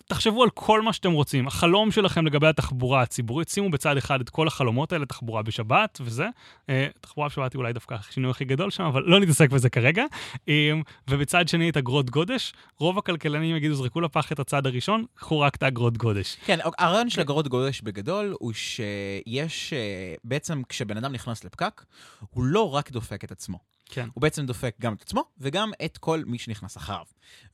תחשבו 0.06 0.44
על 0.44 0.50
כל 0.50 0.82
מה 0.82 0.94
שאתם 0.94 1.12
רוצים. 1.12 1.48
החלום 1.48 1.92
שלכם 1.92 2.26
לגבי 2.26 2.48
התחבורה 2.48 3.02
הציבורית, 3.02 3.50
שימו 3.50 3.70
בצד 3.70 3.98
אחד 3.98 4.22
את 4.22 4.30
כל 4.30 4.48
החלומות 4.48 4.94
האלה, 4.94 5.06
תחבורה 5.06 5.42
בשבת 5.42 6.02
וזה. 6.02 6.26
אה, 6.70 6.88
תחבורה 7.02 7.28
בשבת 7.28 7.54
היא 7.54 7.60
אולי 7.60 7.74
דווקא 7.74 7.96
השינוי 8.00 8.32
הכי 8.32 8.46
גדול 8.46 8.72
שם, 8.72 8.84
אבל 8.84 9.04
לא 9.06 9.20
נתעסק 9.20 9.50
בזה 9.50 9.70
כרגע. 9.70 10.06
אה, 10.50 10.72
ובצד 11.10 11.48
שני 11.48 11.70
את 11.70 11.78
אגרות 11.78 12.10
גודש. 12.10 12.54
רוב 12.80 12.98
הכלכלנים 12.98 13.56
יגידו, 13.56 13.76
זרקו 13.76 14.02
לפח 14.02 14.32
את 14.32 14.40
הצד 14.40 14.66
הראשון, 14.66 15.06
קחו 15.14 15.40
רק 15.40 15.56
את 15.56 15.64
האגרות 15.64 15.98
גודש. 15.98 16.38
כן, 16.46 16.60
הרעיון 16.78 17.10
של 17.10 17.22
אגרות 17.22 17.48
גודש 17.48 17.82
בגדול 17.82 18.36
הוא 18.40 18.54
שיש, 18.54 19.74
אה, 19.74 20.16
בעצם 20.24 20.62
כשבן 20.70 20.98
אדם 20.98 21.14
נכנס 21.14 21.44
לפקק, 21.44 21.84
הוא 22.30 22.44
לא 22.44 22.76
רק 22.76 22.92
דופק 22.92 23.24
את 23.24 23.32
עצמו. 23.32 23.71
כן. 23.92 24.08
הוא 24.14 24.22
בעצם 24.22 24.46
דופק 24.46 24.76
גם 24.82 24.94
את 24.94 25.02
עצמו 25.02 25.24
וגם 25.38 25.72
את 25.86 25.98
כל 25.98 26.24
מי 26.26 26.38
שנכנס 26.38 26.78
אחריו. 26.78 27.06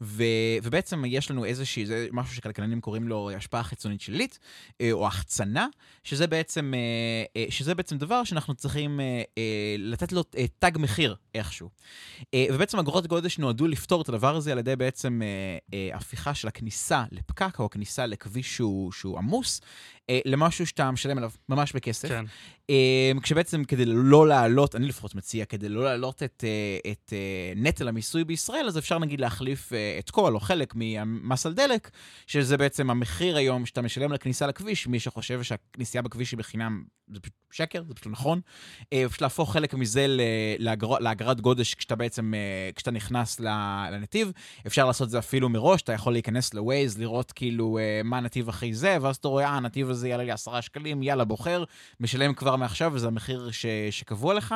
ו, 0.02 0.24
ובעצם 0.64 1.06
יש 1.06 1.32
לנו 1.32 1.46
איזושהי, 1.46 1.86
זה 1.86 2.08
משהו 2.12 2.36
שכלכלנים 2.36 2.82
קוראים 2.82 3.08
לו 3.08 3.32
השפעה 3.32 3.64
חיצונית 3.64 4.02
שלילית, 4.02 4.40
אה, 4.82 4.92
או 4.92 5.08
החצנה, 5.08 5.68
שזה 6.04 6.28
בעצם, 6.28 6.74
אה, 6.76 7.42
אה, 7.42 7.46
שזה 7.50 7.76
בעצם 7.76 7.98
דבר 7.98 8.24
שאנחנו 8.24 8.56
צריכים 8.56 9.00
לתת 9.78 10.12
לו 10.12 10.24
תג 10.60 10.72
מחיר 10.80 11.16
איכשהו. 11.36 11.70
ובעצם 12.36 12.80
אגרות 12.80 13.08
גודש 13.08 13.38
נועדו 13.38 13.68
לפתור 13.68 14.02
את 14.02 14.10
הדבר 14.10 14.36
הזה 14.36 14.52
על 14.52 14.58
ידי 14.60 14.76
בעצם 14.76 15.22
הפיכה 15.94 16.34
של 16.34 16.48
הכניסה 16.48 17.04
לפקק, 17.12 17.60
או 17.60 17.66
הכניסה 17.66 18.06
לכביש 18.06 18.56
שהוא, 18.56 18.92
שהוא 18.92 19.18
עמוס, 19.18 19.62
למשהו 20.26 20.68
שאתה 20.68 20.92
משלם 20.92 21.18
עליו 21.18 21.32
ממש 21.50 21.74
בכסף. 21.74 22.08
כן. 22.08 22.26
אה, 22.70 23.12
כשבעצם 23.24 23.64
כדי 23.64 23.84
לא 23.86 24.28
להעלות, 24.28 24.76
אני 24.76 24.88
לפחות 24.88 25.16
מציע, 25.16 25.46
כדי 25.46 25.70
לא 25.70 25.84
להעלות 25.84 26.24
את, 26.24 26.44
אה, 26.48 26.92
את 26.92 27.14
אה, 27.14 27.54
נטל 27.56 27.88
המיסוי 27.88 28.24
בישראל, 28.24 28.68
אז 28.68 28.78
אפשר 28.78 29.00
נגיד 29.00 29.22
להחליף 29.22 29.74
אה, 29.74 29.96
את 30.00 30.10
כל 30.10 30.34
או 30.34 30.40
חלק 30.40 30.76
מהמס 30.76 31.46
על 31.46 31.54
דלק, 31.54 31.92
שזה 32.28 32.58
בעצם 32.58 32.90
המחיר 32.90 33.38
היום 33.38 33.66
שאתה 33.66 33.82
משלם 33.82 34.14
לכניסה 34.14 34.48
לכביש, 34.48 34.88
מי 34.88 35.00
שחושב 35.00 35.44
שהכניסה 35.44 36.02
בכביש 36.02 36.32
היא 36.32 36.38
בחינם, 36.38 36.84
זה 37.14 37.20
פשוט 37.20 37.34
שקר, 37.52 37.84
זה 37.88 37.94
פשוט 37.94 38.12
נכון. 38.12 38.42
אה, 38.94 39.04
פשוט 39.10 39.22
להפוך 39.22 39.54
חלק 39.54 39.74
מזה 39.74 40.06
לאגרת 41.00 41.42
גודש 41.42 41.74
כשאתה 41.74 41.96
בעצם, 41.96 42.34
אה, 42.34 42.70
כשאתה 42.76 42.92
נכנס 42.92 43.40
לנתיב. 43.92 44.32
אפשר 44.68 44.86
לעשות 44.86 45.06
את 45.06 45.12
זה 45.12 45.20
אפילו 45.20 45.50
מראש, 45.50 45.82
אתה 45.82 45.94
יכול 45.94 46.14
להיכנס 46.14 46.54
ל-Waze, 46.54 47.00
לראות 47.00 47.32
כאילו 47.32 47.78
אה, 47.78 48.02
מה 48.04 48.18
הנתיב 48.18 48.50
הכי 48.50 48.74
זה, 48.74 48.98
ואז 49.02 49.16
אתה 49.16 49.28
רואה, 49.28 49.46
אה, 49.46 49.50
הנתיב 49.50 49.90
הזה 49.90 49.97
יעלה 50.06 50.24
לי 50.24 50.32
עשרה 50.32 50.62
שקלים, 50.62 51.04
יאללה, 51.04 51.26
בוחר, 51.26 51.64
משלם 52.00 52.34
כבר 52.34 52.56
מעכשיו, 52.56 52.92
וזה 52.94 53.08
המחיר 53.08 53.52
ש- 53.52 53.66
שקבוע 53.90 54.34
לך. 54.34 54.56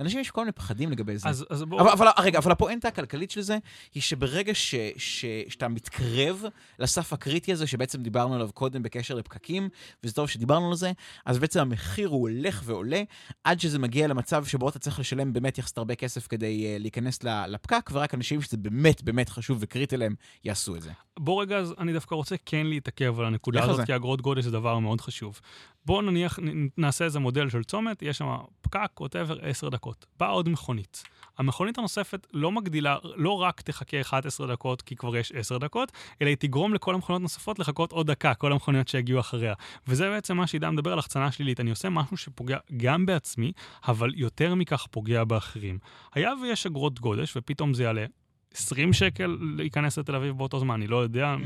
לאנשים 0.00 0.20
יש 0.20 0.30
כל 0.30 0.40
מיני 0.40 0.52
פחדים 0.52 0.90
לגבי 0.90 1.16
זה. 1.16 1.28
אז, 1.28 1.46
אז 1.50 1.62
בואו... 1.62 1.80
אבל, 1.80 1.90
אבל 1.90 2.08
רגע, 2.18 2.38
אבל 2.38 2.52
הפואנטה 2.52 2.88
הכלכלית 2.88 3.30
של 3.30 3.40
זה, 3.40 3.58
היא 3.94 4.02
שברגע 4.02 4.54
ש, 4.54 4.74
ש, 4.96 5.24
שאתה 5.48 5.68
מתקרב 5.68 6.44
לסף 6.78 7.12
הקריטי 7.12 7.52
הזה, 7.52 7.66
שבעצם 7.66 8.02
דיברנו 8.02 8.34
עליו 8.34 8.50
קודם 8.54 8.82
בקשר 8.82 9.14
לפקקים, 9.14 9.68
וזה 10.04 10.14
טוב 10.14 10.28
שדיברנו 10.28 10.68
על 10.70 10.76
זה, 10.76 10.92
אז 11.26 11.38
בעצם 11.38 11.60
המחיר 11.60 12.08
הוא 12.08 12.20
הולך 12.20 12.62
ועולה, 12.64 13.02
עד 13.44 13.60
שזה 13.60 13.78
מגיע 13.78 14.06
למצב 14.06 14.44
שבו 14.44 14.68
אתה 14.68 14.78
צריך 14.78 14.98
לשלם 14.98 15.32
באמת 15.32 15.58
יחסית 15.58 15.78
הרבה 15.78 15.94
כסף 15.94 16.26
כדי 16.26 16.76
uh, 16.76 16.82
להיכנס 16.82 17.22
לפקק, 17.24 17.90
ורק 17.92 18.14
אנשים 18.14 18.42
שזה 18.42 18.56
באמת 18.56 19.02
באמת 19.02 19.28
חשוב 19.28 19.58
וקריטי 19.60 19.96
להם, 19.96 20.14
יעשו 20.44 20.76
את 20.76 20.82
זה. 20.82 20.90
בוא 21.18 21.42
רגע, 21.42 21.56
אז 21.56 21.74
אני 21.78 21.92
דווקא 21.92 22.14
רוצה 22.14 22.36
כן 22.46 22.66
להתעכב 22.66 23.20
על 23.20 23.26
הנקודה 23.26 23.64
הזאת, 23.64 23.76
זה? 23.76 23.86
כי 23.86 23.96
אגרות 23.96 24.20
גודש 24.20 24.44
זה 24.44 24.50
דבר 24.50 24.77
מאוד 24.80 25.00
חשוב. 25.00 25.40
בואו 25.86 26.02
נניח, 26.02 26.38
נעשה 26.76 27.04
איזה 27.04 27.18
מודל 27.18 27.48
של 27.48 27.64
צומת, 27.64 28.02
יש 28.02 28.18
שם 28.18 28.36
פקק, 28.60 29.00
ווטאבר, 29.00 29.38
10 29.42 29.68
דקות. 29.68 30.06
באה 30.18 30.28
עוד 30.28 30.48
מכונית. 30.48 31.02
המכונית 31.38 31.78
הנוספת 31.78 32.26
לא 32.32 32.52
מגדילה, 32.52 32.96
לא 33.16 33.32
רק 33.32 33.60
תחכה 33.60 34.00
11 34.00 34.46
דקות 34.46 34.82
כי 34.82 34.96
כבר 34.96 35.16
יש 35.16 35.32
10 35.32 35.58
דקות, 35.58 35.92
אלא 36.22 36.28
היא 36.28 36.36
תגרום 36.36 36.74
לכל 36.74 36.94
המכוניות 36.94 37.22
נוספות 37.22 37.58
לחכות 37.58 37.92
עוד 37.92 38.10
דקה, 38.10 38.34
כל 38.34 38.52
המכוניות 38.52 38.88
שיגיעו 38.88 39.20
אחריה. 39.20 39.54
וזה 39.88 40.08
בעצם 40.08 40.36
מה 40.36 40.46
שעידן 40.46 40.70
מדבר 40.70 40.92
על 40.92 40.98
החצנה 40.98 41.32
שלילית. 41.32 41.60
אני 41.60 41.70
עושה 41.70 41.88
משהו 41.88 42.16
שפוגע 42.16 42.58
גם 42.76 43.06
בעצמי, 43.06 43.52
אבל 43.88 44.10
יותר 44.14 44.54
מכך 44.54 44.86
פוגע 44.90 45.24
באחרים. 45.24 45.78
היה 46.14 46.32
ויש 46.42 46.66
אגרות 46.66 47.00
גודש, 47.00 47.36
ופתאום 47.36 47.74
זה 47.74 47.82
יעלה 47.82 48.04
20 48.54 48.92
שקל 48.92 49.38
להיכנס 49.56 49.98
לתל 49.98 50.14
אביב 50.14 50.38
באותו 50.38 50.58
זמן, 50.58 50.74
אני 50.74 50.86
לא 50.86 50.96
יודע. 50.96 51.36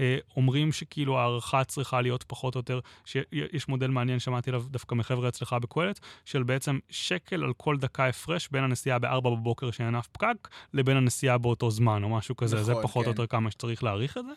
אה, 0.00 0.18
אומרים 0.36 0.72
שכאילו 0.72 1.18
הערכה 1.18 1.64
צריכה 1.64 2.00
להיות 2.00 2.22
פחות 2.22 2.54
או 2.54 2.58
יותר, 2.58 2.80
שיש 3.04 3.68
מודל 3.68 3.86
מעניין, 3.86 4.18
שמעתי 4.18 4.50
עליו 4.50 4.64
דווקא 4.70 4.94
מחבר'ה 4.94 5.28
אצלך 5.28 5.52
בקהלת, 5.52 6.00
של 6.24 6.42
בעצם 6.42 6.78
שקל 6.90 7.44
על 7.44 7.52
כל 7.56 7.76
דקה 7.76 8.08
הפרש 8.08 8.48
בין 8.52 8.64
הנסיעה 8.64 8.98
ב-4 8.98 9.20
בבוקר 9.20 9.70
שאין 9.70 9.94
אף 9.94 10.06
פקק, 10.06 10.48
לבין 10.74 10.96
הנסיעה 10.96 11.38
באותו 11.38 11.70
זמן, 11.70 12.04
או 12.04 12.08
משהו 12.08 12.36
כזה. 12.36 12.62
זה 12.62 12.72
נכון, 12.72 12.82
פחות 12.82 13.06
או 13.06 13.12
כן. 13.12 13.20
יותר 13.20 13.26
כמה 13.26 13.50
שצריך 13.50 13.84
להעריך 13.84 14.18
את 14.18 14.24
זה. 14.24 14.32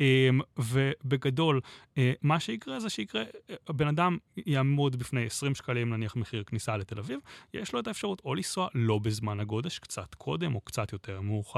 אה, 0.00 0.28
ובגדול, 0.58 1.60
אה, 1.98 2.12
מה 2.22 2.40
שיקרה 2.40 2.80
זה 2.80 2.90
שיקרה, 2.90 3.22
הבן 3.68 3.88
אדם 3.88 4.18
יעמוד 4.36 4.96
בפני 4.96 5.26
20 5.26 5.54
שקלים, 5.54 5.90
נניח 5.90 6.16
מחיר 6.16 6.42
כניסה 6.46 6.76
לתל 6.76 6.98
אביב, 6.98 7.18
יש 7.54 7.72
לו 7.72 7.80
את 7.80 7.86
האפשרות 7.86 8.22
או 8.24 8.34
לנסוע 8.34 8.68
לא 8.74 8.98
בזמן 8.98 9.40
הגודש, 9.40 9.78
קצת 9.78 10.14
קודם 10.14 10.54
או 10.54 10.60
קצת 10.60 10.92
יותר 10.92 11.20
מאוחר, 11.20 11.55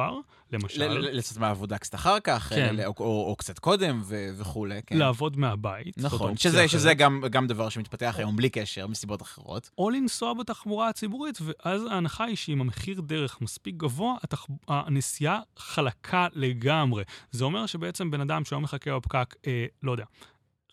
למשל. 0.53 0.85
ל- 0.85 0.99
ל- 0.99 1.17
לצאת 1.19 1.39
מהעבודה 1.39 1.79
קצת 1.79 1.95
אחר 1.95 2.21
כך, 2.21 2.49
כן. 2.55 2.77
או, 2.85 2.95
או, 3.01 3.27
או 3.31 3.37
קצת 3.37 3.59
קודם 3.59 4.01
ו- 4.05 4.29
וכולי, 4.37 4.81
כן. 4.87 4.97
לעבוד 4.99 5.37
מהבית. 5.37 5.99
נכון, 5.99 6.37
שזה. 6.37 6.69
שזה 6.69 6.95
גם, 6.95 7.23
גם 7.31 7.47
דבר 7.47 7.69
שמתפתח 7.69 8.15
היום 8.19 8.37
בלי 8.37 8.51
קשר, 8.51 8.87
מסיבות 8.87 9.23
אחרות. 9.23 9.71
או 9.79 9.91
לנסוע 9.91 10.35
בתחבורה 10.35 10.89
הציבורית, 10.89 11.39
ואז 11.41 11.83
ההנחה 11.91 12.25
היא 12.25 12.37
שאם 12.37 12.61
המחיר 12.61 13.01
דרך 13.01 13.41
מספיק 13.41 13.75
גבוה, 13.77 14.15
התח... 14.23 14.47
הנסיעה 14.69 15.41
חלקה 15.57 16.27
לגמרי. 16.33 17.05
זה 17.31 17.45
אומר 17.45 17.67
שבעצם 17.67 18.11
בן 18.11 18.21
אדם 18.21 18.45
שהיום 18.45 18.63
מחכה 18.63 18.97
בפקק, 18.97 19.35
אה, 19.47 19.67
לא 19.83 19.93
יודע, 19.93 20.05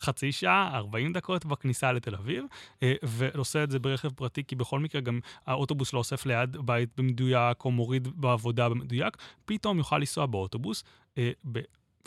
חצי 0.05 0.31
שעה, 0.31 0.71
40 0.73 1.13
דקות 1.13 1.45
בכניסה 1.45 1.91
לתל 1.91 2.15
אביב, 2.15 2.45
אה, 2.83 2.93
ועושה 3.03 3.63
את 3.63 3.71
זה 3.71 3.79
ברכב 3.79 4.09
פרטי, 4.09 4.43
כי 4.43 4.55
בכל 4.55 4.79
מקרה 4.79 5.01
גם 5.01 5.19
האוטובוס 5.47 5.93
לא 5.93 5.99
אוסף 5.99 6.25
ליד 6.25 6.57
בית 6.57 6.89
במדויק, 6.97 7.65
או 7.65 7.71
מוריד 7.71 8.07
בעבודה 8.21 8.69
במדויק, 8.69 9.17
פתאום 9.45 9.77
יוכל 9.77 9.97
לנסוע 9.97 10.25
באוטובוס. 10.25 10.83
אה, 11.17 11.31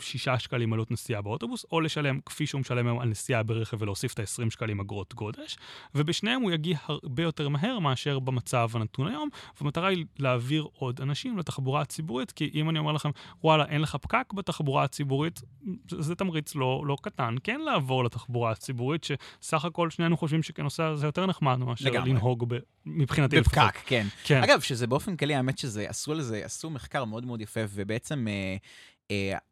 שישה 0.01 0.39
שקלים 0.39 0.73
עלות 0.73 0.91
נסיעה 0.91 1.21
באוטובוס, 1.21 1.65
או 1.71 1.81
לשלם 1.81 2.19
כפי 2.25 2.47
שהוא 2.47 2.61
משלם 2.61 2.87
היום 2.87 2.99
על 2.99 3.09
נסיעה 3.09 3.43
ברכב 3.43 3.81
ולהוסיף 3.81 4.13
את 4.13 4.19
ה-20 4.19 4.49
שקלים 4.49 4.79
אגרות 4.79 5.13
גודש, 5.13 5.57
ובשניהם 5.95 6.41
הוא 6.41 6.51
יגיע 6.51 6.77
הרבה 6.87 7.23
יותר 7.23 7.49
מהר 7.49 7.79
מאשר 7.79 8.19
במצב 8.19 8.69
הנתון 8.73 9.07
היום, 9.07 9.29
והמטרה 9.61 9.87
היא 9.87 10.05
להעביר 10.19 10.67
עוד 10.73 11.01
אנשים 11.01 11.37
לתחבורה 11.37 11.81
הציבורית, 11.81 12.31
כי 12.31 12.51
אם 12.53 12.69
אני 12.69 12.79
אומר 12.79 12.91
לכם, 12.91 13.09
וואלה, 13.43 13.65
אין 13.65 13.81
לך 13.81 13.95
פקק 13.95 14.33
בתחבורה 14.33 14.83
הציבורית, 14.83 15.41
זה, 15.89 16.01
זה 16.01 16.15
תמריץ 16.15 16.55
לא, 16.55 16.83
לא 16.85 16.97
קטן, 17.01 17.35
כן 17.43 17.61
לעבור 17.61 18.03
לתחבורה 18.03 18.51
הציבורית, 18.51 19.03
שסך 19.03 19.65
הכל 19.65 19.89
שנינו 19.89 20.17
חושבים 20.17 20.43
שכנוסע 20.43 20.95
זה 20.95 21.05
יותר 21.05 21.25
נחמד 21.25 21.57
מאשר 21.57 21.85
לגמרי. 21.85 22.09
לנהוג 22.09 22.45
ב, 22.47 22.57
מבחינתי 22.85 23.39
לפחות. 23.39 23.63
בפקק, 23.63 23.79
כן. 23.85 24.07
כן. 24.23 24.43
אגב, 24.43 24.59
שזה 24.59 24.87
באופן 24.87 25.15
כללי, 25.15 25.35
האמת 25.35 25.57
שזה, 25.57 25.89
עשו 25.89 26.11
על 26.11 26.21
זה, 26.21 26.41
עשו 26.45 26.69
מחקר 26.69 27.05
מאוד 27.05 27.25
מאוד 27.25 27.41
יפה, 27.41 27.61
ובעצם 27.69 28.27
אה, 28.27 28.33
אה, 28.33 28.57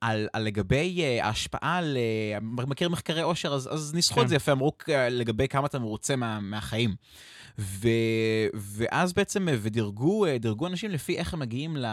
על, 0.02 0.28
על 0.34 0.43
לגבי 0.43 1.04
אה, 1.04 1.26
ההשפעה 1.26 1.78
על... 1.78 1.98
אה, 1.98 2.65
מכיר 2.67 2.89
מחקרי 2.89 3.22
עושר, 3.22 3.54
אז, 3.54 3.70
אז 3.74 3.93
ניסחו 3.93 4.15
כן. 4.15 4.22
את 4.22 4.30
זה 4.30 4.36
יפה, 4.36 4.52
אמרו 4.52 4.72
אה, 4.89 5.10
לגבי 5.10 5.48
כמה 5.48 5.67
אתה 5.67 5.80
מרוצה 5.80 6.15
מה, 6.15 6.39
מהחיים. 6.39 6.96
ו, 7.60 7.88
ואז 8.54 9.13
בעצם, 9.13 9.50
אה, 9.50 9.56
ודירגו 9.62 10.26
אה, 10.26 10.38
דירגו 10.38 10.67
אנשים 10.67 10.91
לפי 10.91 11.17
איך 11.17 11.34
הם 11.34 11.39
מגיעים 11.39 11.78
ל, 11.78 11.86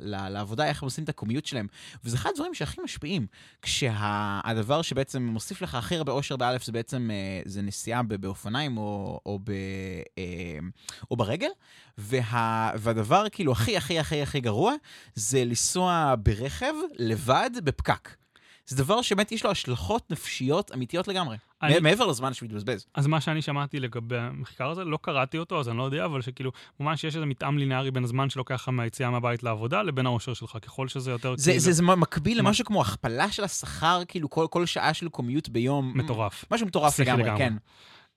ל, 0.00 0.28
לעבודה, 0.28 0.66
איך 0.66 0.82
הם 0.82 0.86
עושים 0.86 1.04
את 1.04 1.08
הקומיוט 1.08 1.46
שלהם. 1.46 1.66
וזה 2.04 2.16
אחד 2.16 2.30
הדברים 2.30 2.54
שהכי 2.54 2.80
משפיעים. 2.84 3.26
כשהדבר 3.62 4.82
שבעצם 4.82 5.22
מוסיף 5.22 5.62
לך 5.62 5.74
הכי 5.74 5.96
הרבה 5.96 6.12
אושר 6.12 6.36
באלף, 6.36 6.64
זה 6.64 6.72
בעצם, 6.72 7.10
אה, 7.12 7.42
זה 7.44 7.62
נסיעה 7.62 8.02
ב- 8.02 8.14
באופניים 8.14 8.78
או, 8.78 9.20
או, 9.26 9.38
ב, 9.44 9.50
אה, 10.18 10.58
או 11.10 11.16
ברגל. 11.16 11.50
וה, 11.98 12.70
והדבר 12.76 13.26
כאילו 13.32 13.52
הכי 13.52 13.76
הכי 13.76 13.98
הכי 13.98 14.22
הכי 14.22 14.40
גרוע, 14.40 14.74
זה 15.14 15.44
לנסוע 15.44 16.14
ברכב 16.22 16.74
לבד 17.08 17.50
בפקק. 17.64 18.14
זה 18.66 18.76
דבר 18.76 19.02
שבאמת 19.02 19.32
יש 19.32 19.44
לו 19.44 19.50
השלכות 19.50 20.10
נפשיות 20.10 20.70
אמיתיות 20.74 21.08
לגמרי. 21.08 21.36
אני- 21.62 21.80
מעבר 21.80 22.06
לזמן 22.06 22.34
שמתבזבז. 22.34 22.86
אז 22.94 23.06
מה 23.06 23.20
שאני 23.20 23.42
שמעתי 23.42 23.80
לגבי 23.80 24.18
המחקר 24.18 24.70
הזה, 24.70 24.84
לא 24.84 24.98
קראתי 25.02 25.38
אותו, 25.38 25.60
אז 25.60 25.68
אני 25.68 25.78
לא 25.78 25.82
יודע, 25.82 26.04
אבל 26.04 26.22
שכאילו, 26.22 26.52
ממש 26.80 27.04
יש 27.04 27.14
איזה 27.14 27.26
מתאם 27.26 27.58
ליניארי 27.58 27.90
בין 27.90 28.04
הזמן 28.04 28.30
שלוקח 28.30 28.54
לך 28.54 28.68
מהיציאה 28.68 29.10
מהבית 29.10 29.42
לעבודה 29.42 29.82
לבין 29.82 30.06
האושר 30.06 30.34
שלך, 30.34 30.58
ככל 30.62 30.88
שזה 30.88 31.10
יותר 31.10 31.34
זה, 31.36 31.50
כאילו 31.50 31.60
זה, 31.60 31.72
זה 31.72 31.82
מקביל 31.82 32.42
מה- 32.42 32.48
למשהו 32.48 32.64
כמו 32.64 32.80
הכפלה 32.80 33.30
של 33.32 33.44
השכר, 33.44 34.02
כאילו 34.08 34.30
כל, 34.30 34.46
כל 34.50 34.66
שעה 34.66 34.94
של 34.94 35.08
קומיוט 35.08 35.48
ביום. 35.48 35.92
מטורף. 35.94 36.44
משהו 36.50 36.66
מטורף 36.66 36.98
לגמרי, 37.00 37.22
לגמרי. 37.22 37.38
כן. 37.38 37.54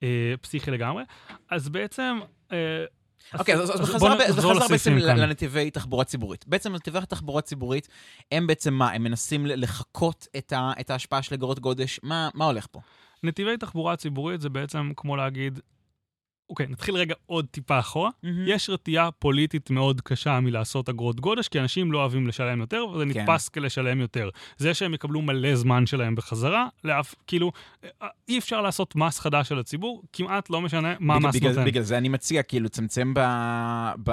אה, 0.02 0.34
פסיכי 0.40 0.70
לגמרי. 0.70 1.02
אז 1.50 1.68
בעצם... 1.68 2.18
אה, 2.52 2.56
אוקיי, 3.38 3.54
אז, 3.54 3.70
בחזרה, 3.80 4.26
אז 4.26 4.70
בעצם. 4.70 4.96
לנתיבי 4.96 5.70
תחבורה 5.70 6.04
ציבורית. 6.04 6.44
בעצם 6.48 6.74
נתיבי 6.74 6.98
התחבורה 6.98 7.38
הציבורית, 7.38 7.88
הם 8.32 8.46
בעצם 8.46 8.74
מה? 8.74 8.92
הם 8.92 9.02
מנסים 9.02 9.46
לחקות 9.46 10.26
את, 10.36 10.52
ה, 10.52 10.72
את 10.80 10.90
ההשפעה 10.90 11.22
של 11.22 11.34
אגרות 11.34 11.58
גודש? 11.58 12.00
מה, 12.02 12.28
מה 12.34 12.44
הולך 12.44 12.66
פה? 12.70 12.80
נתיבי 13.22 13.56
תחבורה 13.56 13.96
ציבורית 13.96 14.40
זה 14.40 14.48
בעצם 14.48 14.90
כמו 14.96 15.16
להגיד, 15.16 15.60
אוקיי, 16.50 16.66
נתחיל 16.66 16.94
רגע 16.94 17.14
עוד 17.26 17.46
טיפה 17.50 17.78
אחורה. 17.78 18.10
יש 18.46 18.70
רתיעה 18.70 19.10
פוליטית 19.10 19.70
מאוד 19.70 20.00
קשה 20.00 20.40
מלעשות 20.40 20.88
אגרות 20.88 21.20
גודש, 21.20 21.48
כי 21.48 21.60
אנשים 21.60 21.92
לא 21.92 21.98
אוהבים 21.98 22.26
לשלם 22.26 22.60
יותר, 22.60 22.84
וזה 22.94 23.04
כן. 23.12 23.20
נתפס 23.20 23.48
כלשלם 23.48 24.00
יותר. 24.00 24.28
זה 24.58 24.74
שהם 24.74 24.94
יקבלו 24.94 25.22
מלא 25.22 25.56
זמן 25.56 25.86
שלהם 25.86 26.14
בחזרה, 26.14 26.66
לאף, 26.84 27.14
כאילו, 27.26 27.52
אה, 27.84 28.08
אי 28.28 28.38
אפשר 28.38 28.60
לעשות 28.60 28.96
מס 28.96 29.18
חדש 29.18 29.52
על 29.52 29.58
הציבור, 29.58 30.02
כמעט 30.12 30.50
לא 30.50 30.60
משנה 30.60 30.94
מה 31.00 31.16
בגלל, 31.16 31.26
המס 31.26 31.36
בגלל, 31.36 31.50
נותן. 31.50 31.64
בגלל 31.64 31.82
זה 31.82 31.98
אני 31.98 32.08
מציע 32.08 32.42
כאילו 32.42 32.64
לצמצם 32.64 33.14
ב, 33.14 33.20
ב, 34.04 34.10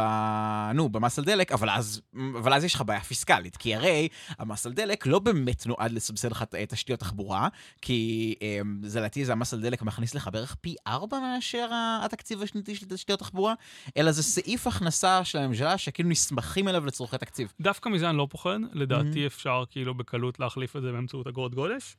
נו, 0.73 0.89
במס 0.89 1.19
על 1.19 1.25
דלק, 1.25 1.51
אבל 1.51 1.69
אז, 1.69 2.01
אבל 2.37 2.53
אז 2.53 2.63
יש 2.63 2.75
לך 2.75 2.81
בעיה 2.81 3.01
פיסקלית, 3.01 3.57
כי 3.57 3.75
הרי 3.75 4.07
המס 4.39 4.65
על 4.65 4.73
דלק 4.73 5.07
לא 5.07 5.19
באמת 5.19 5.67
נועד 5.67 5.91
לסבסד 5.91 6.31
לך 6.31 6.41
את 6.41 6.55
תשתיות 6.69 6.99
תחבורה, 6.99 7.47
כי 7.81 8.35
אמ, 8.41 8.79
זה 8.83 8.99
לדעתי 8.99 9.25
זה 9.25 9.31
המס 9.31 9.53
על 9.53 9.61
דלק 9.61 9.81
מכניס 9.81 10.15
לך 10.15 10.29
בערך 10.33 10.55
פי 10.61 10.75
ארבע 10.87 11.19
מאשר 11.19 11.69
התקציב 12.05 12.24
השנתי 12.43 12.75
של 12.75 12.85
תשתיות 12.89 13.19
תחבורה, 13.19 13.53
אלא 13.97 14.11
זה 14.11 14.23
סעיף 14.23 14.67
הכנסה 14.67 15.23
של 15.23 15.37
הממשלה 15.37 15.77
שכאילו 15.77 16.09
נסמכים 16.09 16.67
אליו 16.67 16.85
לצורכי 16.85 17.17
תקציב. 17.17 17.53
דווקא 17.61 17.89
מזה 17.89 18.09
אני 18.09 18.17
לא 18.17 18.27
פוחד, 18.29 18.59
לדעתי 18.73 19.23
Mm-hmm. 19.23 19.27
אפשר 19.27 19.63
כאילו 19.71 19.93
בקלות 19.93 20.39
להחליף 20.39 20.75
את 20.75 20.81
זה 20.81 20.91
באמצעות 20.91 21.27
אגרות 21.27 21.55
גודש. 21.55 21.97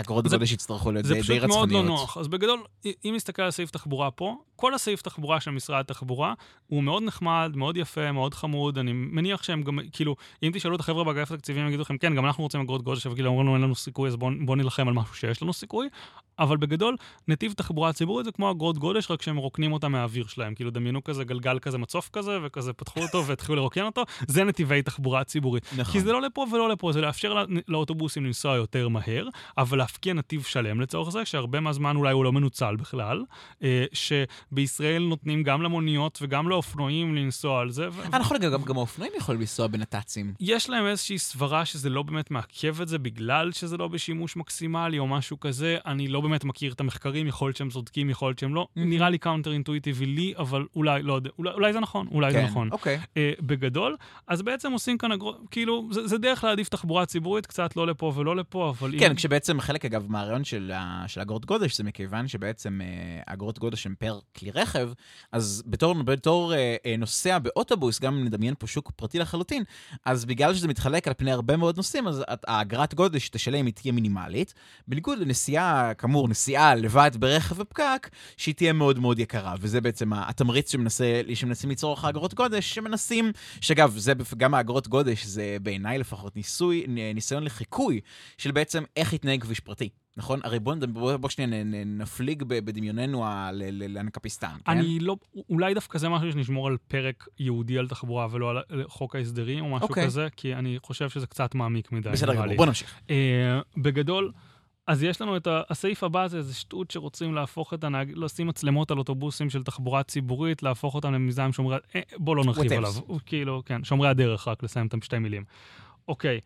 אגרות 0.00 0.24
זה- 0.28 0.36
גודש 0.36 0.52
יצטרכו 0.52 0.92
להיות 0.92 1.06
זה 1.06 1.14
די, 1.14 1.20
די 1.20 1.22
פשוט 1.24 1.36
רצחניות. 1.36 1.56
מאוד 1.68 1.72
לא 1.72 1.82
נוח. 1.82 2.16
אז 2.18 2.28
בגדול, 2.28 2.60
אם 2.84 3.12
נסתכל 3.16 3.42
על 3.42 3.50
סעיף 3.50 3.70
תחבורה 3.70 4.10
פה, 4.10 4.36
כל 4.56 4.74
הסעיף 4.74 5.02
תחבורה 5.02 5.40
של 5.40 5.50
משרד 5.50 5.80
התחבורה 5.80 6.34
הוא 6.66 6.82
מאוד 6.82 7.02
נחמד, 7.02 7.52
מאוד 7.54 7.76
יפה, 7.76 8.12
מאוד 8.12 8.34
חמוד. 8.34 8.78
אני 8.78 8.92
מניח 8.92 9.42
שהם 9.42 9.62
גם, 9.62 9.78
כאילו, 9.92 10.16
אם 10.42 10.50
תשאלו 10.54 10.74
את 10.74 10.80
החבר'ה 10.80 11.04
באגף 11.04 11.32
התקציבים, 11.32 11.62
הם 11.62 11.68
יגידו 11.68 11.82
לכם, 11.82 11.98
כן, 11.98 12.14
גם 12.14 12.26
אנחנו 12.26 12.42
רוצים 12.44 12.60
אגרות 12.60 12.82
גודש, 12.82 13.06
אבל 13.06 13.14
כאילו, 13.14 13.28
אומרים 13.30 13.46
לנו, 13.46 13.54
אין 13.54 13.62
לנו 13.62 13.74
סיכוי, 13.74 14.08
אז 14.08 14.16
בואו 14.16 14.30
בוא 14.44 14.56
נילחם 14.56 14.88
על 14.88 14.94
משהו 14.94 15.14
שיש 15.14 15.42
לנו 15.42 15.52
סיכוי. 15.52 15.88
אבל 16.38 16.56
בגדול, 16.56 16.96
נתיב 17.28 17.52
תחבורה 17.52 17.92
ציבורית 17.92 18.24
זה 18.24 18.32
כמו 18.32 18.50
אגרות 18.50 18.78
גודש, 18.78 19.10
רק 19.10 19.22
שהם 19.22 19.36
מרוקנים 19.36 19.72
אותם 19.72 19.92
מהאוויר 19.92 20.26
שלהם. 20.26 20.54
כאילו, 20.54 20.70
דמיינו 20.70 21.04
כזה 21.04 21.24
גלגל 21.24 21.58
כזה 21.58 21.78
מצוף 21.78 22.10
כזה, 22.12 22.38
וכזה 22.44 22.72
פתחו 22.72 23.00
אותו 23.02 23.22
והתחילו 23.26 23.56
לרוקן 23.56 23.82
אותו, 23.82 24.02
זה 24.28 24.44
נתיבי 24.44 24.82
תחבורה 24.82 25.24
ציבורית. 25.24 25.64
נכון. 25.76 25.92
כי 25.92 26.00
זה 26.00 26.12
לא 26.12 26.22
לפה 26.22 26.46
ולא 26.52 26.68
לפה, 26.68 26.92
זה 26.92 27.00
לאפשר 27.00 27.34
לא, 27.34 27.42
לאוטובוסים 27.68 28.24
לנסוע 28.26 28.56
יותר 28.56 28.88
מהר, 28.88 29.28
אבל 29.58 29.80
להפקיע 29.86 30.14
נתיב 30.14 30.42
שלם 30.42 30.80
לצורך 30.80 31.10
זה, 31.10 31.24
שהרבה 31.24 31.60
מהזמן 31.60 31.96
אולי 31.96 32.12
הוא 32.12 32.24
לא 32.24 32.32
מנוצל 32.32 32.76
בכלל, 32.76 33.24
אה, 33.62 33.84
שבישראל 33.92 35.02
נותנים 35.02 35.42
גם 35.42 35.62
למוניות 35.62 36.18
וגם 36.22 36.48
לאופנועים 36.48 37.14
לנסוע 37.14 37.60
על 37.60 37.70
זה. 37.70 37.88
ו- 37.92 38.18
נכון, 38.18 38.38
גם, 38.38 38.62
גם 38.62 38.76
האופנועים 38.76 39.12
יכולים 39.16 39.40
לנסוע 39.40 39.66
בנת"צים. 39.66 40.34
יש 40.40 40.70
להם 40.70 40.86
איזושהי 40.86 41.18
סברה 41.18 41.64
שזה 41.64 41.90
לא 41.90 42.02
באמת 42.02 42.30
מעכב 42.30 42.80
את 42.80 42.88
זה 42.88 42.98
בגלל 42.98 43.52
שזה 43.52 43.76
לא 43.76 43.88
בשימוש 43.88 44.36
מקסימלי 44.36 44.98
או 44.98 45.06
משהו 45.06 45.40
כזה. 45.40 45.78
אני 45.86 46.08
לא 46.08 46.20
באמת 46.20 46.44
מכיר 46.44 46.72
את 46.72 46.80
המחקרים, 46.80 47.26
יכול 47.26 47.48
להיות 47.48 47.56
שהם 47.56 47.70
צודקים, 47.70 48.10
יכול 48.10 48.28
להיות 48.28 48.38
שהם 48.38 48.54
לא. 48.54 48.68
Mhm. 48.70 48.80
נראה 48.80 49.10
לי 49.10 49.18
counter 49.18 49.52
אינטואיטיבי 49.52 50.06
לי, 50.06 50.34
אבל 50.38 50.66
אולי, 50.76 51.02
לא 51.02 51.14
יודע, 51.14 51.30
אולי, 51.38 51.50
אולי 51.50 51.72
זה 51.72 51.80
נכון, 51.80 52.06
אולי 52.10 52.32
זה 52.32 52.38
כן, 52.38 52.44
נכון. 52.44 52.72
אוקיי. 52.72 52.98
אה, 53.16 53.32
בגדול, 53.40 53.96
אז 54.26 54.42
בעצם 54.42 54.72
עושים 54.72 54.98
כאן 54.98 55.10
כאילו, 55.50 55.88
זה, 55.90 56.06
זה 56.06 56.18
דרך 56.18 56.44
להעדיף 56.44 56.68
תחבורה 56.68 57.06
ציבורית, 57.06 57.46
קצת 57.46 57.76
לא 57.76 57.86
לפה 57.86 58.12
ולא 58.16 58.36
לפה, 58.36 58.74
אבל 58.78 58.94
אם... 58.94 58.98
כן, 58.98 59.14
כשבעצם 59.14 59.60
חלק, 59.60 59.75
אגב, 59.84 60.06
מהרעיון 60.08 60.44
של, 60.44 60.72
של 61.06 61.20
אגרות 61.20 61.46
גודש, 61.46 61.76
זה 61.76 61.84
מכיוון 61.84 62.28
שבעצם 62.28 62.80
אה, 62.80 62.86
אגרות 63.26 63.58
גודש 63.58 63.86
הן 63.86 63.94
פר 63.98 64.18
כלי 64.36 64.50
רכב, 64.50 64.90
אז 65.32 65.62
בתור, 65.66 65.94
בתור 65.94 66.54
אה, 66.54 66.76
אה, 66.86 66.96
נוסע 66.98 67.38
באוטובוס, 67.38 68.00
גם 68.00 68.14
אם 68.14 68.24
נדמיין 68.24 68.54
פה 68.58 68.66
שוק 68.66 68.90
פרטי 68.96 69.18
לחלוטין, 69.18 69.64
אז 70.04 70.24
בגלל 70.24 70.54
שזה 70.54 70.68
מתחלק 70.68 71.08
על 71.08 71.14
פני 71.14 71.32
הרבה 71.32 71.56
מאוד 71.56 71.76
נושאים, 71.76 72.08
אז 72.08 72.22
האגרת 72.46 72.94
גודש 72.94 73.26
שתשלם 73.26 73.66
היא 73.66 73.74
תהיה 73.74 73.92
מינימלית, 73.92 74.54
בניגוד 74.88 75.18
לנסיעה, 75.18 75.94
כאמור, 75.94 76.28
נסיעה 76.28 76.74
לבד 76.74 77.10
ברכב 77.18 77.58
בפקק, 77.58 78.10
שהיא 78.36 78.54
תהיה 78.54 78.72
מאוד 78.72 78.98
מאוד 78.98 79.18
יקרה, 79.18 79.54
וזה 79.60 79.80
בעצם 79.80 80.12
התמריץ 80.12 80.72
שמנסה, 80.72 81.20
שמנסים 81.34 81.70
ליצור 81.70 81.92
לך 81.92 82.04
אגרות 82.04 82.34
גודש, 82.34 82.74
שמנסים, 82.74 83.32
שאגב, 83.60 83.94
זה 83.96 84.12
גם 84.36 84.54
האגרות 84.54 84.88
גודש, 84.88 85.24
זה 85.24 85.56
בעיניי 85.62 85.98
לפחות 85.98 86.36
ניסוי, 86.36 86.84
ניסיון 87.14 87.44
לחיקוי 87.44 88.00
של 88.38 88.50
בעצם 88.50 88.84
איך 88.96 89.12
יתנהג 89.12 89.44
פרטי. 89.60 89.88
נכון? 90.16 90.40
הרי 90.44 90.58
בוא, 90.58 90.74
בוא, 90.88 91.16
בוא 91.16 91.28
שנייה 91.28 91.64
נפליג 91.86 92.42
בדמיוננו 92.42 93.24
לאנקפיסטן, 93.88 94.56
כן? 94.64 94.72
אני 94.72 94.98
לא, 95.00 95.16
אולי 95.50 95.74
דווקא 95.74 95.98
זה 95.98 96.08
משהו 96.08 96.32
שנשמור 96.32 96.66
על 96.66 96.76
פרק 96.88 97.28
ייעודי 97.38 97.78
על 97.78 97.88
תחבורה 97.88 98.26
ולא 98.30 98.50
על 98.50 98.84
חוק 98.88 99.16
ההסדרים 99.16 99.64
או 99.64 99.70
משהו 99.70 99.88
אוקיי. 99.88 100.04
כזה, 100.04 100.28
כי 100.36 100.54
אני 100.54 100.78
חושב 100.82 101.08
שזה 101.08 101.26
קצת 101.26 101.54
מעמיק 101.54 101.92
מדי. 101.92 102.10
בסדר 102.10 102.34
גמור. 102.34 102.56
בוא 102.56 102.66
נמשיך. 102.66 102.94
אה, 103.10 103.60
בגדול, 103.76 104.32
אז 104.86 105.02
יש 105.02 105.20
לנו 105.20 105.36
את 105.36 105.48
הסעיף 105.70 106.04
הבא, 106.04 106.28
זה 106.28 106.36
איזה 106.36 106.54
שטות 106.54 106.90
שרוצים 106.90 107.34
להפוך 107.34 107.74
את 107.74 107.84
הנהג, 107.84 108.12
לשים 108.14 108.46
מצלמות 108.46 108.90
על 108.90 108.98
אוטובוסים 108.98 109.50
של 109.50 109.62
תחבורה 109.62 110.02
ציבורית, 110.02 110.62
להפוך 110.62 110.94
אותם 110.94 111.12
למיזם 111.12 111.52
שומרי... 111.52 111.76
אה, 111.96 112.00
בוא 112.16 112.36
לא 112.36 112.44
נרחיב. 112.44 112.72
עליו. 112.72 112.92
הוא 113.06 113.20
כאילו, 113.26 113.62
כן, 113.66 113.84
שומרי 113.84 114.08
הדרך, 114.08 114.48
רק 114.48 114.62
לסיים 114.62 114.86
את 114.86 115.02
שתי 115.02 115.18
מילים. 115.18 115.44
אוקיי. 116.08 116.40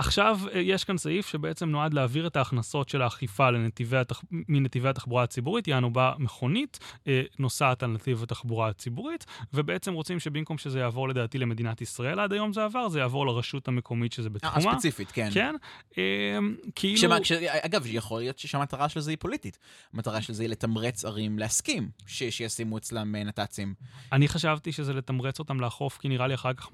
עכשיו, 0.00 0.40
אה, 0.54 0.60
יש 0.60 0.84
כאן 0.84 0.98
סעיף 0.98 1.26
שבעצם 1.26 1.68
נועד 1.68 1.94
להעביר 1.94 2.26
את 2.26 2.36
ההכנסות 2.36 2.88
של 2.88 3.02
האכיפה 3.02 3.50
לנתיבי 3.50 3.96
התח... 3.96 4.22
מנתיבי 4.30 4.88
התחבורה 4.88 5.22
הציבורית, 5.22 5.68
יענו 5.68 5.92
בה 5.92 6.12
מכונית 6.18 6.78
אה, 7.08 7.22
נוסעת 7.38 7.82
על 7.82 7.90
נתיב 7.90 8.22
התחבורה 8.22 8.68
הציבורית, 8.68 9.26
ובעצם 9.54 9.94
רוצים 9.94 10.20
שבמקום 10.20 10.58
שזה 10.58 10.78
יעבור 10.78 11.08
לדעתי 11.08 11.38
למדינת 11.38 11.80
ישראל, 11.80 12.20
עד 12.20 12.32
היום 12.32 12.52
זה 12.52 12.64
עבר, 12.64 12.88
זה 12.88 12.98
יעבור 12.98 13.26
לרשות 13.26 13.68
המקומית 13.68 14.12
שזה 14.12 14.28
אה, 14.28 14.32
בתחומה. 14.34 14.72
ספציפית, 14.72 15.10
כן. 15.12 15.28
כן, 15.34 15.54
אה, 15.98 16.38
כאילו... 16.74 16.98
שמה, 16.98 17.20
כש, 17.20 17.32
אגב, 17.32 17.86
יכול 17.86 18.20
להיות 18.20 18.38
שהמטרה 18.38 18.88
של 18.88 19.00
זה 19.00 19.10
היא 19.10 19.18
פוליטית. 19.20 19.58
המטרה 19.94 20.22
של 20.22 20.32
זה 20.32 20.42
היא 20.42 20.50
לתמרץ 20.50 21.04
ערים 21.04 21.38
להסכים 21.38 21.90
ש, 22.06 22.22
שישימו 22.22 22.78
אצלם 22.78 23.16
אה, 23.16 23.24
נת"צים. 23.24 23.74
אני 24.12 24.28
חשבתי 24.28 24.72
שזה 24.72 24.92
לתמרץ 24.92 25.38
אותם 25.38 25.60
לאכוף, 25.60 25.98
כי 25.98 26.08
נראה 26.08 26.26
לי 26.26 26.34
אחר 26.34 26.52
כך, 26.52 26.70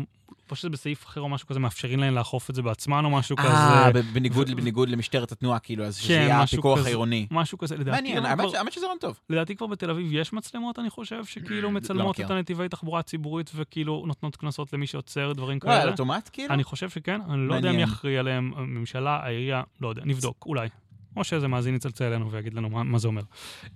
פשוט 0.46 0.58
שזה 0.58 0.68
בסעיף 0.70 1.04
אחר 1.06 1.20
או 1.20 1.28
משהו 1.28 1.48
כזה, 1.48 1.60
מאפשרים 1.60 1.98
להם 2.00 2.14
לאכוף 2.14 2.50
את 2.50 2.54
זה 2.54 2.62
בעצמן 2.62 3.04
או 3.04 3.10
משהו 3.10 3.36
אה, 3.38 3.44
כזה. 3.44 4.00
ב- 4.00 4.12
בניגוד, 4.12 4.50
בניגוד 4.50 4.88
למשטרת 4.88 5.32
התנועה, 5.32 5.58
כאילו, 5.58 5.84
אז 5.84 5.96
שזה 5.96 6.08
כן, 6.08 6.14
יהיה 6.20 6.42
הפיקוח. 6.42 6.86
העירוני. 6.86 7.26
משהו 7.30 7.58
כזה, 7.58 7.76
לדעתי, 7.76 7.90
מעניין, 7.96 8.26
האמת 8.26 8.72
שזה 8.72 8.86
רעיון 8.86 8.98
טוב. 9.00 9.20
לדעתי 9.30 9.56
כבר 9.56 9.66
בתל 9.66 9.90
אביב 9.90 10.12
יש 10.12 10.32
מצלמות, 10.32 10.78
אני 10.78 10.90
חושב, 10.90 11.24
שכאילו 11.24 11.70
מצלמות 11.70 12.14
מכיר. 12.14 12.26
את 12.26 12.30
הנתיבי 12.30 12.68
תחבורה 12.68 13.00
הציבורית 13.00 13.50
וכאילו 13.54 14.04
נותנות 14.06 14.36
קנסות 14.36 14.72
למי 14.72 14.86
שעוצר, 14.86 15.32
דברים 15.32 15.58
לא, 15.64 15.72
על 15.72 15.80
כאלה. 15.80 15.90
אוטומט, 15.90 16.30
כאילו? 16.32 16.54
אני 16.54 16.64
חושב 16.64 16.90
שכן, 16.90 17.20
אני 17.30 17.48
לא 17.48 17.54
יודע 17.54 17.72
מי. 17.72 17.82
יכריע 17.82 18.20
עליהם, 18.20 18.52
הממשלה, 18.56 19.20
העירייה, 19.22 19.62
לא 19.80 19.88
יודע, 19.88 20.02
נבדוק, 20.04 20.44
אולי. 20.46 20.68
או 21.16 21.24
שאיזה 21.24 21.48
מאזין 21.48 21.74
יצלצל 21.74 22.04
אלינו 22.04 22.30
ויגיד 22.30 22.54
לנו 22.54 22.70
מה, 22.70 22.82
מה 22.82 22.98
זה 22.98 23.08
אומר. 23.08 23.22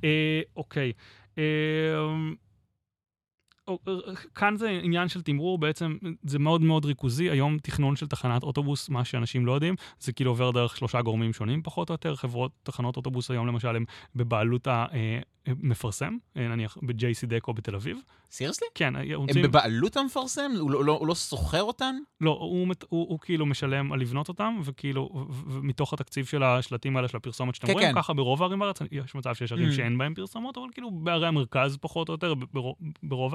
אה, 0.05 0.41
אוקיי. 0.57 0.93
אה, 1.39 1.43
כאן 4.35 4.57
זה 4.57 4.81
עניין 4.83 5.09
של 5.09 5.23
תמרור, 5.23 5.59
בעצם 5.59 5.97
זה 6.23 6.39
מאוד 6.39 6.61
מאוד 6.61 6.85
ריכוזי. 6.85 7.31
היום 7.31 7.59
תכנון 7.59 7.97
של 7.97 8.07
תחנת 8.07 8.43
אוטובוס, 8.43 8.89
מה 8.89 9.05
שאנשים 9.05 9.47
לא 9.47 9.53
יודעים, 9.53 9.75
זה 10.01 10.13
כאילו 10.13 10.31
עובר 10.31 10.51
דרך 10.51 10.77
שלושה 10.77 11.03
גורמים 11.03 11.33
שונים 11.33 11.63
פחות 11.63 11.89
או 11.91 11.95
יותר. 11.95 12.17
חברות, 12.17 12.53
תחנות 12.63 12.97
אוטובוס 12.97 13.31
היום 13.31 13.47
למשל 13.47 13.77
הן 13.77 13.85
בבעלות 14.17 14.69
המפרסם, 15.47 16.17
נניח 16.37 16.77
ב-JC 16.83 17.27
דקו 17.27 17.53
בתל 17.53 17.75
אביב. 17.75 17.99
סירסלי? 18.31 18.69
כן. 18.75 18.97
הם 18.97 19.13
רוצים... 19.15 19.43
בבעלות 19.43 19.97
המפרסם? 19.97 20.51
הוא 20.61 20.71
לא, 20.71 20.85
לא, 20.85 20.93
הוא 20.93 21.07
לא 21.07 21.15
סוחר 21.15 21.63
אותן? 21.63 21.97
לא, 22.21 22.31
הוא, 22.31 22.67
הוא, 22.67 22.75
הוא, 22.89 23.07
הוא 23.09 23.19
כאילו 23.19 23.47
משלם 23.47 23.93
על 23.93 24.01
לבנות 24.01 24.29
אותם, 24.29 24.61
וכאילו, 24.65 25.27
ומתוך 25.47 25.93
התקציב 25.93 26.27
של 26.27 26.43
השלטים 26.43 26.97
האלה, 26.97 27.09
של 27.09 27.17
הפרסומת 27.17 27.55
שאתם 27.55 27.67
כן, 27.67 27.73
רואים, 27.73 27.89
כן. 27.89 27.95
ככה 27.95 28.13
ברוב 28.13 28.43
הערים 28.43 28.59
בארץ, 28.59 28.79
יש 28.91 29.15
מצב 29.15 29.35
שיש 29.35 29.53
ערים 29.53 29.69
mm. 29.69 29.73
שאין 29.73 29.99
בהם 29.99 30.15
פרסומות, 30.15 30.59
אבל 30.59 30.67
כאילו 30.73 30.91
בערי 30.91 31.27
המרכז 31.27 31.77
פחות 31.81 32.09
או 32.09 32.15
יותר, 32.15 32.35
ברוב, 32.35 32.77
ברוב 33.03 33.35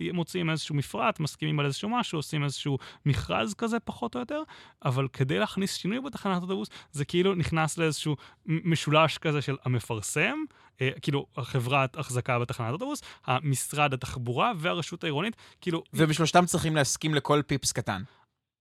הארץ, 0.00 0.12
מוציאים 0.14 0.50
איזשהו 0.50 0.74
מפרט, 0.74 1.20
מסכימים 1.20 1.60
על 1.60 1.66
איזשהו 1.66 1.88
משהו, 1.88 2.18
עושים 2.18 2.44
איזשהו 2.44 2.78
מכרז 3.06 3.54
כזה 3.54 3.80
פחות 3.80 4.14
או 4.14 4.20
יותר, 4.20 4.42
אבל 4.84 5.08
כדי 5.12 5.38
להכניס 5.38 5.74
שינוי 5.74 6.00
בתחנת 6.00 6.42
אוטובוס, 6.42 6.68
זה 6.92 7.04
כאילו 7.04 7.34
נכנס 7.34 7.78
לאיזשהו 7.78 8.16
משולש 8.46 9.18
כזה 9.18 9.42
של 9.42 9.56
המפרסם, 9.64 10.38
אה, 10.80 10.90
כאילו, 11.02 11.26
חברת 11.40 11.98
החזקה 11.98 12.38
בתחנת 12.38 12.72
אוטובוס, 12.72 13.02
המשרד 13.26 13.94
התחבורה 13.94 14.52
והרשות 14.58 15.04
העירונית, 15.04 15.36
כאילו... 15.60 15.82
ובשלושתם 15.94 16.46
צריכים 16.46 16.76
להסכים 16.76 17.14
לכל 17.14 17.42
פיפס 17.46 17.72
קטן. 17.72 18.02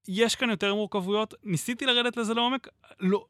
יש 0.08 0.36
כאן 0.36 0.50
יותר 0.50 0.76
מורכבויות, 0.76 1.34
ניסיתי 1.44 1.86
לרדת 1.86 2.18
לזה 2.18 2.34
לעומק, 2.34 2.68
לא, 3.00 3.26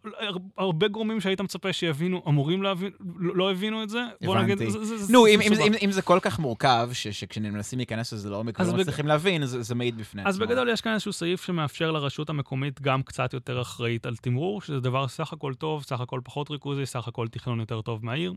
הרבה 0.57 0.87
גורמים 0.87 1.21
שהיית 1.21 1.41
מצפה 1.41 1.73
שיבינו, 1.73 2.21
אמורים 2.27 2.63
להבין, 2.63 2.91
לא, 3.19 3.35
לא 3.35 3.51
הבינו 3.51 3.83
את 3.83 3.89
זה. 3.89 3.99
בוא 4.25 4.39
נגיד, 4.39 4.57
זה, 4.57 4.85
זה, 4.85 5.13
נו, 5.13 5.23
זה, 5.23 5.29
אם, 5.29 5.55
זה 5.55 5.63
אם, 5.63 5.73
אם 5.85 5.91
זה 5.91 6.01
כל 6.01 6.19
כך 6.21 6.39
מורכב, 6.39 6.89
ש, 6.93 7.07
שכשמנסים 7.07 7.79
להיכנס 7.79 8.13
לזה 8.13 8.29
לעומק 8.29 8.59
ולא 8.59 8.71
בג... 8.71 8.79
מצליחים 8.79 9.07
להבין, 9.07 9.45
זה, 9.45 9.61
זה 9.61 9.75
מעיד 9.75 9.97
בפני 9.97 10.35
עצמו. 10.35 10.47
בגדול 10.47 10.69
יש 10.69 10.81
כאן 10.81 10.93
איזשהו 10.93 11.13
סעיף 11.13 11.45
שמאפשר 11.45 11.91
לרשות 11.91 12.29
המקומית 12.29 12.81
גם 12.81 13.03
קצת 13.03 13.33
יותר 13.33 13.61
אחראית 13.61 14.05
על 14.05 14.15
תמרור, 14.15 14.61
שזה 14.61 14.79
דבר 14.79 15.07
סך 15.07 15.33
הכל 15.33 15.53
טוב, 15.53 15.83
סך 15.83 16.01
הכל 16.01 16.19
פחות 16.23 16.51
ריכוזי, 16.51 16.85
סך 16.85 17.07
הכל 17.07 17.27
תכנון 17.27 17.59
יותר 17.59 17.81
טוב 17.81 18.05
מהעיר. 18.05 18.33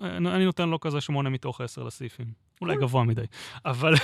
אני 0.00 0.44
נותן 0.44 0.68
לו 0.68 0.80
כזה 0.80 1.00
שמונה 1.00 1.30
מתוך 1.30 1.60
עשר 1.60 1.82
לסעיפים. 1.82 2.26
אולי 2.60 2.76
גבוה 2.76 3.04
מדי. 3.04 3.22
אבל, 3.64 3.94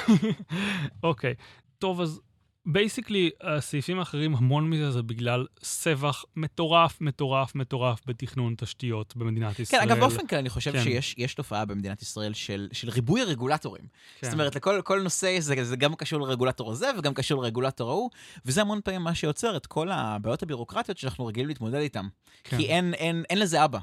אוקיי. 1.03 1.35
טוב, 1.79 2.01
אז 2.01 2.21
basically, 2.67 3.31
הסעיפים 3.41 3.99
האחרים, 3.99 4.35
המון 4.37 4.71
מזה 4.71 4.91
זה 4.91 5.03
בגלל 5.03 5.47
סבך 5.63 6.25
מטורף, 6.37 7.01
מטורף, 7.01 7.55
מטורף 7.55 8.01
בתכנון 8.07 8.55
תשתיות 8.59 9.17
במדינת 9.17 9.59
ישראל. 9.59 9.81
כן, 9.81 9.89
אגב, 9.89 10.01
באופן 10.01 10.27
כלל, 10.27 10.39
אני 10.39 10.49
חושב 10.49 10.73
כן. 10.73 11.01
שיש 11.01 11.35
תופעה 11.35 11.65
במדינת 11.65 12.03
ישראל 12.03 12.35
של, 12.35 12.69
של 12.73 12.89
ריבוי 12.91 13.21
הרגולטורים. 13.21 13.85
כן. 14.21 14.27
זאת 14.27 14.33
אומרת, 14.35 14.57
לכל 14.57 14.81
כל 14.85 15.03
נושא 15.03 15.41
זה, 15.41 15.65
זה 15.65 15.77
גם 15.77 15.95
קשור 15.95 16.21
לרגולטור 16.21 16.73
הזה 16.73 16.91
וגם 16.99 17.15
קשור 17.15 17.43
לרגולטור 17.43 17.91
ההוא, 17.91 18.11
וזה 18.47 18.61
המון 18.61 18.81
פעמים 18.85 19.03
מה 19.03 19.15
שיוצר 19.15 19.57
את 19.57 19.67
כל 19.67 19.89
הבעיות 19.91 20.43
הבירוקרטיות 20.43 20.99
שאנחנו 20.99 21.27
רגילים 21.27 21.49
להתמודד 21.49 21.79
איתן. 21.79 22.07
כן. 22.45 22.57
כי 22.57 22.67
אין, 22.67 22.95
אין, 22.95 23.25
אין 23.31 23.39
לזה 23.39 23.65
אבא. 23.65 23.79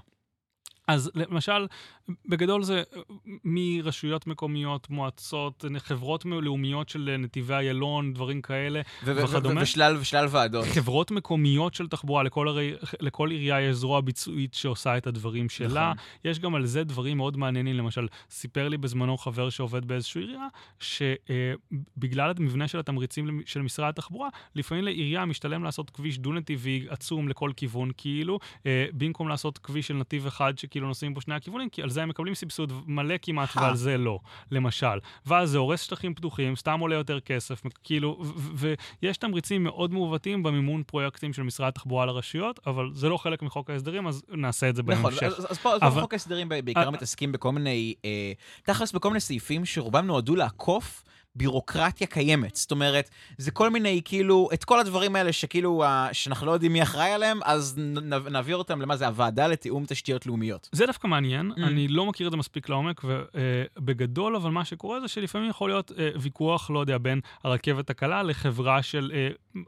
אז 0.87 1.11
למשל, 1.15 1.67
בגדול 2.25 2.63
זה 2.63 2.83
מרשויות 3.43 4.27
מקומיות, 4.27 4.89
מועצות, 4.89 5.65
חברות 5.77 6.25
לאומיות 6.25 6.89
של 6.89 7.15
נתיבי 7.19 7.53
איילון, 7.53 8.13
דברים 8.13 8.41
כאלה 8.41 8.81
וכדומה. 9.03 9.61
ושלל, 9.61 9.97
ושלל 9.99 10.25
ועדות. 10.29 10.65
חברות 10.65 11.11
מקומיות 11.11 11.73
של 11.73 11.87
תחבורה, 11.87 12.23
לכל, 12.23 12.47
הרי, 12.47 12.73
לכל 12.99 13.31
עירייה 13.31 13.61
יש 13.61 13.75
זרוע 13.75 14.01
ביצועית 14.01 14.53
שעושה 14.53 14.97
את 14.97 15.07
הדברים 15.07 15.49
שלה. 15.49 15.93
נכון. 15.93 16.31
יש 16.31 16.39
גם 16.39 16.55
על 16.55 16.65
זה 16.65 16.83
דברים 16.83 17.17
מאוד 17.17 17.37
מעניינים. 17.37 17.75
למשל, 17.75 18.07
סיפר 18.29 18.69
לי 18.69 18.77
בזמנו 18.77 19.17
חבר 19.17 19.49
שעובד 19.49 19.85
באיזושהי 19.85 20.21
עירייה, 20.21 20.47
שבגלל 20.79 22.27
אה, 22.27 22.33
המבנה 22.37 22.67
של 22.67 22.79
התמריצים 22.79 23.41
של 23.45 23.61
משרד 23.61 23.89
התחבורה, 23.89 24.29
לפעמים 24.55 24.83
לעירייה 24.83 25.25
משתלם 25.25 25.63
לעשות 25.63 25.89
כביש 25.89 26.17
דו-נתיבי 26.17 26.85
עצום 26.89 27.27
לכל 27.27 27.51
כיוון, 27.55 27.91
כאילו, 27.97 28.39
אה, 28.65 28.85
במקום 28.93 29.27
לעשות 29.29 29.57
כביש 29.57 29.87
של 29.87 29.93
נתיב 29.93 30.25
אחד 30.25 30.57
שכאילו 30.57 30.87
נוסעים 30.87 31.13
בו 31.13 31.21
שני 31.21 31.35
הכיוונים, 31.35 31.69
כי 31.69 31.81
על 31.81 31.89
זה 31.89 32.00
הם 32.01 32.09
מקבלים 32.09 32.35
סבסוד 32.35 32.73
מלא 32.87 33.15
כמעט, 33.21 33.49
ועל 33.55 33.75
זה 33.75 33.97
לא, 33.97 34.19
למשל. 34.51 34.99
ואז 35.25 35.49
זה 35.49 35.57
הורס 35.57 35.81
שטחים 35.81 36.13
פתוחים, 36.13 36.55
סתם 36.55 36.79
עולה 36.79 36.95
יותר 36.95 37.19
כסף, 37.19 37.61
כאילו, 37.83 38.23
ויש 39.01 39.17
תמריצים 39.17 39.63
מאוד 39.63 39.93
מעוותים 39.93 40.43
במימון 40.43 40.83
פרויקטים 40.83 41.33
של 41.33 41.43
משרד 41.43 41.67
התחבורה 41.67 42.05
לרשויות, 42.05 42.59
אבל 42.67 42.89
זה 42.93 43.09
לא 43.09 43.17
חלק 43.17 43.41
מחוק 43.41 43.69
ההסדרים, 43.69 44.07
אז 44.07 44.23
נעשה 44.29 44.69
את 44.69 44.75
זה 44.75 44.83
בהמשך. 44.83 45.23
נכון, 45.23 45.45
אז, 45.49 45.57
פה. 45.57 46.01
חוק 46.01 46.13
ההסדרים 46.13 46.49
בעיקר 46.49 46.89
מתעסקים 46.89 47.31
בכל 47.31 47.51
מיני, 47.51 47.93
אה, 48.05 48.31
תכלס 48.63 48.91
בכל 48.91 49.09
מיני 49.09 49.19
סעיפים 49.19 49.65
שרובם 49.65 50.05
נועדו 50.05 50.35
לעקוף. 50.35 51.03
בירוקרטיה 51.35 52.07
קיימת. 52.07 52.55
זאת 52.55 52.71
אומרת, 52.71 53.09
זה 53.37 53.51
כל 53.51 53.69
מיני, 53.69 54.01
כאילו, 54.05 54.49
את 54.53 54.63
כל 54.63 54.79
הדברים 54.79 55.15
האלה 55.15 55.33
שכאילו, 55.33 55.83
שאנחנו 56.11 56.47
לא 56.47 56.51
יודעים 56.51 56.73
מי 56.73 56.83
אחראי 56.83 57.11
עליהם, 57.11 57.39
אז 57.43 57.79
נעביר 58.31 58.57
אותם 58.57 58.81
למה 58.81 58.97
זה 58.97 59.07
הוועדה 59.07 59.47
לתיאום 59.47 59.85
תשתיות 59.85 60.25
לאומיות. 60.25 60.69
זה 60.71 60.85
דווקא 60.85 61.07
מעניין, 61.07 61.51
mm. 61.51 61.61
אני 61.63 61.87
לא 61.87 62.05
מכיר 62.05 62.27
את 62.27 62.31
זה 62.31 62.37
מספיק 62.37 62.69
לעומק, 62.69 63.01
ובגדול, 63.03 64.35
אבל 64.35 64.51
מה 64.51 64.65
שקורה 64.65 64.99
זה 64.99 65.07
שלפעמים 65.07 65.49
יכול 65.49 65.69
להיות 65.69 65.91
אה, 65.97 66.09
ויכוח, 66.19 66.69
לא 66.69 66.79
יודע, 66.79 66.97
בין 66.97 67.19
הרכבת 67.43 67.89
הקלה 67.89 68.23
לחברה 68.23 68.83
של, 68.83 69.11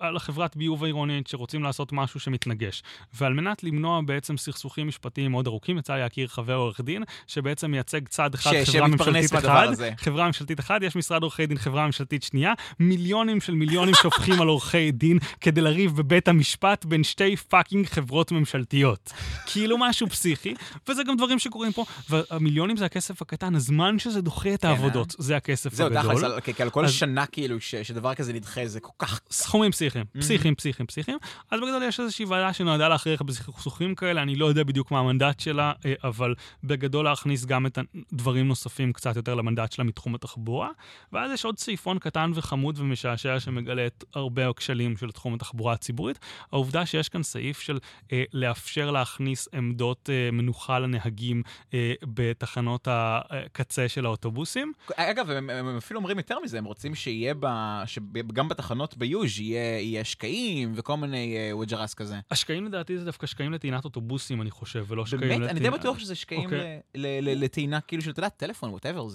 אה, 0.02 0.12
לחברת 0.12 0.58
ביוב 0.58 0.84
העירונית 0.84 1.28
שרוצים 1.28 1.64
לעשות 1.64 1.92
משהו 1.92 2.20
שמתנגש. 2.20 2.84
ועל 3.14 3.34
מנת 3.34 3.64
למנוע 3.64 4.02
בעצם 4.06 4.38
סכסוכים 4.38 4.88
משפטיים 4.88 5.32
מאוד 5.32 5.48
ארוכים, 5.48 5.78
יצא 5.78 5.94
לי 5.94 6.00
להכיר 6.00 6.28
חבר 6.28 6.56
עורך 6.56 6.82
דין, 6.82 7.04
שבעצם 7.28 7.72
מייצג 7.72 8.08
צד 8.08 8.34
אחד, 8.34 8.52
חברה 8.66 8.88
ממשלתית 8.88 9.36
אחד, 9.36 9.68
חברה 9.98 10.28
ממשלתית 10.28 10.60
אחד, 10.60 10.80
יש 10.84 10.96
משרד 10.96 11.24
עורכי 11.24 11.48
דין 11.54 11.60
חברה 11.60 11.86
ממשלתית 11.86 12.24
שנייה, 12.24 12.54
מיליונים 12.80 13.42
של 13.42 13.56
מיליונים 13.56 13.94
שופכים 14.02 14.42
על 14.42 14.48
עורכי 14.48 14.92
דין 14.92 15.20
כדי 15.42 15.62
לריב 15.62 15.96
בבית 15.96 16.28
המשפט 16.28 16.86
בין 16.86 17.04
שתי 17.04 17.36
fucking 17.36 17.88
חברות 17.88 18.32
ממשלתיות. 18.32 19.12
כאילו 19.46 19.78
משהו 19.80 20.10
פסיכי, 20.10 20.54
וזה 20.90 21.04
גם 21.04 21.18
דברים 21.18 21.40
שקורים 21.40 21.72
פה, 21.72 21.86
והמיליונים 22.10 22.78
זה 22.78 22.86
הכסף 22.86 23.22
הקטן, 23.22 23.56
הזמן 23.56 24.00
שזה 24.00 24.22
דוחה 24.22 24.54
את 24.54 24.62
כן, 24.62 24.68
העבודות, 24.68 25.10
אה? 25.10 25.16
זה 25.24 25.38
הכסף 25.38 25.74
הגדול. 25.74 26.18
זהו, 26.18 26.40
תכלס, 26.40 26.62
על 26.62 26.70
כל 26.70 26.88
שנה 26.88 27.26
כאילו 27.26 27.62
שדבר 27.62 28.14
כזה 28.14 28.34
נדחה, 28.34 28.68
זה 28.68 28.80
כל 28.80 28.92
כך... 29.00 29.20
סכומים 29.32 29.72
פסיכיים, 29.72 30.06
פסיכיים, 30.20 30.56
פסיכיים, 30.56 30.88
פסיכיים. 30.88 31.18
אז 31.52 31.60
בגדול 31.60 31.84
יש 31.84 32.00
איזושהי 32.00 32.26
ועדה 32.26 32.54
שנועדה 32.54 32.88
להכריח 32.88 33.22
בסכסוכים 33.22 33.96
כאלה, 33.96 34.22
אני 34.22 34.36
לא 34.36 34.46
יודע 34.46 34.64
בדיוק 34.64 34.92
מה 34.92 35.00
המנדט 35.00 35.40
שלה, 35.40 35.72
אה, 35.86 35.94
אבל 36.04 36.36
בגדול 36.64 37.06
להכניס 37.06 37.46
גם 37.46 37.66
את 37.66 37.80
הדברים 38.12 38.48
נוספים 38.48 38.94
קצת 38.94 39.16
יותר 39.16 39.36
למנדט 39.36 39.72
שלה 39.72 39.86
מתחום 39.86 40.16
התחבורה. 40.16 40.70
ואז 41.14 41.32
יש 41.32 41.43
עוד 41.46 41.58
סעיפון 41.60 42.00
קטן 42.00 42.32
וחמוד 42.36 42.80
ומשעשע 42.80 43.40
שמגלה 43.40 43.88
את 43.88 44.04
הרבה 44.16 44.50
הכשלים 44.50 44.98
של 44.98 45.12
תחום 45.12 45.34
התחבורה 45.34 45.74
הציבורית. 45.74 46.20
העובדה 46.52 46.86
שיש 46.86 47.10
כאן 47.10 47.24
סעיף 47.24 47.60
של 47.60 47.80
אה, 48.12 48.24
לאפשר 48.34 48.92
להכניס 48.92 49.48
עמדות 49.54 50.10
אה, 50.10 50.32
מנוחה 50.32 50.80
לנהגים 50.80 51.44
אה, 51.74 51.94
בתחנות 52.04 52.88
הקצה 52.92 53.90
של 53.90 54.06
האוטובוסים. 54.06 54.74
אגב, 54.96 55.30
הם, 55.30 55.50
הם 55.50 55.78
אפילו 55.78 56.00
אומרים 56.00 56.18
יותר 56.18 56.40
מזה, 56.44 56.58
הם 56.58 56.66
רוצים 56.66 56.96
שיהיה 56.96 57.34
ב... 57.40 57.48
שגם 57.86 58.50
בתחנות 58.50 58.98
ביוז' 58.98 59.40
יהיה, 59.40 59.80
יהיה 59.80 60.04
שקעים 60.04 60.74
וכל 60.76 60.96
מיני 60.96 61.38
אה, 61.38 61.58
וג'רס 61.58 61.94
כזה. 61.94 62.20
השקעים 62.32 62.66
לדעתי 62.66 62.98
זה 62.98 63.06
דווקא 63.06 63.28
שקעים 63.28 63.54
לטעינת 63.54 63.86
אוטובוסים, 63.86 64.42
אני 64.42 64.52
חושב, 64.52 64.86
ולא 64.88 65.06
שקעים 65.06 65.22
לטעינת... 65.22 65.40
באמת? 65.40 65.52
אני 65.52 65.60
די 65.60 65.70
בטוח 65.70 66.00
שזה 66.00 66.16
שקעים 66.16 66.50
okay. 66.50 66.54
אוקיי. 66.54 66.82
לטעינה 67.22 67.82
כאילו 67.82 68.04
של, 68.04 68.12
אתה 68.12 68.20
יודע, 68.20 68.30
טלפון, 68.30 68.70
ווטאבר. 68.70 69.08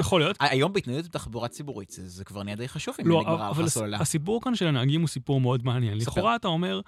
יכול 0.00 0.20
להיות. 0.20 0.36
היום 0.40 0.72
בהתנהלות 0.72 1.04
בתחבורה 1.04 1.48
ציבורית 1.48 1.67
זה, 1.88 2.08
זה 2.08 2.24
כבר 2.24 2.42
נהיה 2.42 2.56
די 2.56 2.68
חשוב 2.68 2.94
אם 3.02 3.08
לא, 3.08 3.20
נגמרה 3.20 3.50
הסוללה. 3.50 3.98
הסיפור 4.00 4.42
כאן 4.42 4.54
של 4.54 4.66
הנהגים 4.66 5.00
הוא 5.00 5.08
סיפור 5.08 5.40
מאוד 5.40 5.64
מעניין. 5.64 5.98
לכאורה 5.98 6.36
אתה 6.36 6.48
אומר, 6.48 6.80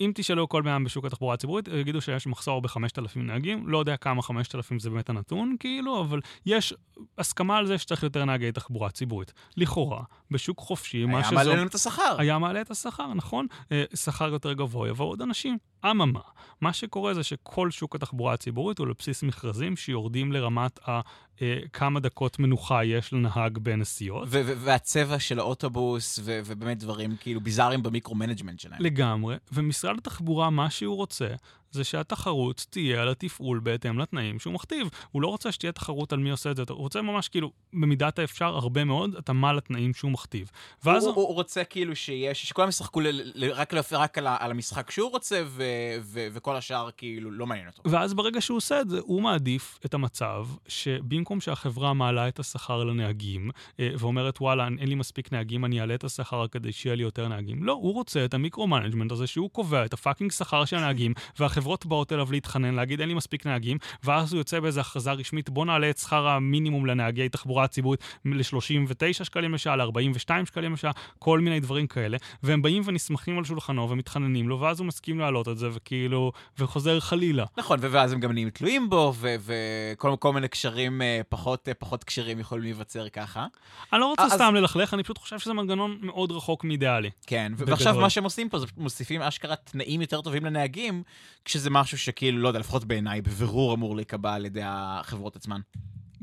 אם 0.00 0.12
תשאלו 0.14 0.48
כל 0.48 0.62
בן 0.62 0.84
בשוק 0.84 1.04
התחבורה 1.04 1.34
הציבורית, 1.34 1.68
יגידו 1.68 2.00
שיש 2.00 2.26
מחסור 2.26 2.62
ב-5,000 2.62 3.18
נהגים, 3.18 3.68
לא 3.68 3.78
יודע 3.78 3.96
כמה 3.96 4.22
5,000 4.22 4.78
זה 4.78 4.90
באמת 4.90 5.10
הנתון, 5.10 5.56
כאילו, 5.60 6.00
אבל 6.00 6.20
יש 6.46 6.74
הסכמה 7.18 7.56
על 7.56 7.66
זה 7.66 7.78
שצריך 7.78 8.02
יותר 8.02 8.24
נהגי 8.24 8.52
תחבורה 8.52 8.90
ציבורית. 8.90 9.32
לכאורה, 9.56 10.02
בשוק 10.30 10.58
חופשי, 10.58 11.04
מה 11.04 11.24
שזו... 11.24 11.38
היה 11.38 11.44
מעלה 11.44 11.62
את 11.62 11.74
השכר. 11.74 12.16
היה 12.18 12.38
מעלה 12.38 12.60
את 12.60 12.70
השכר, 12.70 13.14
נכון? 13.14 13.46
אה, 13.72 13.84
שכר 13.94 14.28
יותר 14.28 14.52
גבוה, 14.52 14.88
יבואו 14.88 15.08
עוד 15.08 15.22
אנשים. 15.22 15.58
אממה, 15.84 16.20
מה 16.60 16.72
שקורה 16.72 17.14
זה 17.14 17.22
שכל 17.22 17.70
שוק 17.70 17.94
התחבורה 17.94 18.34
הציבורית 18.34 18.78
הוא 18.78 18.86
לבסיס 18.86 19.22
מכרזים 19.22 19.76
שיורדים 19.76 20.32
לרמת 20.32 20.88
ה... 20.88 21.00
אה, 21.42 21.58
כמה 21.72 22.00
דקות 22.00 22.38
מנוחה 22.38 22.84
יש 22.84 23.12
לנהג 23.12 23.58
בנסיעות. 23.58 24.28
והצבע 24.30 25.18
של 25.18 25.38
האוטובוס, 25.38 26.20
ובאמת 26.24 26.78
דברים 26.78 27.16
כאילו 27.20 27.40
ביזאריים 27.40 27.82
ב 27.82 27.87
micromanagement 27.87 28.60
שלהם. 28.60 28.82
לגמרי, 28.82 29.36
ומשרד 29.58 29.98
התחבורה, 29.98 30.50
מה 30.50 30.70
שהוא 30.70 30.96
רוצה, 30.96 31.28
זה 31.70 31.84
שהתחרות 31.84 32.66
תהיה 32.70 33.02
על 33.02 33.08
התפעול 33.08 33.60
בהתאם 33.60 33.98
לתנאים 33.98 34.38
שהוא 34.38 34.54
מכתיב. 34.54 34.88
הוא 35.10 35.22
לא 35.22 35.28
רוצה 35.28 35.52
שתהיה 35.52 35.72
תחרות 35.72 36.12
על 36.12 36.18
מי 36.18 36.30
עושה 36.30 36.50
את 36.50 36.56
זה, 36.56 36.62
הוא 36.68 36.78
רוצה 36.78 37.02
ממש 37.02 37.28
כאילו, 37.28 37.52
במידת 37.72 38.18
האפשר, 38.18 38.46
הרבה 38.46 38.84
מאוד 38.84 39.16
התאמה 39.16 39.52
לתנאים 39.52 39.94
שהוא 39.94 40.10
מכתיב. 40.10 40.50
ואז... 40.84 41.04
הוא, 41.04 41.14
הוא, 41.14 41.26
הוא 41.26 41.34
רוצה 41.34 41.64
כאילו 41.64 41.96
שיש, 41.96 42.46
שכולם 42.46 42.68
ישחקו 42.68 43.00
ל, 43.00 43.06
ל, 43.10 43.50
רק, 43.50 43.74
רק 43.92 44.18
על, 44.18 44.26
על 44.26 44.50
המשחק 44.50 44.90
שהוא 44.90 45.10
רוצה, 45.10 45.42
ו, 45.46 45.64
ו, 46.00 46.26
וכל 46.32 46.56
השאר 46.56 46.88
כאילו 46.96 47.30
לא 47.30 47.46
מעניין 47.46 47.68
אותו. 47.68 47.82
ואז 47.90 48.14
ברגע 48.14 48.40
שהוא 48.40 48.56
עושה 48.56 48.80
את 48.80 48.88
זה, 48.88 49.00
הוא 49.02 49.22
מעדיף 49.22 49.78
את 49.86 49.94
המצב 49.94 50.46
שבמקום 50.68 51.40
שהחברה 51.40 51.94
מעלה 51.94 52.28
את 52.28 52.38
השכר 52.38 52.84
לנהגים, 52.84 53.50
אה, 53.80 53.90
ואומרת, 53.98 54.40
וואלה, 54.40 54.68
אין 54.78 54.88
לי 54.88 54.94
מספיק 54.94 55.32
נהגים, 55.32 55.64
אני 55.64 55.80
אעלה 55.80 55.94
את 55.94 56.04
השכר 56.04 56.46
כדי 56.46 56.72
שיהיה 56.72 56.96
לי 56.96 57.02
יותר 57.02 57.28
נהגים. 57.28 57.64
לא, 57.64 57.72
הוא 57.72 57.94
רוצה 57.94 58.24
את 58.24 58.34
ה 58.34 58.39
micromanagement 58.39 59.12
הזה 59.12 59.26
שהוא 59.26 59.50
קובע 59.50 59.84
את 59.84 59.92
ה 59.92 59.97
fucking 59.97 60.32
שכר 60.32 60.64
של 60.64 60.76
הנהגים, 60.76 61.14
והחברות 61.58 61.86
באות 61.86 62.12
אליו 62.12 62.32
להתחנן, 62.32 62.74
להגיד, 62.74 63.00
אין 63.00 63.08
לי 63.08 63.14
מספיק 63.14 63.46
נהגים, 63.46 63.78
ואז 64.04 64.32
הוא 64.32 64.38
יוצא 64.38 64.60
באיזו 64.60 64.80
הכרזה 64.80 65.12
רשמית, 65.12 65.50
בוא 65.50 65.66
נעלה 65.66 65.90
את 65.90 65.98
שכר 65.98 66.28
המינימום 66.28 66.86
לנהגי 66.86 67.28
תחבורה 67.28 67.66
ציבורית 67.66 68.00
ל-39 68.24 69.24
שקלים 69.24 69.54
לשעה, 69.54 69.76
ל-42 69.76 70.46
שקלים 70.46 70.72
לשעה, 70.72 70.92
כל 71.18 71.40
מיני 71.40 71.60
דברים 71.60 71.86
כאלה, 71.86 72.16
והם 72.42 72.62
באים 72.62 72.82
ונסמכים 72.86 73.38
על 73.38 73.44
שולחנו 73.44 73.90
ומתחננים 73.90 74.48
לו, 74.48 74.60
ואז 74.60 74.80
הוא 74.80 74.86
מסכים 74.86 75.18
להעלות 75.18 75.48
את 75.48 75.58
זה, 75.58 75.68
וכאילו, 75.72 76.32
וחוזר 76.58 77.00
חלילה. 77.00 77.44
נכון, 77.56 77.78
ואז 77.82 78.12
הם 78.12 78.20
גם 78.20 78.32
נהיים 78.32 78.50
תלויים 78.50 78.90
בו, 78.90 79.14
וכל 79.18 80.32
מיני 80.34 80.48
קשרים 80.48 81.02
אה, 81.02 81.20
פחות, 81.28 81.68
אה, 81.68 81.74
פחות 81.74 82.04
קשרים 82.04 82.38
יכולים 82.40 82.64
להיווצר 82.64 83.08
ככה. 83.08 83.46
אני 83.92 84.00
לא 84.00 84.06
רוצה 84.06 84.24
אז... 84.24 84.32
סתם 84.32 84.54
ללכלך, 84.54 84.94
אני 84.94 85.02
פשוט 85.02 85.18
חושב 85.18 85.38
שזה 85.38 85.52
מנגנון 85.52 85.98
מאוד 86.02 86.32
רחוק 86.32 86.64
מאידיאלי. 86.64 87.10
כן, 87.26 87.52
ועכשיו 87.56 87.94
מה 88.00 88.10
שהם 88.10 88.24
עושים 88.24 88.48
פה 88.48 88.58
זה 88.58 88.66
מוסיפים 88.76 89.22
אשכרה 89.22 89.56
תנאים 89.56 90.00
יותר 90.00 90.20
טובים 90.20 90.44
לנהגים, 90.44 91.02
כשזה 91.48 91.70
משהו 91.70 91.98
שכאילו, 91.98 92.38
לא 92.38 92.48
יודע, 92.48 92.58
לפחות 92.58 92.84
בעיניי, 92.84 93.20
בבירור 93.20 93.74
אמור 93.74 93.96
להיקבע 93.96 94.34
על 94.34 94.46
ידי 94.46 94.60
החברות 94.64 95.36
עצמן. 95.36 95.60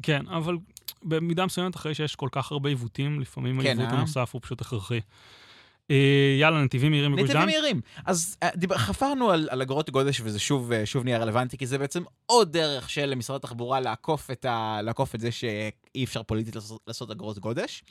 כן, 0.02 0.28
אבל 0.28 0.58
במידה 1.04 1.46
מסוימת, 1.46 1.76
אחרי 1.76 1.96
שיש 1.96 2.16
כל 2.16 2.30
כך 2.32 2.52
הרבה 2.52 2.70
עיוותים, 2.70 3.20
לפעמים 3.20 3.62
כן, 3.62 3.68
העיוות 3.68 3.94
אה? 3.94 3.98
הנוסף 3.98 4.30
הוא 4.34 4.42
פשוט 4.42 4.62
הכרחי. 4.62 5.00
אה, 5.92 6.38
יאללה, 6.40 6.64
נתיבים 6.64 6.92
מהירים 6.92 7.16
בגוש 7.16 7.30
דן. 7.30 7.38
נתיבים 7.38 7.46
מהירים. 7.46 7.82
אז 8.06 8.38
אה, 8.44 8.50
דיבר, 8.56 8.78
חפרנו 8.78 9.32
על, 9.32 9.48
על 9.52 9.62
אגרות 9.62 9.90
גודש, 9.90 10.22
וזה 10.24 10.40
שוב, 10.40 10.72
אה, 10.72 10.86
שוב 10.86 11.04
נהיה 11.04 11.18
רלוונטי, 11.18 11.58
כי 11.58 11.66
זה 11.66 11.78
בעצם 11.78 12.04
עוד 12.26 12.52
דרך 12.52 12.90
של 12.90 13.16
משרד 13.16 13.36
התחבורה 13.36 13.80
לעקוף 13.80 14.32
את, 14.32 14.46
ה, 14.46 14.80
לעקוף 14.84 15.16
את 15.16 15.20
זה 15.20 15.32
שאי 15.32 16.04
אפשר 16.04 16.24
פוליטית 16.24 16.56
לעשות, 16.56 16.82
לעשות 16.88 17.12
אגרות 17.12 17.40
גודש. 17.40 17.84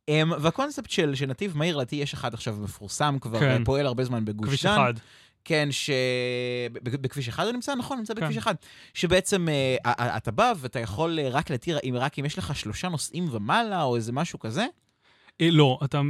Um, 0.00 0.12
והקונספט 0.40 0.90
של, 0.90 1.14
של 1.14 1.26
נתיב 1.26 1.56
מהיר, 1.56 1.76
לדעתי 1.76 1.96
יש 1.96 2.14
אחד 2.14 2.34
עכשיו 2.34 2.56
מפורסם 2.60 3.16
כבר, 3.20 3.40
כן. 3.40 3.64
פועל 3.64 3.86
הרבה 3.86 4.04
זמן 4.04 4.24
בגוש 4.24 4.46
דן. 4.46 4.46
כביש 4.46 4.66
אחד. 4.66 4.94
כן, 5.50 5.68
ש... 5.70 5.90
בכביש 6.72 7.28
אחד 7.28 7.44
הוא 7.44 7.52
נמצא? 7.52 7.74
נכון, 7.74 7.98
נמצא 7.98 8.14
כן. 8.14 8.20
בכביש 8.20 8.36
אחד. 8.36 8.54
שבעצם 8.94 9.48
uh, 9.84 9.88
אתה 9.98 10.30
בא 10.30 10.52
ואתה 10.56 10.80
יכול 10.80 11.20
רק 11.20 11.50
להתיר, 11.50 11.78
רק 11.94 12.18
אם 12.18 12.24
יש 12.24 12.38
לך 12.38 12.56
שלושה 12.56 12.88
נוסעים 12.88 13.28
ומעלה, 13.30 13.82
או 13.82 13.96
איזה 13.96 14.12
משהו 14.12 14.38
כזה? 14.38 14.66
לא, 15.40 15.78
אתה 15.84 16.00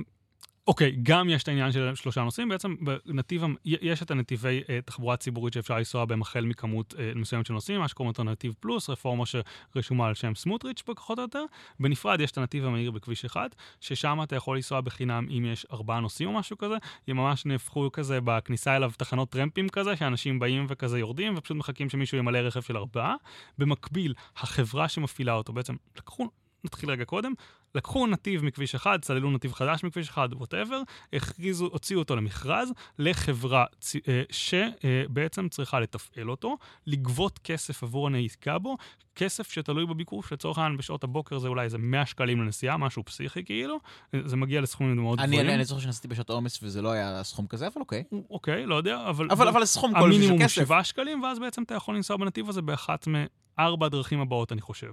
אוקיי, 0.66 0.96
גם 1.02 1.28
יש 1.28 1.42
את 1.42 1.48
העניין 1.48 1.72
של 1.72 1.94
שלושה 1.94 2.22
נוסעים, 2.22 2.48
בעצם 2.48 2.74
בנתיב, 3.06 3.42
יש 3.64 4.02
את 4.02 4.10
הנתיבי 4.10 4.62
אה, 4.68 4.80
תחבורה 4.84 5.16
ציבורית 5.16 5.54
שאפשר 5.54 5.76
לנסוע 5.76 6.04
בהם 6.04 6.22
החל 6.22 6.44
מכמות 6.44 6.94
אה, 6.98 7.12
מסוימת 7.14 7.46
של 7.46 7.52
נוסעים, 7.52 7.80
מה 7.80 7.88
שקוראים 7.88 8.08
אותו 8.08 8.24
נתיב 8.24 8.54
פלוס, 8.60 8.90
רפורמה 8.90 9.24
שרשומה 9.26 10.06
על 10.06 10.14
שם 10.14 10.34
סמוטריץ' 10.34 10.82
פחות 10.82 11.18
או 11.18 11.22
יותר. 11.22 11.44
בנפרד 11.80 12.20
יש 12.20 12.30
את 12.30 12.38
הנתיב 12.38 12.64
המהיר 12.64 12.90
בכביש 12.90 13.24
1, 13.24 13.54
ששם 13.80 14.18
אתה 14.22 14.36
יכול 14.36 14.56
לנסוע 14.56 14.80
בחינם 14.80 15.26
אם 15.30 15.44
יש 15.44 15.66
ארבעה 15.72 16.00
נוסעים 16.00 16.28
או 16.28 16.34
משהו 16.34 16.58
כזה, 16.58 16.74
הם 17.08 17.16
ממש 17.16 17.46
נהפכו 17.46 17.92
כזה 17.92 18.18
בכניסה 18.24 18.76
אליו 18.76 18.90
תחנות 18.96 19.30
טרמפים 19.30 19.68
כזה, 19.68 19.96
שאנשים 19.96 20.38
באים 20.38 20.66
וכזה 20.68 20.98
יורדים 20.98 21.34
ופשוט 21.36 21.56
מחכים 21.56 21.90
שמישהו 21.90 22.18
ימלא 22.18 22.38
רכב 22.38 22.60
של 22.60 22.76
ארבעה. 22.76 23.14
במקביל, 23.58 24.14
החברה 24.36 24.88
שמפעילה 24.88 25.32
אותו, 25.32 25.52
בעצם 25.52 25.74
לקחו 25.96 26.28
נתחיל 26.64 26.90
רגע 26.90 27.04
קודם, 27.04 27.32
לקחו 27.74 28.06
נתיב 28.06 28.44
מכביש 28.44 28.74
1, 28.74 29.02
צללו 29.02 29.30
נתיב 29.30 29.52
חדש 29.52 29.84
מכביש 29.84 30.08
1, 30.08 30.30
ווטאבר, 30.32 30.82
הכריזו, 31.12 31.66
הוציאו 31.66 31.98
אותו 31.98 32.16
למכרז 32.16 32.72
לחברה 32.98 33.64
צ... 33.80 33.96
אה, 33.96 34.22
שבעצם 34.30 35.48
צריכה 35.48 35.80
לתפעל 35.80 36.30
אותו, 36.30 36.56
לגבות 36.86 37.38
כסף 37.38 37.82
עבור 37.82 38.06
הנהיגה 38.06 38.58
בו, 38.58 38.76
כסף 39.14 39.50
שתלוי 39.50 39.86
בביקוש, 39.86 40.32
לצורך 40.32 40.58
העניין 40.58 40.76
בשעות 40.76 41.04
הבוקר 41.04 41.38
זה 41.38 41.48
אולי 41.48 41.64
איזה 41.64 41.78
100 41.78 42.06
שקלים 42.06 42.42
לנסיעה, 42.42 42.76
משהו 42.76 43.04
פסיכי 43.04 43.44
כאילו, 43.44 43.78
זה 44.24 44.36
מגיע 44.36 44.60
לסכומים 44.60 44.96
מאוד 44.96 45.18
גבוהים. 45.18 45.40
אני, 45.40 45.54
אני 45.54 45.64
זוכר 45.64 45.80
שנסעתי 45.80 46.08
בשעות 46.08 46.30
העומס 46.30 46.58
וזה 46.62 46.82
לא 46.82 46.92
היה 46.92 47.24
סכום 47.24 47.46
כזה, 47.46 47.66
אבל 47.66 47.80
אוקיי. 47.80 48.04
אוקיי, 48.30 48.66
לא 48.66 48.74
יודע, 48.74 49.08
אבל... 49.08 49.28
אבל, 49.30 49.48
אבל 49.48 49.64
סכום 49.64 49.92
כלשהו 49.92 50.12
של 50.12 50.18
כסף. 50.18 50.24
המינימום 50.24 50.48
7 50.48 50.84
שקלים, 50.84 51.22
ואז 51.22 51.38
בעצם 51.38 51.62
אתה 51.62 51.74
יכול 51.74 51.96
לנסוע 51.96 52.16
בנתיב 52.16 52.48
הזה 52.48 52.62
באחת 52.62 53.06
מארבע 53.06 53.86
הדרכים 53.86 54.20
הבאות, 54.20 54.52
אני 54.52 54.60
חושב. 54.60 54.92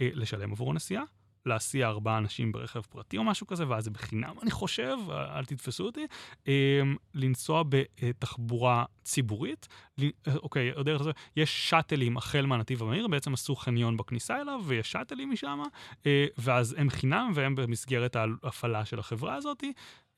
אה, 0.00 0.08
לשלם 0.14 0.52
עבור 0.52 0.70
הנסיעה, 0.70 1.02
להסיע 1.46 1.88
ארבעה 1.88 2.18
אנשים 2.18 2.52
ברכב 2.52 2.80
פרטי 2.80 3.18
או 3.18 3.24
משהו 3.24 3.46
כזה, 3.46 3.68
ואז 3.68 3.84
זה 3.84 3.90
בחינם, 3.90 4.34
אני 4.42 4.50
חושב, 4.50 4.96
אל 5.10 5.44
תתפסו 5.44 5.84
אותי, 5.84 6.06
אמ, 6.46 6.52
לנסוע 7.14 7.62
בתחבורה 7.68 8.84
ציבורית. 9.04 9.68
אוקיי, 10.26 10.72
דרך 10.84 11.02
זה, 11.02 11.10
יש 11.36 11.70
שאטלים 11.70 12.16
החל 12.16 12.46
מהנתיב 12.46 12.82
המהיר, 12.82 13.08
בעצם 13.08 13.34
עשו 13.34 13.56
חניון 13.56 13.96
בכניסה 13.96 14.40
אליו, 14.40 14.60
ויש 14.64 14.92
שאטלים 14.92 15.30
משם, 15.30 15.62
אה, 16.06 16.26
ואז 16.38 16.74
הם 16.78 16.90
חינם, 16.90 17.32
והם 17.34 17.54
במסגרת 17.54 18.16
ההפעלה 18.16 18.84
של 18.84 18.98
החברה 18.98 19.34
הזאת. 19.34 19.64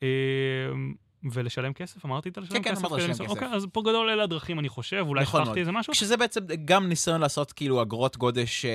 אמ, 0.02 0.94
ולשלם 1.32 1.72
כסף? 1.72 2.04
אמרתי 2.04 2.28
את 2.28 2.38
הלשלם 2.38 2.62
כן, 2.62 2.70
כסף? 2.70 2.80
כן, 2.80 2.86
אמרת 2.86 2.98
לשלם 2.98 3.12
כסף. 3.12 3.28
אוקיי, 3.28 3.48
אז 3.48 3.66
פה 3.72 3.82
גדול 3.82 4.10
אלה 4.10 4.22
הדרכים, 4.22 4.58
אני 4.58 4.68
חושב, 4.68 5.04
אולי 5.08 5.26
שכחתי 5.26 5.60
איזה 5.60 5.72
משהו. 5.72 5.94
שזה 5.94 6.16
בעצם 6.16 6.40
גם 6.64 6.88
ניסיון 6.88 7.20
לעשות 7.20 7.52
כאילו 7.52 7.82
אגרות 7.82 8.16
גודש 8.16 8.64
uh, 8.64 8.68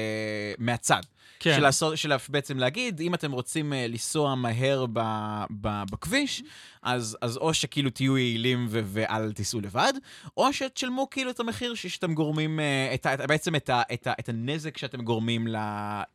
מהצד. 0.57 1.01
כן. 1.39 1.55
של, 1.55 1.61
לעשות, 1.61 1.97
של 1.97 2.11
בעצם 2.29 2.57
להגיד, 2.57 3.01
אם 3.01 3.13
אתם 3.13 3.31
רוצים 3.31 3.73
uh, 3.73 3.75
לנסוע 3.75 4.35
מהר 4.35 4.85
ב, 4.93 4.99
ב, 5.61 5.83
בכביש, 5.91 6.43
אז, 6.81 7.17
אז 7.21 7.37
או 7.37 7.53
שכאילו 7.53 7.89
תהיו 7.89 8.17
יעילים 8.17 8.67
ו- 8.69 8.81
ואל 8.85 9.31
תיסעו 9.31 9.61
לבד, 9.61 9.93
או 10.37 10.53
שתשלמו 10.53 11.09
כאילו 11.09 11.31
את 11.31 11.39
המחיר 11.39 11.73
שאתם 11.73 12.13
גורמים, 12.13 12.59
uh, 12.59 12.93
את, 12.93 13.05
את, 13.05 13.27
בעצם 13.27 13.55
את, 13.55 13.69
ה, 13.69 13.81
את, 13.93 14.07
ה, 14.07 14.13
את 14.19 14.29
הנזק 14.29 14.77
שאתם 14.77 15.01
גורמים 15.01 15.47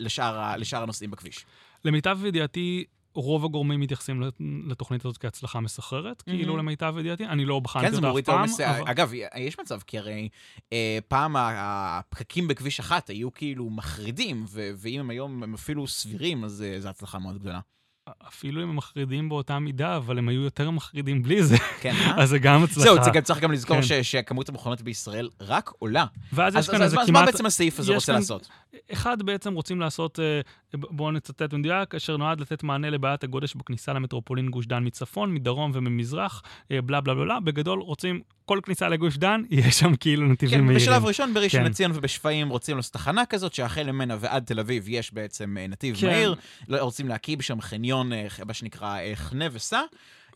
לשאר, 0.00 0.56
לשאר 0.56 0.82
הנוסעים 0.82 1.10
בכביש. 1.10 1.44
למיטב 1.84 2.18
ידיעתי, 2.24 2.84
רוב 3.14 3.44
הגורמים 3.44 3.80
מתייחסים 3.80 4.22
לתוכנית 4.66 5.04
הזאת 5.04 5.18
כהצלחה 5.18 5.60
מסחררת, 5.60 6.20
mm-hmm. 6.20 6.24
כאילו 6.24 6.56
למיטב 6.56 6.94
ידיעתי, 6.98 7.26
אני 7.26 7.44
לא 7.44 7.60
בחנתי 7.60 7.96
כן, 7.96 8.04
אותה 8.04 8.44
אף 8.44 8.56
פעם. 8.56 8.66
אבל... 8.68 8.90
אגב, 8.90 9.12
יש 9.36 9.58
מצב, 9.58 9.80
כי 9.86 9.98
הרי 9.98 10.28
אה, 10.72 10.98
פעם 11.08 11.36
הפקקים 11.38 12.48
בכביש 12.48 12.80
אחת 12.80 13.10
היו 13.10 13.34
כאילו 13.34 13.70
מחרידים, 13.70 14.44
ואם 14.48 15.00
הם 15.00 15.10
היום 15.10 15.42
הם 15.42 15.54
אפילו 15.54 15.86
סבירים, 15.86 16.44
אז 16.44 16.62
אה, 16.62 16.80
זו 16.80 16.88
הצלחה 16.88 17.18
מאוד 17.18 17.38
גדולה. 17.38 17.60
אפילו 18.28 18.62
אם 18.62 18.68
הם 18.68 18.76
מחרידים 18.76 19.28
באותה 19.28 19.58
מידה, 19.58 19.96
אבל 19.96 20.18
הם 20.18 20.28
היו 20.28 20.42
יותר 20.42 20.70
מחרידים 20.70 21.22
בלי 21.22 21.42
זה. 21.42 21.56
כן, 21.80 21.94
אה? 22.00 22.22
אז 22.22 22.28
זה 22.28 22.38
גם 22.38 22.64
הצלחה. 22.64 22.80
זהו, 22.80 23.04
זה 23.04 23.10
גם 23.10 23.22
צריך 23.22 23.40
גם 23.40 23.52
לזכור 23.52 23.76
כן. 23.88 24.02
שכמות 24.02 24.48
המכונות 24.48 24.82
בישראל 24.82 25.28
רק 25.40 25.70
עולה. 25.78 26.04
ואז 26.32 26.56
יש 26.56 26.70
כאן 26.70 26.82
איזה 26.82 26.96
כמעט... 26.96 27.08
אז 27.08 27.10
מה 27.10 27.26
בעצם 27.26 27.46
הסעיף 27.46 27.78
הזה 27.78 27.94
רוצה 27.94 28.06
כאן... 28.06 28.14
לעשות? 28.14 28.48
אחד, 28.92 29.22
בעצם 29.22 29.54
רוצים 29.54 29.80
לעשות, 29.80 30.20
אה, 30.20 30.40
בואו 30.74 31.10
נצטט 31.10 31.54
במדויק, 31.54 31.94
אשר 31.94 32.16
נועד 32.16 32.40
לתת 32.40 32.62
מענה 32.62 32.90
לבעיית 32.90 33.24
הגודש 33.24 33.54
בכניסה 33.54 33.92
למטרופולין 33.92 34.50
גוש 34.50 34.66
דן 34.66 34.86
מצפון, 34.86 35.34
מדרום 35.34 35.70
וממזרח, 35.74 36.42
אה, 36.70 36.82
בלה 36.82 37.00
בלה 37.00 37.14
בלה. 37.14 37.40
בגדול, 37.40 37.80
רוצים 37.80 38.20
כל 38.44 38.60
כניסה 38.62 38.88
לגוש 38.88 39.16
דן, 39.16 39.42
יש 39.50 39.78
שם 39.78 39.96
כאילו 39.96 40.26
נתיבים 40.26 40.58
כן, 40.58 40.64
מהירים. 40.64 40.86
בשלב 40.86 41.04
ראשון, 41.04 41.34
בראשון 41.34 41.60
כן. 41.60 41.66
לציון 41.66 41.90
ובשפיים 41.94 42.48
רוצים 42.48 42.76
לעשות 42.76 42.92
תחנה 42.92 43.26
כזאת, 43.26 43.54
שהחל 43.54 43.92
ממנה 43.92 44.16
ועד 44.20 44.44
תל 44.44 44.60
אביב 44.60 44.84
יש 44.88 45.14
בעצם 45.14 45.56
אה, 45.60 45.66
נתיב 45.66 45.96
כן. 45.96 46.06
מהיר. 46.06 46.34
לא, 46.68 46.78
רוצים 46.78 47.08
להקים 47.08 47.40
שם 47.40 47.60
חניון, 47.60 47.93
מה 48.46 48.54
שנקרא, 48.54 48.98
חנה 49.14 49.44
וסע. 49.52 49.80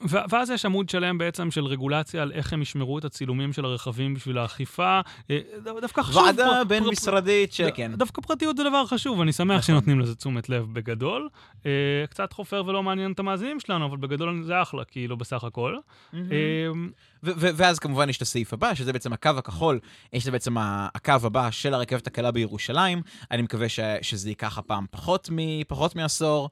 ואז 0.00 0.50
יש 0.50 0.64
עמוד 0.64 0.88
שלם 0.88 1.18
בעצם 1.18 1.50
של 1.50 1.64
רגולציה 1.64 2.22
על 2.22 2.32
איך 2.32 2.52
הם 2.52 2.62
ישמרו 2.62 2.98
את 2.98 3.04
הצילומים 3.04 3.52
של 3.52 3.64
הרכבים 3.64 4.14
בשביל 4.14 4.38
האכיפה. 4.38 5.00
אה, 5.30 5.38
דווקא 5.80 6.02
חשוב... 6.02 6.22
ועדה 6.22 6.64
בין-משרדית 6.64 7.52
שכן. 7.52 7.92
דווקא 7.94 8.22
פרטיות 8.22 8.56
זה 8.56 8.64
דבר 8.64 8.86
חשוב, 8.86 9.20
אני 9.20 9.32
שמח 9.32 9.50
נכון. 9.50 9.62
שנותנים 9.62 10.00
לזה 10.00 10.14
תשומת 10.14 10.48
לב 10.48 10.66
בגדול. 10.72 11.28
אה, 11.66 11.70
קצת 12.10 12.32
חופר 12.32 12.62
ולא 12.66 12.82
מעניין 12.82 13.12
את 13.12 13.18
המאזינים 13.18 13.60
שלנו, 13.60 13.86
אבל 13.86 13.96
בגדול 13.96 14.42
זה 14.42 14.62
אחלה, 14.62 14.84
כאילו, 14.84 15.16
בסך 15.16 15.44
הכל. 15.44 15.76
אה, 16.14 16.20
ואז 17.22 17.78
כמובן 17.78 18.08
יש 18.08 18.16
את 18.16 18.22
הסעיף 18.22 18.52
הבא, 18.52 18.74
שזה 18.74 18.92
בעצם 18.92 19.12
הקו 19.12 19.30
הכחול, 19.36 19.80
את 20.12 20.30
בעצם 20.30 20.56
הקו 20.58 21.12
הבא 21.22 21.50
של 21.50 21.74
הרכבת 21.74 22.06
הקלה 22.06 22.30
בירושלים. 22.30 23.02
אני 23.30 23.42
מקווה 23.42 23.66
שזה 24.02 24.28
ייקח 24.28 24.58
הפעם 24.58 24.86
פחות 25.66 25.96
מעשור, 25.96 26.50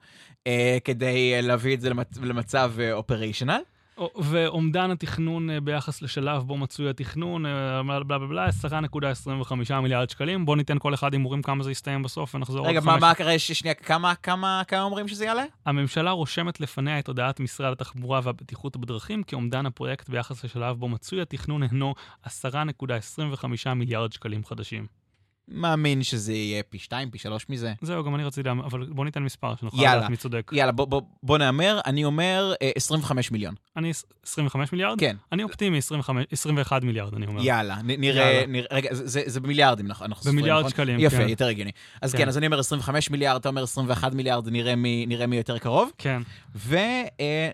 כדי 0.85 1.43
להביא 1.43 1.75
את 1.75 1.81
זה 1.81 1.91
למצב 2.23 2.73
אופריישנל. 2.93 3.61
או- 3.61 3.76
ואומדן 4.17 4.91
התכנון 4.91 5.51
אה, 5.51 5.61
ביחס 5.61 6.03
לשלב 6.03 6.43
בו 6.43 6.57
מצוי 6.57 6.91
התכנון, 6.91 7.47
אה, 7.47 7.83
בלה 7.83 8.05
בלה 8.05 8.19
בלה, 8.19 8.29
בלה, 8.29 8.49
10.25 8.49 9.81
מיליארד 9.81 10.11
שקלים. 10.11 10.47
בואו 10.47 10.57
ניתן 10.57 10.79
כל 10.79 10.95
אחד 10.95 11.13
הימורים 11.13 11.43
כמה 11.43 11.65
זה 11.65 11.71
יסתיים 11.71 12.03
בסוף 12.03 12.35
ונחזור 12.35 12.69
רגע, 12.69 12.79
עוד 12.79 12.89
חמש 12.89 13.01
מה 13.01 13.15
קרה, 13.15 13.39
שנייה, 13.39 13.75
כמה, 13.75 14.15
כמה, 14.15 14.63
כמה 14.69 14.83
אומרים 14.83 15.09
שזה 15.09 15.25
יעלה? 15.25 15.45
הממשלה 15.67 16.11
רושמת 16.11 16.61
לפניה 16.61 16.99
את 16.99 17.09
הודעת 17.09 17.41
משרד 17.41 17.73
התחבורה 17.73 18.21
והבטיחות 18.23 18.77
בדרכים 18.77 19.23
כי 19.23 19.35
אומדן 19.35 19.67
הפרויקט 19.67 20.09
ביחס 20.09 20.45
לשלב 20.45 20.77
בו 20.77 20.89
מצוי 20.89 21.23
התכנון 21.23 21.63
הינו 21.63 21.95
10.25 22.27 23.75
מיליארד 23.75 24.13
שקלים 24.13 24.45
חדשים. 24.45 25.06
מאמין 25.49 26.03
שזה 26.03 26.33
יהיה 26.33 26.63
פי 26.63 26.79
שתיים, 26.79 27.11
פי 27.11 27.19
שלוש 27.19 27.47
מזה. 27.49 27.73
זהו, 27.83 28.05
גם 28.05 28.15
אני 28.15 28.25
רציתי, 28.25 28.51
אבל 28.51 28.87
בוא 28.87 29.05
ניתן 29.05 29.23
מספר 29.23 29.57
שנוכל 29.57 29.77
יאללה. 29.83 29.97
לדעת 29.97 30.11
מי 30.11 30.17
צודק. 30.17 30.51
יאללה, 30.55 30.73
בוא, 30.73 30.85
בוא, 30.87 31.03
בוא 31.23 31.39
נהמר, 31.39 31.81
אני 31.87 32.05
אומר 32.05 32.53
אה, 32.63 32.71
25 32.77 33.31
מיליון. 33.31 33.55
אני 33.77 33.91
עש- 33.91 34.03
25 34.23 34.73
מיליארד? 34.73 35.01
כן, 35.01 35.17
אני 35.33 35.43
אופטימי, 35.43 35.79
25 35.79 36.27
21 36.33 36.83
מיליארד, 36.83 37.15
אני 37.15 37.27
אומר. 37.27 37.45
יאללה, 37.45 37.77
נ- 37.83 38.01
נראה, 38.01 38.25
יאללה. 38.33 38.47
נראה, 38.47 38.67
רגע, 38.73 38.95
זה, 38.95 39.23
זה, 39.27 39.41
במיליארדים, 39.41 39.87
נכון? 39.87 40.07
אנחנו 40.07 40.23
סופרים, 40.23 40.37
במיליארד 40.39 40.61
נכון? 40.61 40.71
שקלים, 40.71 40.97
יפה, 41.01 41.17
כן. 41.17 41.29
יותר 41.29 41.47
הגיוני. 41.47 41.71
אז 42.03 42.13
כן. 42.13 42.19
כן, 42.19 42.29
אז 42.29 42.39
אני 42.39 42.47
אומר 42.47 42.59
25 42.59 43.11
מיליארד, 43.11 43.41
אתה 43.41 43.49
אומר 43.49 43.63
21 43.63 44.15
מיליארד, 44.15 44.49
נראה 44.49 44.77
מי, 44.77 45.07
נראה 45.09 45.27
מי 45.27 45.37
יותר 45.37 45.59
קרוב. 45.59 45.91
כן. 45.99 46.23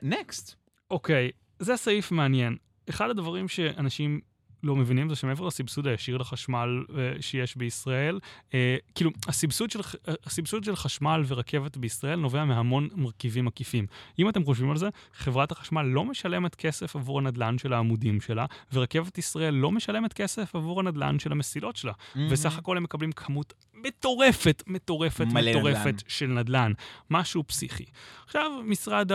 ונקסט. 0.03 0.55
אוקיי, 0.91 1.31
זה 1.59 1.77
סעיף 1.77 2.13
מעניין. 2.13 2.57
אחד 2.91 3.11
הדברים 3.11 3.49
שאנשים 3.49 4.21
לא 4.63 4.77
מבינים 4.77 5.09
זה 5.09 5.17
שמעבר 5.17 5.47
לסבסוד 5.47 5.87
הישיר 5.87 6.17
לחשמל 6.17 6.85
אה, 6.99 7.13
שיש 7.21 7.57
בישראל, 7.57 8.19
אה, 8.55 8.77
כאילו, 8.95 9.11
הסבסוד 9.29 9.71
של, 9.71 9.81
אה, 10.09 10.15
הסבסוד 10.27 10.65
של 10.65 10.77
חשמל 10.77 11.23
ורכבת 11.27 11.77
בישראל 11.77 12.19
נובע 12.19 12.45
מהמון 12.45 12.89
מרכיבים 12.95 13.49
עקיפים. 13.49 13.87
אם 14.19 14.29
אתם 14.29 14.45
חושבים 14.45 14.71
על 14.71 14.77
זה, 14.77 14.89
חברת 15.15 15.53
החשמל 15.53 15.83
לא 15.83 16.05
משלמת 16.05 16.55
כסף 16.55 16.97
עבור 16.97 17.19
הנדלן 17.19 17.59
של 17.59 17.73
העמודים 17.73 18.21
שלה, 18.21 18.47
ורכבת 18.73 19.19
ישראל 19.19 19.55
לא 19.55 19.71
משלמת 19.71 20.13
כסף 20.13 20.55
עבור 20.57 20.81
הנדלן 20.81 21.19
של 21.19 21.33
המסילות 21.33 21.77
שלה. 21.77 21.93
וסך 22.31 22.59
הכל 22.59 22.77
הם 22.77 22.83
מקבלים 22.83 23.13
כמות 23.13 23.53
מטורפת, 23.75 24.63
מטורפת, 24.67 25.27
מטורפת 25.27 25.87
נדל"ן. 25.87 26.09
של 26.09 26.27
נדל"ן. 26.27 26.73
משהו 27.11 27.45
פסיכי. 27.47 27.85
עכשיו, 28.25 28.51
משרד 28.65 29.13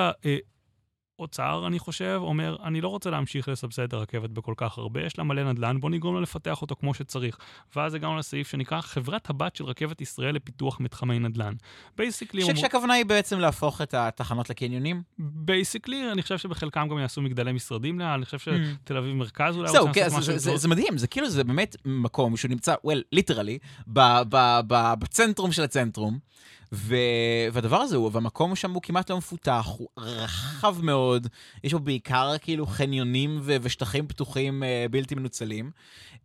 האוצר, 1.19 1.63
אני 1.67 1.79
חושב, 1.79 2.19
אומר, 2.23 2.55
אני 2.63 2.81
לא 2.81 2.87
רוצה 2.87 3.09
להמשיך 3.09 3.47
לסבסד 3.49 3.81
את 3.83 3.93
הרכבת 3.93 4.29
בכל 4.29 4.53
כך 4.57 4.77
הרבה, 4.77 5.01
יש 5.01 5.17
לה 5.17 5.23
מלא 5.23 5.51
נדל"ן, 5.51 5.79
בוא 5.79 5.89
נגרום 5.89 6.15
לה 6.15 6.21
לפתח 6.21 6.61
אותו 6.61 6.75
כמו 6.75 6.93
שצריך. 6.93 7.37
ואז 7.75 7.93
הגענו 7.93 8.17
לסעיף 8.17 8.47
שנקרא 8.51 8.81
חברת 8.81 9.29
הבת 9.29 9.55
של 9.55 9.63
רכבת 9.65 10.01
ישראל 10.01 10.35
לפיתוח 10.35 10.79
מתחמי 10.79 11.19
נדל"ן. 11.19 11.53
basically, 11.97 12.41
ש- 12.45 12.49
כשהכוונה 12.49 12.93
היא 12.93 13.05
בעצם 13.05 13.39
להפוך 13.39 13.81
את 13.81 13.93
התחנות 13.93 14.49
לקניונים. 14.49 15.01
basically, 15.19 16.11
אני 16.11 16.21
חושב 16.21 16.37
שבחלקם 16.37 16.87
גם 16.91 16.97
יעשו 16.99 17.21
מגדלי 17.21 17.51
משרדים 17.51 17.99
לאן, 17.99 18.07
אני 18.09 18.25
חושב 18.25 18.37
Mm. 18.51 18.55
שתל 18.83 18.97
אביב 18.97 19.13
מרכז 19.15 19.57
אולי 19.57 19.69
רוצים 19.77 19.93
כן, 19.93 20.01
לעשות 20.03 20.23
זה- 20.23 20.33
משהו 20.35 20.57
זה- 20.57 20.67
מדהים, 20.67 20.97
זה 20.97 21.07
כאילו, 21.07 21.29
זה 21.29 21.43
באמת 21.43 21.75
מקום 21.85 22.37
שהוא 22.37 22.49
נמצא, 22.49 22.73
well, 22.87 23.19
literally, 23.19 23.87
בצנטרום 24.99 25.51
של 25.51 25.61
הצנטרום. 25.63 26.19
ו... 26.71 26.95
והדבר 27.53 27.77
הזה 27.77 27.95
הוא, 27.95 28.09
והמקום 28.13 28.55
שם 28.55 28.71
הוא 28.71 28.81
כמעט 28.81 29.11
לא 29.11 29.17
מפותח, 29.17 29.67
הוא 29.77 29.87
רחב 29.97 30.75
מאוד, 30.81 31.27
יש 31.63 31.73
בו 31.73 31.79
בעיקר 31.79 32.37
כאילו 32.41 32.65
חניונים 32.65 33.39
ו... 33.41 33.55
ושטחים 33.61 34.07
פתוחים 34.07 34.63
אה, 34.63 34.85
בלתי 34.91 35.15
מנוצלים. 35.15 35.71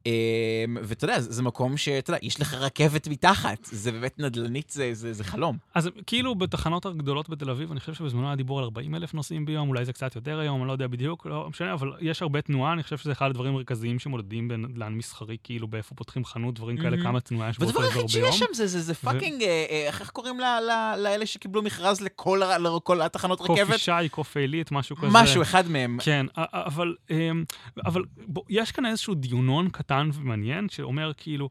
אה, 0.06 0.64
ואתה 0.82 1.04
יודע, 1.04 1.20
זה, 1.20 1.32
זה 1.32 1.42
מקום 1.42 1.76
שאתה 1.76 2.10
יודע, 2.10 2.18
יש 2.22 2.40
לך 2.40 2.54
רכבת 2.54 3.08
מתחת, 3.08 3.64
זה 3.64 3.92
באמת 3.92 4.18
נדל"נית, 4.18 4.70
זה, 4.70 4.94
זה, 4.94 5.12
זה 5.12 5.24
חלום. 5.24 5.56
אז 5.74 5.90
כאילו 6.06 6.34
בתחנות 6.34 6.86
הגדולות 6.86 7.28
בתל 7.28 7.50
אביב, 7.50 7.70
אני 7.70 7.80
חושב 7.80 7.94
שבזמנו 7.94 8.26
היה 8.26 8.36
דיבור 8.36 8.58
על 8.58 8.64
40 8.64 8.94
אלף 8.94 9.14
נוסעים 9.14 9.44
ביום, 9.44 9.68
אולי 9.68 9.84
זה 9.84 9.92
קצת 9.92 10.16
יותר 10.16 10.38
היום, 10.38 10.60
אני 10.60 10.68
לא 10.68 10.72
יודע 10.72 10.86
בדיוק, 10.86 11.26
לא 11.26 11.48
משנה, 11.48 11.72
אבל 11.72 11.92
יש 12.00 12.22
הרבה 12.22 12.40
תנועה, 12.40 12.72
אני 12.72 12.82
חושב 12.82 12.98
שזה 12.98 13.12
אחד 13.12 13.26
הדברים 13.26 13.52
המרכזיים 13.52 13.98
שמודדים 13.98 14.48
בנדל"ן 14.48 14.94
מסחרי, 14.94 15.36
כאילו 15.42 15.68
באיפה 15.68 15.94
פותחים 15.94 16.24
חנות, 16.24 16.54
דברים 16.54 16.76
כאלה. 16.76 17.02
כמה 17.02 17.20
תנועה 17.20 17.50
יש 17.50 17.58
באותו 17.58 17.74
והדבר 17.74 17.90
אזור 17.90 18.02
היחיד 18.02 18.20
ביום. 18.20 18.32
שיש 18.32 18.38
שם 18.38 18.54
זה, 18.54 18.66
זה, 18.66 18.80
זה 18.80 18.94
fucking, 18.94 19.42
אה, 19.42 19.66
אה, 19.70 19.86
איך 19.86 20.00
איך 20.00 20.10
קוראים 20.32 20.40
לה- 20.40 20.60
לה- 20.60 20.96
לאלה 20.96 21.26
שקיבלו 21.26 21.62
מכרז 21.62 22.00
לכל 22.00 22.40
לכל 22.76 23.02
התחנות 23.02 23.38
קופי 23.38 23.62
רכבת? 23.62 23.78
שי, 23.78 24.08
קופי 24.10 24.40
עילית, 24.40 24.72
משהו 24.72 24.96
כזה. 24.96 25.08
משהו, 25.12 25.42
אחד 25.42 25.68
מהם. 25.68 25.98
כן, 26.02 26.26
אבל, 26.36 26.94
אמ, 27.10 27.44
אבל 27.86 28.02
בוא, 28.26 28.42
יש 28.48 28.72
כאן 28.72 28.86
איזשהו 28.86 29.14
דיונון 29.14 29.68
קטן 29.68 30.10
ומעניין, 30.14 30.68
שאומר 30.68 31.12
כאילו, 31.16 31.48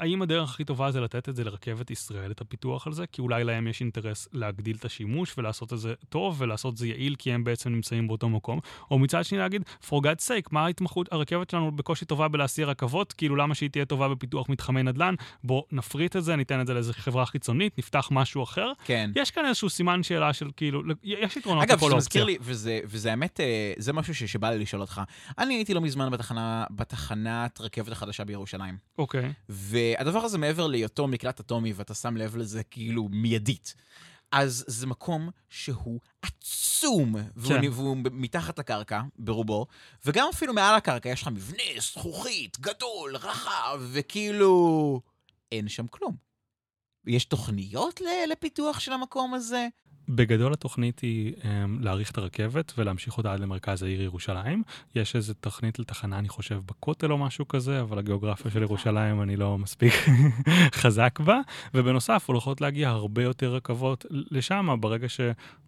האם 0.00 0.22
הדרך 0.22 0.50
הכי 0.50 0.64
טובה 0.64 0.90
זה 0.90 1.00
לתת 1.00 1.28
את 1.28 1.36
זה 1.36 1.44
לרכבת 1.44 1.90
ישראל, 1.90 2.30
את 2.30 2.40
הפיתוח 2.40 2.86
על 2.86 2.92
זה? 2.92 3.06
כי 3.06 3.20
אולי 3.22 3.44
להם 3.44 3.68
יש 3.68 3.80
אינטרס 3.80 4.28
להגדיל 4.32 4.76
את 4.76 4.84
השימוש 4.84 5.34
ולעשות 5.38 5.72
את 5.72 5.78
זה 5.78 5.94
טוב 6.08 6.36
ולעשות 6.40 6.72
את 6.72 6.78
זה 6.78 6.86
יעיל, 6.86 7.14
כי 7.18 7.32
הם 7.32 7.44
בעצם 7.44 7.70
נמצאים 7.70 8.08
באותו 8.08 8.28
מקום. 8.28 8.58
או 8.90 8.98
מצד 8.98 9.24
שני 9.24 9.38
להגיד, 9.38 9.62
for 9.88 9.94
God's 9.94 10.26
sake, 10.28 10.48
מה 10.50 10.64
ההתמחות, 10.64 11.12
הרכבת 11.12 11.50
שלנו 11.50 11.72
בקושי 11.76 12.04
טובה 12.04 12.28
בלהסיע 12.28 12.66
רכבות, 12.66 13.12
כאילו 13.12 13.36
למה 13.36 13.54
שהיא 13.54 13.70
תהיה 13.70 13.84
טובה 13.84 14.08
בפיתוח 14.08 14.48
מתחמי 14.48 14.82
נדל"ן? 14.82 15.14
בוא 15.44 15.62
נפריט 15.72 16.16
את 16.16 16.24
זה, 16.24 16.36
ניתן 16.36 16.60
את 16.60 16.66
זה 16.66 16.74
לאיזו 16.74 16.92
חברה 16.92 17.26
חיצונית, 17.26 17.78
נפתח 17.78 18.08
משהו 18.12 18.42
אחר. 18.42 18.72
כן. 18.84 19.10
יש 19.16 19.30
כאן 19.30 19.46
איזשהו 19.46 19.70
סימן 19.70 20.02
שאלה 20.02 20.32
של 20.32 20.50
כאילו, 20.56 20.82
יש 21.04 21.36
יתרונות 21.36 21.64
אגב, 21.64 21.76
לכל 21.76 21.90
זה 21.90 21.96
מזכיר. 21.96 22.24
לי, 22.24 22.36
וזה, 22.40 22.80
וזה 22.84 23.10
האמת, 23.10 23.40
אה, 23.40 23.72
זה 23.78 23.92
משהו 23.92 24.14
ש- 24.14 24.24
שבא 24.24 24.50
לי 24.50 24.58
לשאול 24.58 24.82
אותך. 24.82 25.00
אני 25.38 25.54
הייתי 25.54 25.74
לא 25.74 25.80
מזמן 25.80 26.10
בתחנה, 26.10 26.64
בתחנת 26.70 27.60
רכבת 27.60 27.92
החדשה 27.92 28.24
בירושלים. 28.24 28.76
אוקיי. 28.98 29.32
והדבר 29.98 30.18
הזה 30.18 30.38
מעבר 30.38 30.66
להיותו 30.66 31.08
מקלט 31.08 31.40
אטומי, 31.40 31.72
ואתה 31.72 31.94
שם 31.94 32.16
לב 32.16 32.36
לזה 32.36 32.62
כאילו 32.62 33.08
מיידית. 33.10 33.74
אז 34.32 34.64
זה 34.66 34.86
מקום 34.86 35.30
שהוא 35.48 36.00
עצום, 36.22 37.14
והוא, 37.36 37.60
כן. 37.60 37.68
והוא 37.72 37.96
מתחת 38.02 38.58
לקרקע, 38.58 39.02
ברובו, 39.18 39.66
וגם 40.04 40.26
אפילו 40.34 40.54
מעל 40.54 40.74
הקרקע 40.74 41.08
יש 41.08 41.22
לך 41.22 41.28
מבנה 41.28 41.62
זכוכית, 41.80 42.60
גדול, 42.60 43.16
רחב, 43.16 43.80
וכאילו... 43.92 45.00
אין 45.52 45.68
שם 45.68 45.86
כלום. 45.86 46.16
יש 47.06 47.24
תוכניות 47.24 48.00
לפיתוח 48.28 48.80
של 48.80 48.92
המקום 48.92 49.34
הזה? 49.34 49.68
בגדול 50.08 50.52
התוכנית 50.52 51.00
היא 51.00 51.32
um, 51.32 51.44
להאריך 51.80 52.10
את 52.10 52.18
הרכבת 52.18 52.72
ולהמשיך 52.78 53.18
אותה 53.18 53.32
עד 53.32 53.40
למרכז 53.40 53.82
העיר 53.82 54.02
ירושלים. 54.02 54.62
יש 54.94 55.16
איזו 55.16 55.34
תוכנית 55.34 55.78
לתחנה, 55.78 56.18
אני 56.18 56.28
חושב, 56.28 56.60
בכותל 56.66 57.12
או 57.12 57.18
משהו 57.18 57.48
כזה, 57.48 57.80
אבל 57.80 57.98
הגיאוגרפיה 57.98 58.50
של 58.50 58.62
ירושלים 58.62 59.22
אני 59.22 59.36
לא 59.36 59.58
מספיק 59.58 59.92
חזק 60.82 61.20
בה. 61.20 61.40
ובנוסף, 61.74 62.24
הולכות 62.26 62.60
להגיע 62.60 62.88
הרבה 62.88 63.22
יותר 63.22 63.54
רכבות 63.54 64.06
לשם, 64.10 64.76
ברגע 64.80 65.08
ש... 65.08 65.20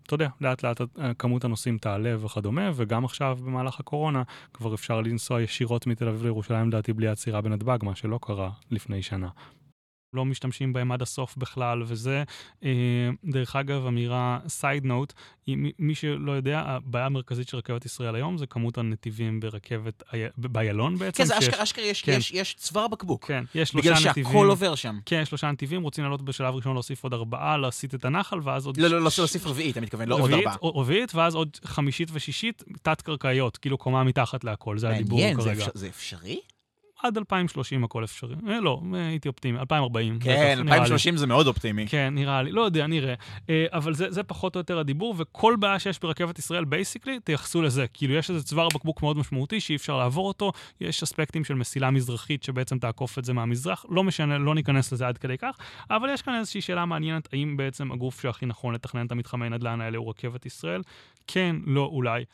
אתה 0.07 0.15
יודע, 0.15 0.29
לאט 0.41 0.63
לאט 0.63 0.81
כמות 1.19 1.45
הנוסעים 1.45 1.79
תעלה 1.79 2.15
וכדומה, 2.25 2.71
וגם 2.75 3.05
עכשיו 3.05 3.39
במהלך 3.45 3.81
הקורונה 3.81 4.23
כבר 4.53 4.75
אפשר 4.75 5.01
לנסוע 5.01 5.43
ישירות 5.43 5.87
מתל 5.87 6.09
אביב 6.09 6.23
לירושלים, 6.23 6.69
לדעתי, 6.69 6.93
בלי 6.93 7.09
עצירה 7.09 7.41
בנתב"ג, 7.41 7.79
מה 7.83 7.97
שלא 7.97 8.19
קרה 8.23 8.51
לפני 8.71 9.03
שנה. 9.03 9.29
לא 10.15 10.25
משתמשים 10.25 10.73
בהם 10.73 10.93
עד 10.93 11.03
הסוף 11.03 11.37
בכלל, 11.37 11.83
וזה, 11.87 12.23
אה, 12.65 12.71
דרך 13.25 13.57
אגב, 13.57 13.87
אמירה 13.87 14.39
סייד 14.49 14.85
נוט, 14.85 15.13
מי 15.79 15.95
שלא 15.95 16.33
יודע, 16.33 16.63
הבעיה 16.67 17.07
המרכזית 17.07 17.49
של 17.49 17.57
רכבת 17.57 17.85
ישראל 17.85 18.15
היום 18.15 18.39
זה 18.39 18.47
כמות 18.47 18.79
הנתיבים 18.79 19.41
ברכבת, 19.41 20.03
אי- 20.13 20.19
באיילון 20.39 20.99
בעצם. 20.99 21.19
כן, 21.23 21.29
זה 21.29 21.35
שיש- 21.35 21.45
אשכרה, 21.49 21.63
אשכרה 21.63 21.85
יש, 21.85 22.03
כן. 22.03 22.13
יש, 22.19 22.33
יש 22.33 22.55
צוואר 22.55 22.89
בקבוק. 22.89 23.25
כן, 23.27 23.45
יש 23.55 23.69
שלושה 23.69 23.91
בגלל 23.95 24.11
נתיבים. 24.11 24.25
שהכל 24.33 24.47
עובר 24.49 24.75
שם. 24.75 24.99
כן, 25.07 25.19
יש 25.23 25.29
שלושה 25.29 25.51
נתיבים, 25.51 25.83
רוצים 25.83 26.05
לעלות 26.05 26.23
בשלב 26.23 26.55
ראשון 26.55 26.73
להוסיף 26.73 27.03
עוד 27.03 27.13
ארבעה, 27.15 27.57
להסיט 27.57 27.95
את 27.95 28.05
הנחל, 28.05 28.39
ואז 28.45 28.67
עוד... 28.67 28.77
לא, 28.77 28.89
לא, 28.89 29.01
לא, 29.03 29.11
ש- 29.11 29.19
להוסיף 29.19 29.47
רביעית, 29.47 29.73
אתה 29.73 29.81
מתכוון, 29.81 30.09
לא 30.09 30.15
עוד 30.15 30.23
רביעית, 30.23 30.47
ארבעה. 30.47 30.57
או- 30.63 30.79
רביעית, 30.81 31.15
ואז 31.15 31.35
עוד 31.35 31.57
חמישית 31.65 32.09
ושישית, 32.13 32.63
תת-קרקעיות, 32.83 33.57
כאילו 33.57 33.79
קומה 33.79 34.05
מתחת 34.05 34.45
להכל, 34.45 34.79
זה 34.79 34.89
הדיבור 34.89 35.21
כרגע. 35.37 35.67
זה 35.75 35.89
אפשרי? 35.89 36.41
עד 37.03 37.17
2030 37.19 37.85
הכל 37.85 38.05
אפשרי. 38.05 38.35
אה, 38.49 38.61
לא, 38.61 38.83
אה, 38.95 39.07
הייתי 39.07 39.29
אופטימי, 39.29 39.59
2040. 39.59 40.19
כן, 40.19 40.31
בטח, 40.31 40.39
נראה 40.39 40.55
לי. 40.55 40.63
2030 40.63 41.17
זה 41.17 41.27
מאוד 41.27 41.47
אופטימי. 41.47 41.87
כן, 41.89 42.15
נראה 42.15 42.43
לי, 42.43 42.53
לא 42.53 42.61
יודע, 42.61 42.87
נראה. 42.87 43.15
אה, 43.51 43.67
אבל 43.73 43.95
זה, 43.95 44.11
זה 44.11 44.23
פחות 44.23 44.55
או 44.55 44.61
יותר 44.61 44.79
הדיבור, 44.79 45.15
וכל 45.19 45.57
בעיה 45.59 45.79
שיש 45.79 45.99
ברכבת 45.99 46.39
ישראל, 46.39 46.65
basically, 46.65 47.21
תייחסו 47.21 47.63
לזה. 47.63 47.87
כאילו, 47.95 48.15
יש 48.15 48.31
איזה 48.31 48.43
צוואר 48.43 48.69
בקבוק 48.75 49.03
מאוד 49.03 49.17
משמעותי 49.17 49.61
שאי 49.61 49.77
אפשר 49.77 49.97
לעבור 49.97 50.29
אותו, 50.29 50.53
יש 50.81 51.03
אספקטים 51.03 51.45
של 51.45 51.55
מסילה 51.55 51.91
מזרחית 51.91 52.43
שבעצם 52.43 52.79
תעקוף 52.79 53.19
את 53.19 53.25
זה 53.25 53.33
מהמזרח, 53.33 53.85
לא 53.89 54.05
משנה, 54.05 54.39
לא 54.39 54.55
ניכנס 54.55 54.93
לזה 54.93 55.09
עד 55.09 55.19
כדי 55.19 55.39
כך, 55.39 55.57
אבל 55.91 56.09
יש 56.13 56.23
כאן 56.23 56.35
איזושהי 56.39 56.61
שאלה 56.61 56.85
מעניינת, 56.85 57.29
האם 57.33 57.57
בעצם 57.57 57.93
הגוף 57.93 58.21
שהכי 58.21 58.47
נכון 58.47 58.75
לתכנן 58.75 59.07
את 59.07 59.13
המתחמי 59.13 59.49
נדל"ן 59.49 59.81
האלה 59.81 59.99
הוא 59.99 60.11
רכבת 60.11 60.47
ישראל? 60.47 60.83
כן, 61.27 61.57
לא, 61.67 61.91
אולי. 61.93 62.25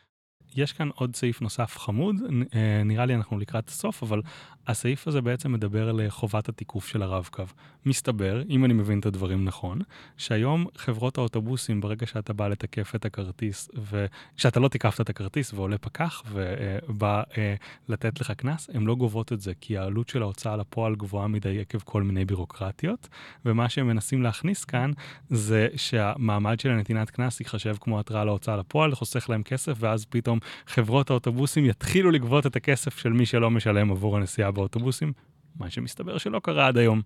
יש 0.56 0.72
כאן 0.72 0.88
עוד 0.94 1.16
סעיף 1.16 1.40
נוסף 1.40 1.78
חמוד, 1.78 2.16
אה, 2.54 2.82
נראה 2.84 3.06
לי 3.06 3.14
אנחנו 3.14 3.38
לקראת 3.38 3.68
הסוף, 3.68 4.02
אבל 4.02 4.22
הסעיף 4.66 5.08
הזה 5.08 5.20
בעצם 5.20 5.52
מדבר 5.52 5.88
על 5.88 6.00
אה, 6.00 6.10
חובת 6.10 6.48
התיקוף 6.48 6.86
של 6.86 7.02
הרב-קו. 7.02 7.44
מסתבר, 7.86 8.42
אם 8.48 8.64
אני 8.64 8.72
מבין 8.72 9.00
את 9.00 9.06
הדברים 9.06 9.44
נכון, 9.44 9.78
שהיום 10.16 10.66
חברות 10.76 11.18
האוטובוסים, 11.18 11.80
ברגע 11.80 12.06
שאתה 12.06 12.32
בא 12.32 12.48
לתקף 12.48 12.94
את 12.94 13.04
הכרטיס, 13.04 13.70
וכשאתה 13.74 14.60
לא 14.60 14.68
תיקפת 14.68 15.00
את 15.00 15.10
הכרטיס 15.10 15.54
ועולה 15.54 15.78
פקח 15.78 16.22
ובא 16.32 17.22
אה, 17.38 17.54
לתת 17.88 18.20
לך 18.20 18.30
קנס, 18.30 18.70
הן 18.74 18.82
לא 18.82 18.94
גובות 18.94 19.32
את 19.32 19.40
זה, 19.40 19.52
כי 19.60 19.78
העלות 19.78 20.08
של 20.08 20.22
ההוצאה 20.22 20.56
לפועל 20.56 20.94
גבוהה 20.94 21.28
מדי 21.28 21.60
עקב 21.60 21.78
כל 21.78 22.02
מיני 22.02 22.24
בירוקרטיות, 22.24 23.08
ומה 23.44 23.68
שהם 23.68 23.86
מנסים 23.86 24.22
להכניס 24.22 24.64
כאן 24.64 24.90
זה 25.30 25.68
שהמעמד 25.76 26.60
של 26.60 26.70
הנתינת 26.70 27.10
קנס 27.10 27.40
ייחשב 27.40 27.76
כמו 27.80 28.00
התראה 28.00 28.24
להוצאה 28.24 28.56
לפועל, 28.56 28.94
חוסך 28.94 29.30
להם 29.30 29.42
כסף, 29.42 29.76
ואז 29.78 30.04
פתאום 30.04 30.38
חברות 30.66 31.10
האוטובוסים 31.10 31.64
יתחילו 31.64 32.10
לגבות 32.10 32.46
את 32.46 32.56
הכסף 32.56 32.98
של 32.98 33.12
מי 33.12 33.26
שלא 33.26 33.50
משלם 33.50 33.90
עבור 33.90 34.16
הנסיעה 34.16 34.50
באוטובוסים, 34.50 35.12
מה 35.56 35.70
שמסתבר 35.70 36.18
שלא 36.18 36.40
קרה 36.42 36.66
עד 36.66 36.76
היום. 36.76 37.02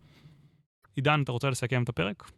עידן, 0.97 1.23
אתה 1.23 1.33
רוצה 1.33 1.51
לסכם 1.51 1.83
את 1.83 1.89
הפרק? 1.89 2.31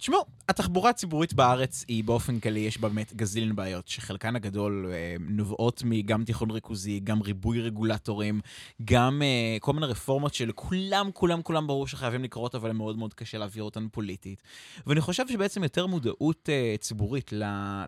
תשמעו, 0.00 0.24
התחבורה 0.48 0.90
הציבורית 0.90 1.34
בארץ 1.34 1.84
היא 1.88 2.04
באופן 2.04 2.40
כללי, 2.40 2.60
יש 2.60 2.78
בה 2.78 2.88
באמת 2.88 3.14
גזילין 3.14 3.56
בעיות, 3.56 3.88
שחלקן 3.88 4.36
הגדול 4.36 4.90
אה, 4.92 5.16
נובעות 5.20 5.82
מגם 5.84 6.24
תיכון 6.24 6.50
ריכוזי, 6.50 7.00
גם 7.04 7.22
ריבוי 7.22 7.60
רגולטורים, 7.60 8.40
גם 8.84 9.22
אה, 9.22 9.56
כל 9.60 9.72
מיני 9.72 9.86
רפורמות 9.86 10.34
של 10.34 10.52
כולם, 10.52 11.10
כולם, 11.42 11.66
ברור 11.66 11.86
שחייבים 11.86 12.24
לקרות, 12.24 12.54
אבל 12.54 12.72
מאוד 12.72 12.98
מאוד 12.98 13.14
קשה 13.14 13.38
להעביר 13.38 13.62
אותן 13.62 13.88
פוליטית. 13.92 14.42
ואני 14.86 15.00
חושב 15.00 15.28
שבעצם 15.28 15.62
יותר 15.62 15.86
מודעות 15.86 16.48
אה, 16.48 16.74
ציבורית 16.80 17.32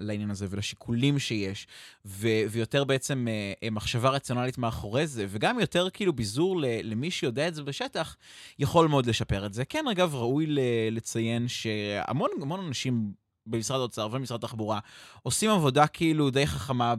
לעניין 0.00 0.30
הזה 0.30 0.46
ולשיקולים 0.50 1.18
שיש, 1.18 1.66
ו- 2.06 2.42
ויותר 2.50 2.84
בעצם 2.84 3.28
אה, 3.28 3.52
אה, 3.62 3.70
מחשבה 3.70 4.10
רציונלית 4.10 4.58
מאחורי 4.58 5.06
זה, 5.06 5.26
וגם 5.28 5.60
יותר 5.60 5.90
כאילו 5.90 6.12
ביזור 6.12 6.60
למי 6.82 7.10
שיודע 7.10 7.48
את 7.48 7.54
זה 7.54 7.62
בשטח, 7.62 8.16
יכול 8.58 8.88
מאוד 8.88 9.06
לשפר 9.06 9.46
את 9.46 9.54
זה. 9.54 9.64
כן, 9.64 9.84
אגב, 9.92 10.14
ראוי 10.14 10.46
לציין 10.90 11.48
ש... 11.48 11.66
המון, 12.08 12.30
המון 12.42 12.60
אנשים 12.66 13.12
במשרד 13.46 13.80
האוצר 13.80 14.06
ובמשרד 14.06 14.44
התחבורה 14.44 14.78
עושים 15.22 15.50
עבודה 15.50 15.86
כאילו 15.86 16.30
די 16.30 16.46
חכמה 16.46 16.94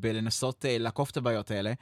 בלנסות 0.00 0.64
uh, 0.64 0.68
לעקוף 0.82 1.10
את 1.10 1.16
הבעיות 1.16 1.50
האלה. 1.50 1.72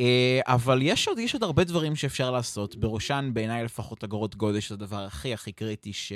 אה, 0.00 0.40
אבל 0.46 0.78
יש 0.82 1.08
עוד, 1.08 1.18
יש 1.18 1.34
עוד 1.34 1.42
הרבה 1.42 1.64
דברים 1.64 1.96
שאפשר 1.96 2.30
לעשות, 2.30 2.76
בראשן 2.76 3.30
בעיניי 3.32 3.64
לפחות 3.64 4.04
אגרות 4.04 4.36
גודש 4.36 4.68
זה 4.68 4.74
הדבר 4.74 5.00
הכי 5.00 5.34
הכי 5.34 5.52
קריטי, 5.52 5.92
ש... 5.92 6.12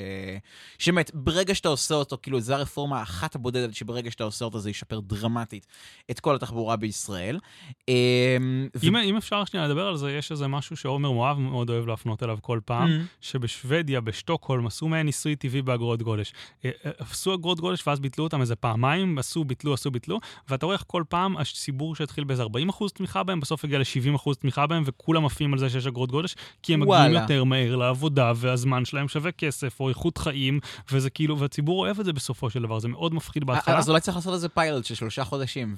שבאמת, 0.79 1.11
ברגע 1.15 1.55
שאתה 1.55 1.69
עושה 1.69 1.95
אותו, 1.95 2.19
כאילו 2.23 2.41
זו 2.41 2.55
הרפורמה 2.55 3.01
האחת 3.01 3.35
הבודדת 3.35 3.75
שברגע 3.75 4.11
שאתה 4.11 4.25
עושה 4.25 4.45
אותו 4.45 4.59
זה 4.61 4.71
ישפר 4.71 5.01
דרמטית 5.01 5.67
את 6.11 6.21
כל 6.21 6.35
התחבורה 6.35 6.77
בישראל. 6.77 7.39
אה, 7.89 8.37
אם, 8.83 8.95
ו... 8.95 9.03
אם 9.05 9.17
אפשר 9.17 9.45
שנייה 9.45 9.69
לדבר 9.69 9.87
על 9.87 9.97
זה, 9.97 10.13
יש 10.13 10.33
איזה 10.33 10.47
משהו 10.47 10.77
שעומר 10.77 11.11
מואב 11.11 11.39
מאוד 11.39 11.71
אוהב 11.71 11.87
להפנות 11.87 12.23
אליו 12.23 12.39
כל 12.43 12.61
פעם, 12.65 12.89
mm-hmm. 12.89 13.17
שבשוודיה, 13.21 14.01
בשטוקהולם, 14.01 14.67
עשו 14.67 14.89
מעין 14.89 15.07
ניסוי 15.07 15.37
טבעי 15.37 15.63
באגרות 15.63 16.03
גודש. 16.03 16.33
אה, 16.65 16.71
עשו 16.99 17.35
אגרות 17.35 17.61
גודש 17.61 17.87
ואז 17.87 18.01
ביטלו 18.01 18.25
אותם 18.25 18.41
איזה 18.41 18.57
פעמיים, 18.57 19.19
עשו, 19.19 19.45
ביטלו, 19.45 19.75
עשו, 19.75 19.91
ביטלו, 19.91 20.19
ואתה 20.49 20.67
רואה 20.67 20.77
איך 20.77 20.85
כל 20.87 21.03
פעם 21.09 21.37
הציבור 21.37 21.97
שהתחיל 21.97 22.25
באיזה 22.25 22.43
40% 22.43 22.47
תמיכה 22.95 23.23
בהם, 23.23 23.41
בסוף 23.41 23.65
הגיע 23.69 23.79
ל-70% 23.79 24.35
תמיכה 24.41 24.67
בהם, 24.67 24.83
וכולם 24.87 25.27
עפים 25.27 25.53
על 25.53 25.59
זה 25.59 25.71
שיש 25.71 25.87
אגרות 25.87 26.11
גודש, 26.11 26.35
כי 26.63 26.75
הם 26.75 26.81
מגיעים 26.81 27.13
יותר 27.13 27.45
מהר 27.45 27.77
לעבודה, 27.77 28.33
והזמן 28.37 28.85
שלהם 28.85 29.09
שווה 29.09 29.33
כסף, 29.33 29.81
או 29.81 29.89
איכות 29.89 30.19
חיים, 30.19 30.61
וזה 30.93 31.11
כאילו, 31.11 31.39
והציבור 31.39 31.81
אוהב 31.81 32.01
את 32.01 32.05
זה 32.05 32.13
בסופו 32.13 32.51
של 32.51 32.63
דבר, 32.63 32.79
זה 32.79 32.89
מאוד 32.89 33.15
מפחיד 33.15 33.45
בהתחלה. 33.45 33.79
אז 33.79 33.89
אולי 33.89 34.01
צריך 34.01 34.17
לעשות 34.17 34.35
איזה 34.35 34.49
פיילוט 34.49 34.85
של 34.85 34.95
שלושה 34.95 35.25
חודשים. 35.25 35.75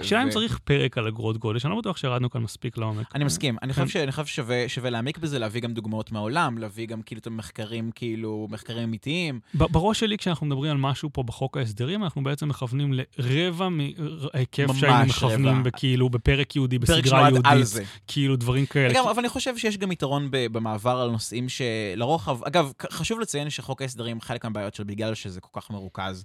השאלה 0.00 0.22
אם 0.22 0.30
צריך 0.30 0.58
פרק 0.64 0.98
על 0.98 1.06
אגרות 1.06 1.38
גודש, 1.38 1.64
אני 1.64 1.72
לא 1.72 1.78
בטוח 1.78 1.96
שירדנו 1.96 2.30
כאן 2.30 2.42
מספיק 2.42 2.78
לעומק. 2.78 3.06
אני 3.14 3.24
מסכים, 3.24 3.56
אני 3.62 3.72
חושב 3.72 4.06
כן. 4.06 4.66
ששווה 4.68 4.90
להעמיק 4.90 5.18
בזה, 5.18 5.38
להביא 5.38 5.60
גם 5.60 5.72
דוגמאות 5.72 6.12
מהעולם, 6.12 6.58
להביא 6.58 6.86
גם 6.86 7.02
כאילו 7.02 7.18
את 7.18 7.26
המחקרים, 7.26 7.90
כאילו, 7.94 8.48
מחקרים 8.50 8.82
אמיתיים. 8.82 9.40
בראש 9.54 10.00
שלי, 10.00 10.18
כשאנחנו 10.18 10.46
מדברים 10.46 10.70
על 10.70 10.76
משהו 10.76 11.10
פה 11.12 11.22
בחוק 11.22 11.56
ההסדרים, 11.56 12.04
אנחנו 12.04 12.22
בעצם 12.22 12.48
מכוונים 12.48 12.94
לרבע 13.18 13.68
מההיקף 13.68 14.74
שהיינו 14.74 15.06
מכוונים 15.06 15.62
בכאילו, 15.62 16.08
בפרק 16.08 16.56
יהודי, 16.56 16.78
בסדרה 16.78 17.30
יהודית. 17.32 17.66
זה. 17.66 17.84
כאילו 18.06 18.36
דברים 18.36 18.66
כאלה. 18.66 18.94
גם, 18.94 19.08
אבל 19.08 19.18
אני 19.18 19.28
חושב 19.28 19.58
שיש 19.58 19.78
גם 19.78 19.92
יתרון 19.92 20.28
במעבר 20.30 21.00
על 21.00 21.10
נושאים 21.10 21.46
שלרוחב, 21.48 22.44
אגב, 22.44 22.72
חשוב 22.90 23.20
לציין 23.20 23.50
שחוק 23.50 23.82
ההסדרים, 23.82 24.20
חלק 24.20 24.44
מהבעיות 24.44 24.74
שלו 24.74 24.86
בגלל 24.86 25.14
שזה 25.14 25.40
כל 25.40 25.60
כך 25.60 25.70
מרוכז. 25.70 26.24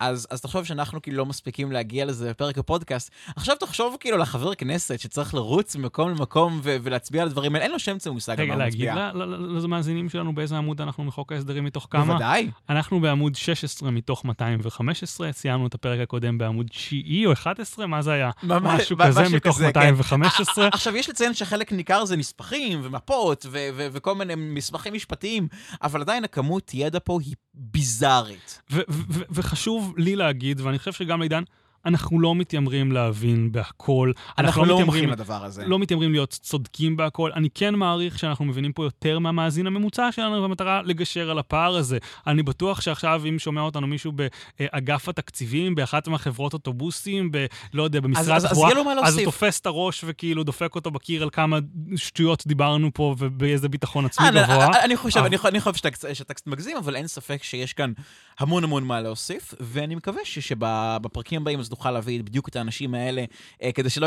אז, 0.00 0.26
אז 0.30 0.40
תחשוב 0.40 0.64
שאנחנו 0.64 1.02
כאילו 1.02 1.16
לא 1.16 1.26
מספיקים 1.26 1.72
להגיע 1.72 2.04
לזה 2.04 2.30
בפרק 2.30 2.58
הפודקאסט. 2.58 3.10
עכשיו 3.36 3.56
תחשוב 3.56 3.96
כאילו 4.00 4.18
לחבר 4.18 4.54
כנסת 4.54 5.00
שצריך 5.00 5.34
לרוץ 5.34 5.76
ממקום 5.76 6.10
למקום 6.10 6.60
ו- 6.62 6.76
ולהצביע 6.82 7.22
על 7.22 7.28
הדברים 7.28 7.54
האלה, 7.54 7.64
אין 7.64 7.72
לו 7.72 7.78
שם 7.78 7.98
צא 7.98 8.10
מושג 8.10 8.40
על 8.40 8.46
מה 8.46 8.54
הוא 8.54 8.62
מצביע. 8.62 8.92
רגע, 8.92 9.12
להגיד 9.14 9.62
למאזינים 9.62 10.08
שלנו 10.08 10.34
באיזה 10.34 10.56
עמוד 10.56 10.80
אנחנו 10.80 11.04
מחוק 11.04 11.32
ההסדרים 11.32 11.64
מתוך 11.64 11.86
כמה? 11.90 12.04
בוודאי. 12.04 12.50
אנחנו 12.70 13.00
בעמוד 13.00 13.34
16 13.34 13.90
מתוך 13.90 14.24
215, 14.24 15.32
סיימנו 15.32 15.66
את 15.66 15.74
הפרק 15.74 16.00
הקודם 16.00 16.38
בעמוד 16.38 16.66
9 16.70 16.96
או 17.26 17.32
11, 17.32 17.86
מה 17.86 18.02
זה 18.02 18.12
היה? 18.12 18.30
ממש, 18.42 18.80
משהו 18.80 18.96
כזה 18.98 19.28
מתוך 19.36 19.60
215. 19.60 20.45
כן. 20.54 20.68
עכשיו, 20.72 20.96
יש 20.96 21.08
לציין 21.08 21.34
שחלק 21.34 21.72
ניכר 21.72 22.04
זה 22.04 22.16
נספחים 22.16 22.80
ומפות 22.84 23.46
ו- 23.48 23.68
ו- 23.76 23.86
וכל 23.92 24.14
מיני 24.14 24.34
מסמכים 24.36 24.94
משפטיים, 24.94 25.48
אבל 25.82 26.00
עדיין 26.00 26.24
הכמות 26.24 26.70
ידע 26.74 26.98
פה 27.04 27.18
היא 27.24 27.34
ביזארית. 27.54 28.62
וחשוב 29.30 29.94
לי 29.98 30.16
להגיד, 30.16 30.60
ואני 30.60 30.78
חושב 30.78 30.92
שגם 30.92 31.20
לעידן, 31.20 31.42
אנחנו 31.86 32.20
לא 32.20 32.34
מתיימרים 32.34 32.92
להבין 32.92 33.52
בהכל. 33.52 34.12
אנחנו, 34.38 34.62
אנחנו 34.62 34.64
לא 34.64 34.80
מומחים 34.80 35.08
לדבר 35.08 35.44
הזה. 35.44 35.66
לא 35.66 35.78
מתיימרים 35.78 36.12
להיות 36.12 36.30
צודקים 36.30 36.96
בהכל. 36.96 37.30
אני 37.32 37.48
כן 37.54 37.74
מעריך 37.74 38.18
שאנחנו 38.18 38.44
מבינים 38.44 38.72
פה 38.72 38.84
יותר 38.84 39.18
מהמאזין 39.18 39.66
הממוצע 39.66 40.12
שלנו, 40.12 40.42
במטרה 40.42 40.82
לגשר 40.82 41.30
על 41.30 41.38
הפער 41.38 41.76
הזה. 41.76 41.98
אני 42.26 42.42
בטוח 42.42 42.80
שעכשיו, 42.80 43.22
אם 43.28 43.38
שומע 43.38 43.60
אותנו 43.60 43.86
מישהו 43.86 44.12
באגף 44.12 45.08
התקציבים, 45.08 45.74
באחת 45.74 46.08
מהחברות 46.08 46.52
אוטובוסים, 46.52 47.32
ב... 47.32 47.46
לא 47.74 47.82
יודע, 47.82 48.00
במשרד 48.00 48.44
התחבורה, 48.44 48.70
אז, 48.70 48.76
אז, 48.76 49.08
אז 49.08 49.16
הוא 49.18 49.24
תופס 49.24 49.60
את 49.60 49.66
הראש 49.66 50.04
וכאילו 50.06 50.44
דופק 50.44 50.74
אותו 50.74 50.90
בקיר 50.90 51.22
על 51.22 51.30
כמה 51.30 51.58
שטויות 51.96 52.46
דיברנו 52.46 52.90
פה 52.94 53.14
ובאיזה 53.18 53.68
ביטחון 53.68 54.04
עצמי 54.04 54.28
אני, 54.28 54.42
גבוה. 54.42 54.66
אני, 54.66 54.80
אני 54.84 54.96
חושב, 54.96 55.20
אני, 55.20 55.36
אני 55.44 55.60
חושב 55.60 55.74
שאתה, 55.74 56.14
שאתה 56.14 56.34
קצת 56.34 56.46
מגזים, 56.46 56.76
אבל 56.76 56.96
אין 56.96 57.06
ספק 57.06 57.42
שיש 57.42 57.72
כאן 57.72 57.92
המון 58.38 58.64
המון 58.64 58.84
מה 58.84 59.00
להוסיף, 59.00 59.54
ואני 59.60 59.94
מקווה 59.94 60.20
שבפרקים 60.24 61.42
הבאים 61.42 61.60
אז 61.60 61.68
נוכל 61.76 61.90
להביא 61.90 62.22
בדיוק 62.22 62.48
את 62.48 62.56
האנשים 62.56 62.94
האלה, 62.94 63.24
אה, 63.62 63.72
כדי 63.72 63.90
שלא, 63.90 64.06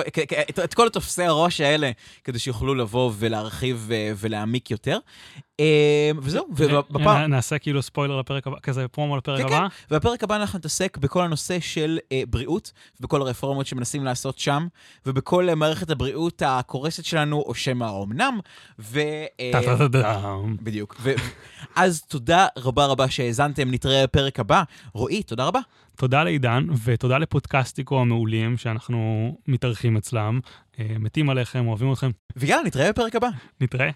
את, 0.49 0.59
את 0.59 0.73
כל 0.73 0.89
תופסי 0.89 1.23
הראש 1.23 1.61
האלה, 1.61 1.91
כדי 2.23 2.39
שיוכלו 2.39 2.75
לבוא 2.75 3.11
ולהרחיב 3.17 3.89
אה, 3.91 4.11
ולהעמיק 4.17 4.71
יותר. 4.71 4.99
אה, 5.59 6.11
וזהו, 6.21 6.47
ובפעם... 6.49 7.31
נעשה 7.31 7.57
כאילו 7.57 7.81
ספוילר 7.81 8.19
לפרק 8.19 8.47
הבא, 8.47 8.57
כזה 8.63 8.87
פרומו 8.87 9.17
לפרק 9.17 9.39
כן, 9.41 9.45
הבא. 9.45 9.59
כן, 9.69 9.95
ובפרק 9.95 10.23
הבא 10.23 10.35
אנחנו 10.35 10.59
נתעסק 10.59 10.97
בכל 10.97 11.23
הנושא 11.23 11.59
של 11.59 11.99
בריאות, 12.29 12.71
ובכל 12.99 13.21
הרפורמות 13.21 13.67
שמנסים 13.67 14.03
לעשות 14.03 14.39
שם, 14.39 14.67
ובכל 15.05 15.55
מערכת 15.55 15.89
הבריאות 15.89 16.41
הקורסת 16.45 17.05
שלנו, 17.05 17.43
או 17.45 17.55
שמא 17.55 17.85
האומנם, 17.85 18.39
ו... 18.79 18.99
בדיוק. 20.61 21.01
אז 21.75 22.01
תודה 22.01 22.47
רבה 22.57 22.85
רבה 22.85 23.09
שהאזנתם, 23.09 23.71
נתראה 23.71 24.03
בפרק 24.03 24.39
הבא. 24.39 24.63
רועי, 24.93 25.23
תודה 25.23 25.45
רבה. 25.45 25.59
תודה 25.95 26.23
לעידן, 26.23 26.67
ותודה 26.83 27.17
לפודקאסטיקו 27.17 28.01
המעולים 28.01 28.57
שאנחנו 28.57 29.31
מתארחים 29.47 29.97
אצלם. 29.97 30.39
אה, 30.79 30.85
מתים 30.99 31.29
עליכם, 31.29 31.67
אוהבים 31.67 31.93
אתכם. 31.93 32.09
ויאללה, 32.35 32.63
נתראה 32.63 32.91
בפרק 32.91 33.15
הבא. 33.15 33.29
נתראה. 33.61 33.89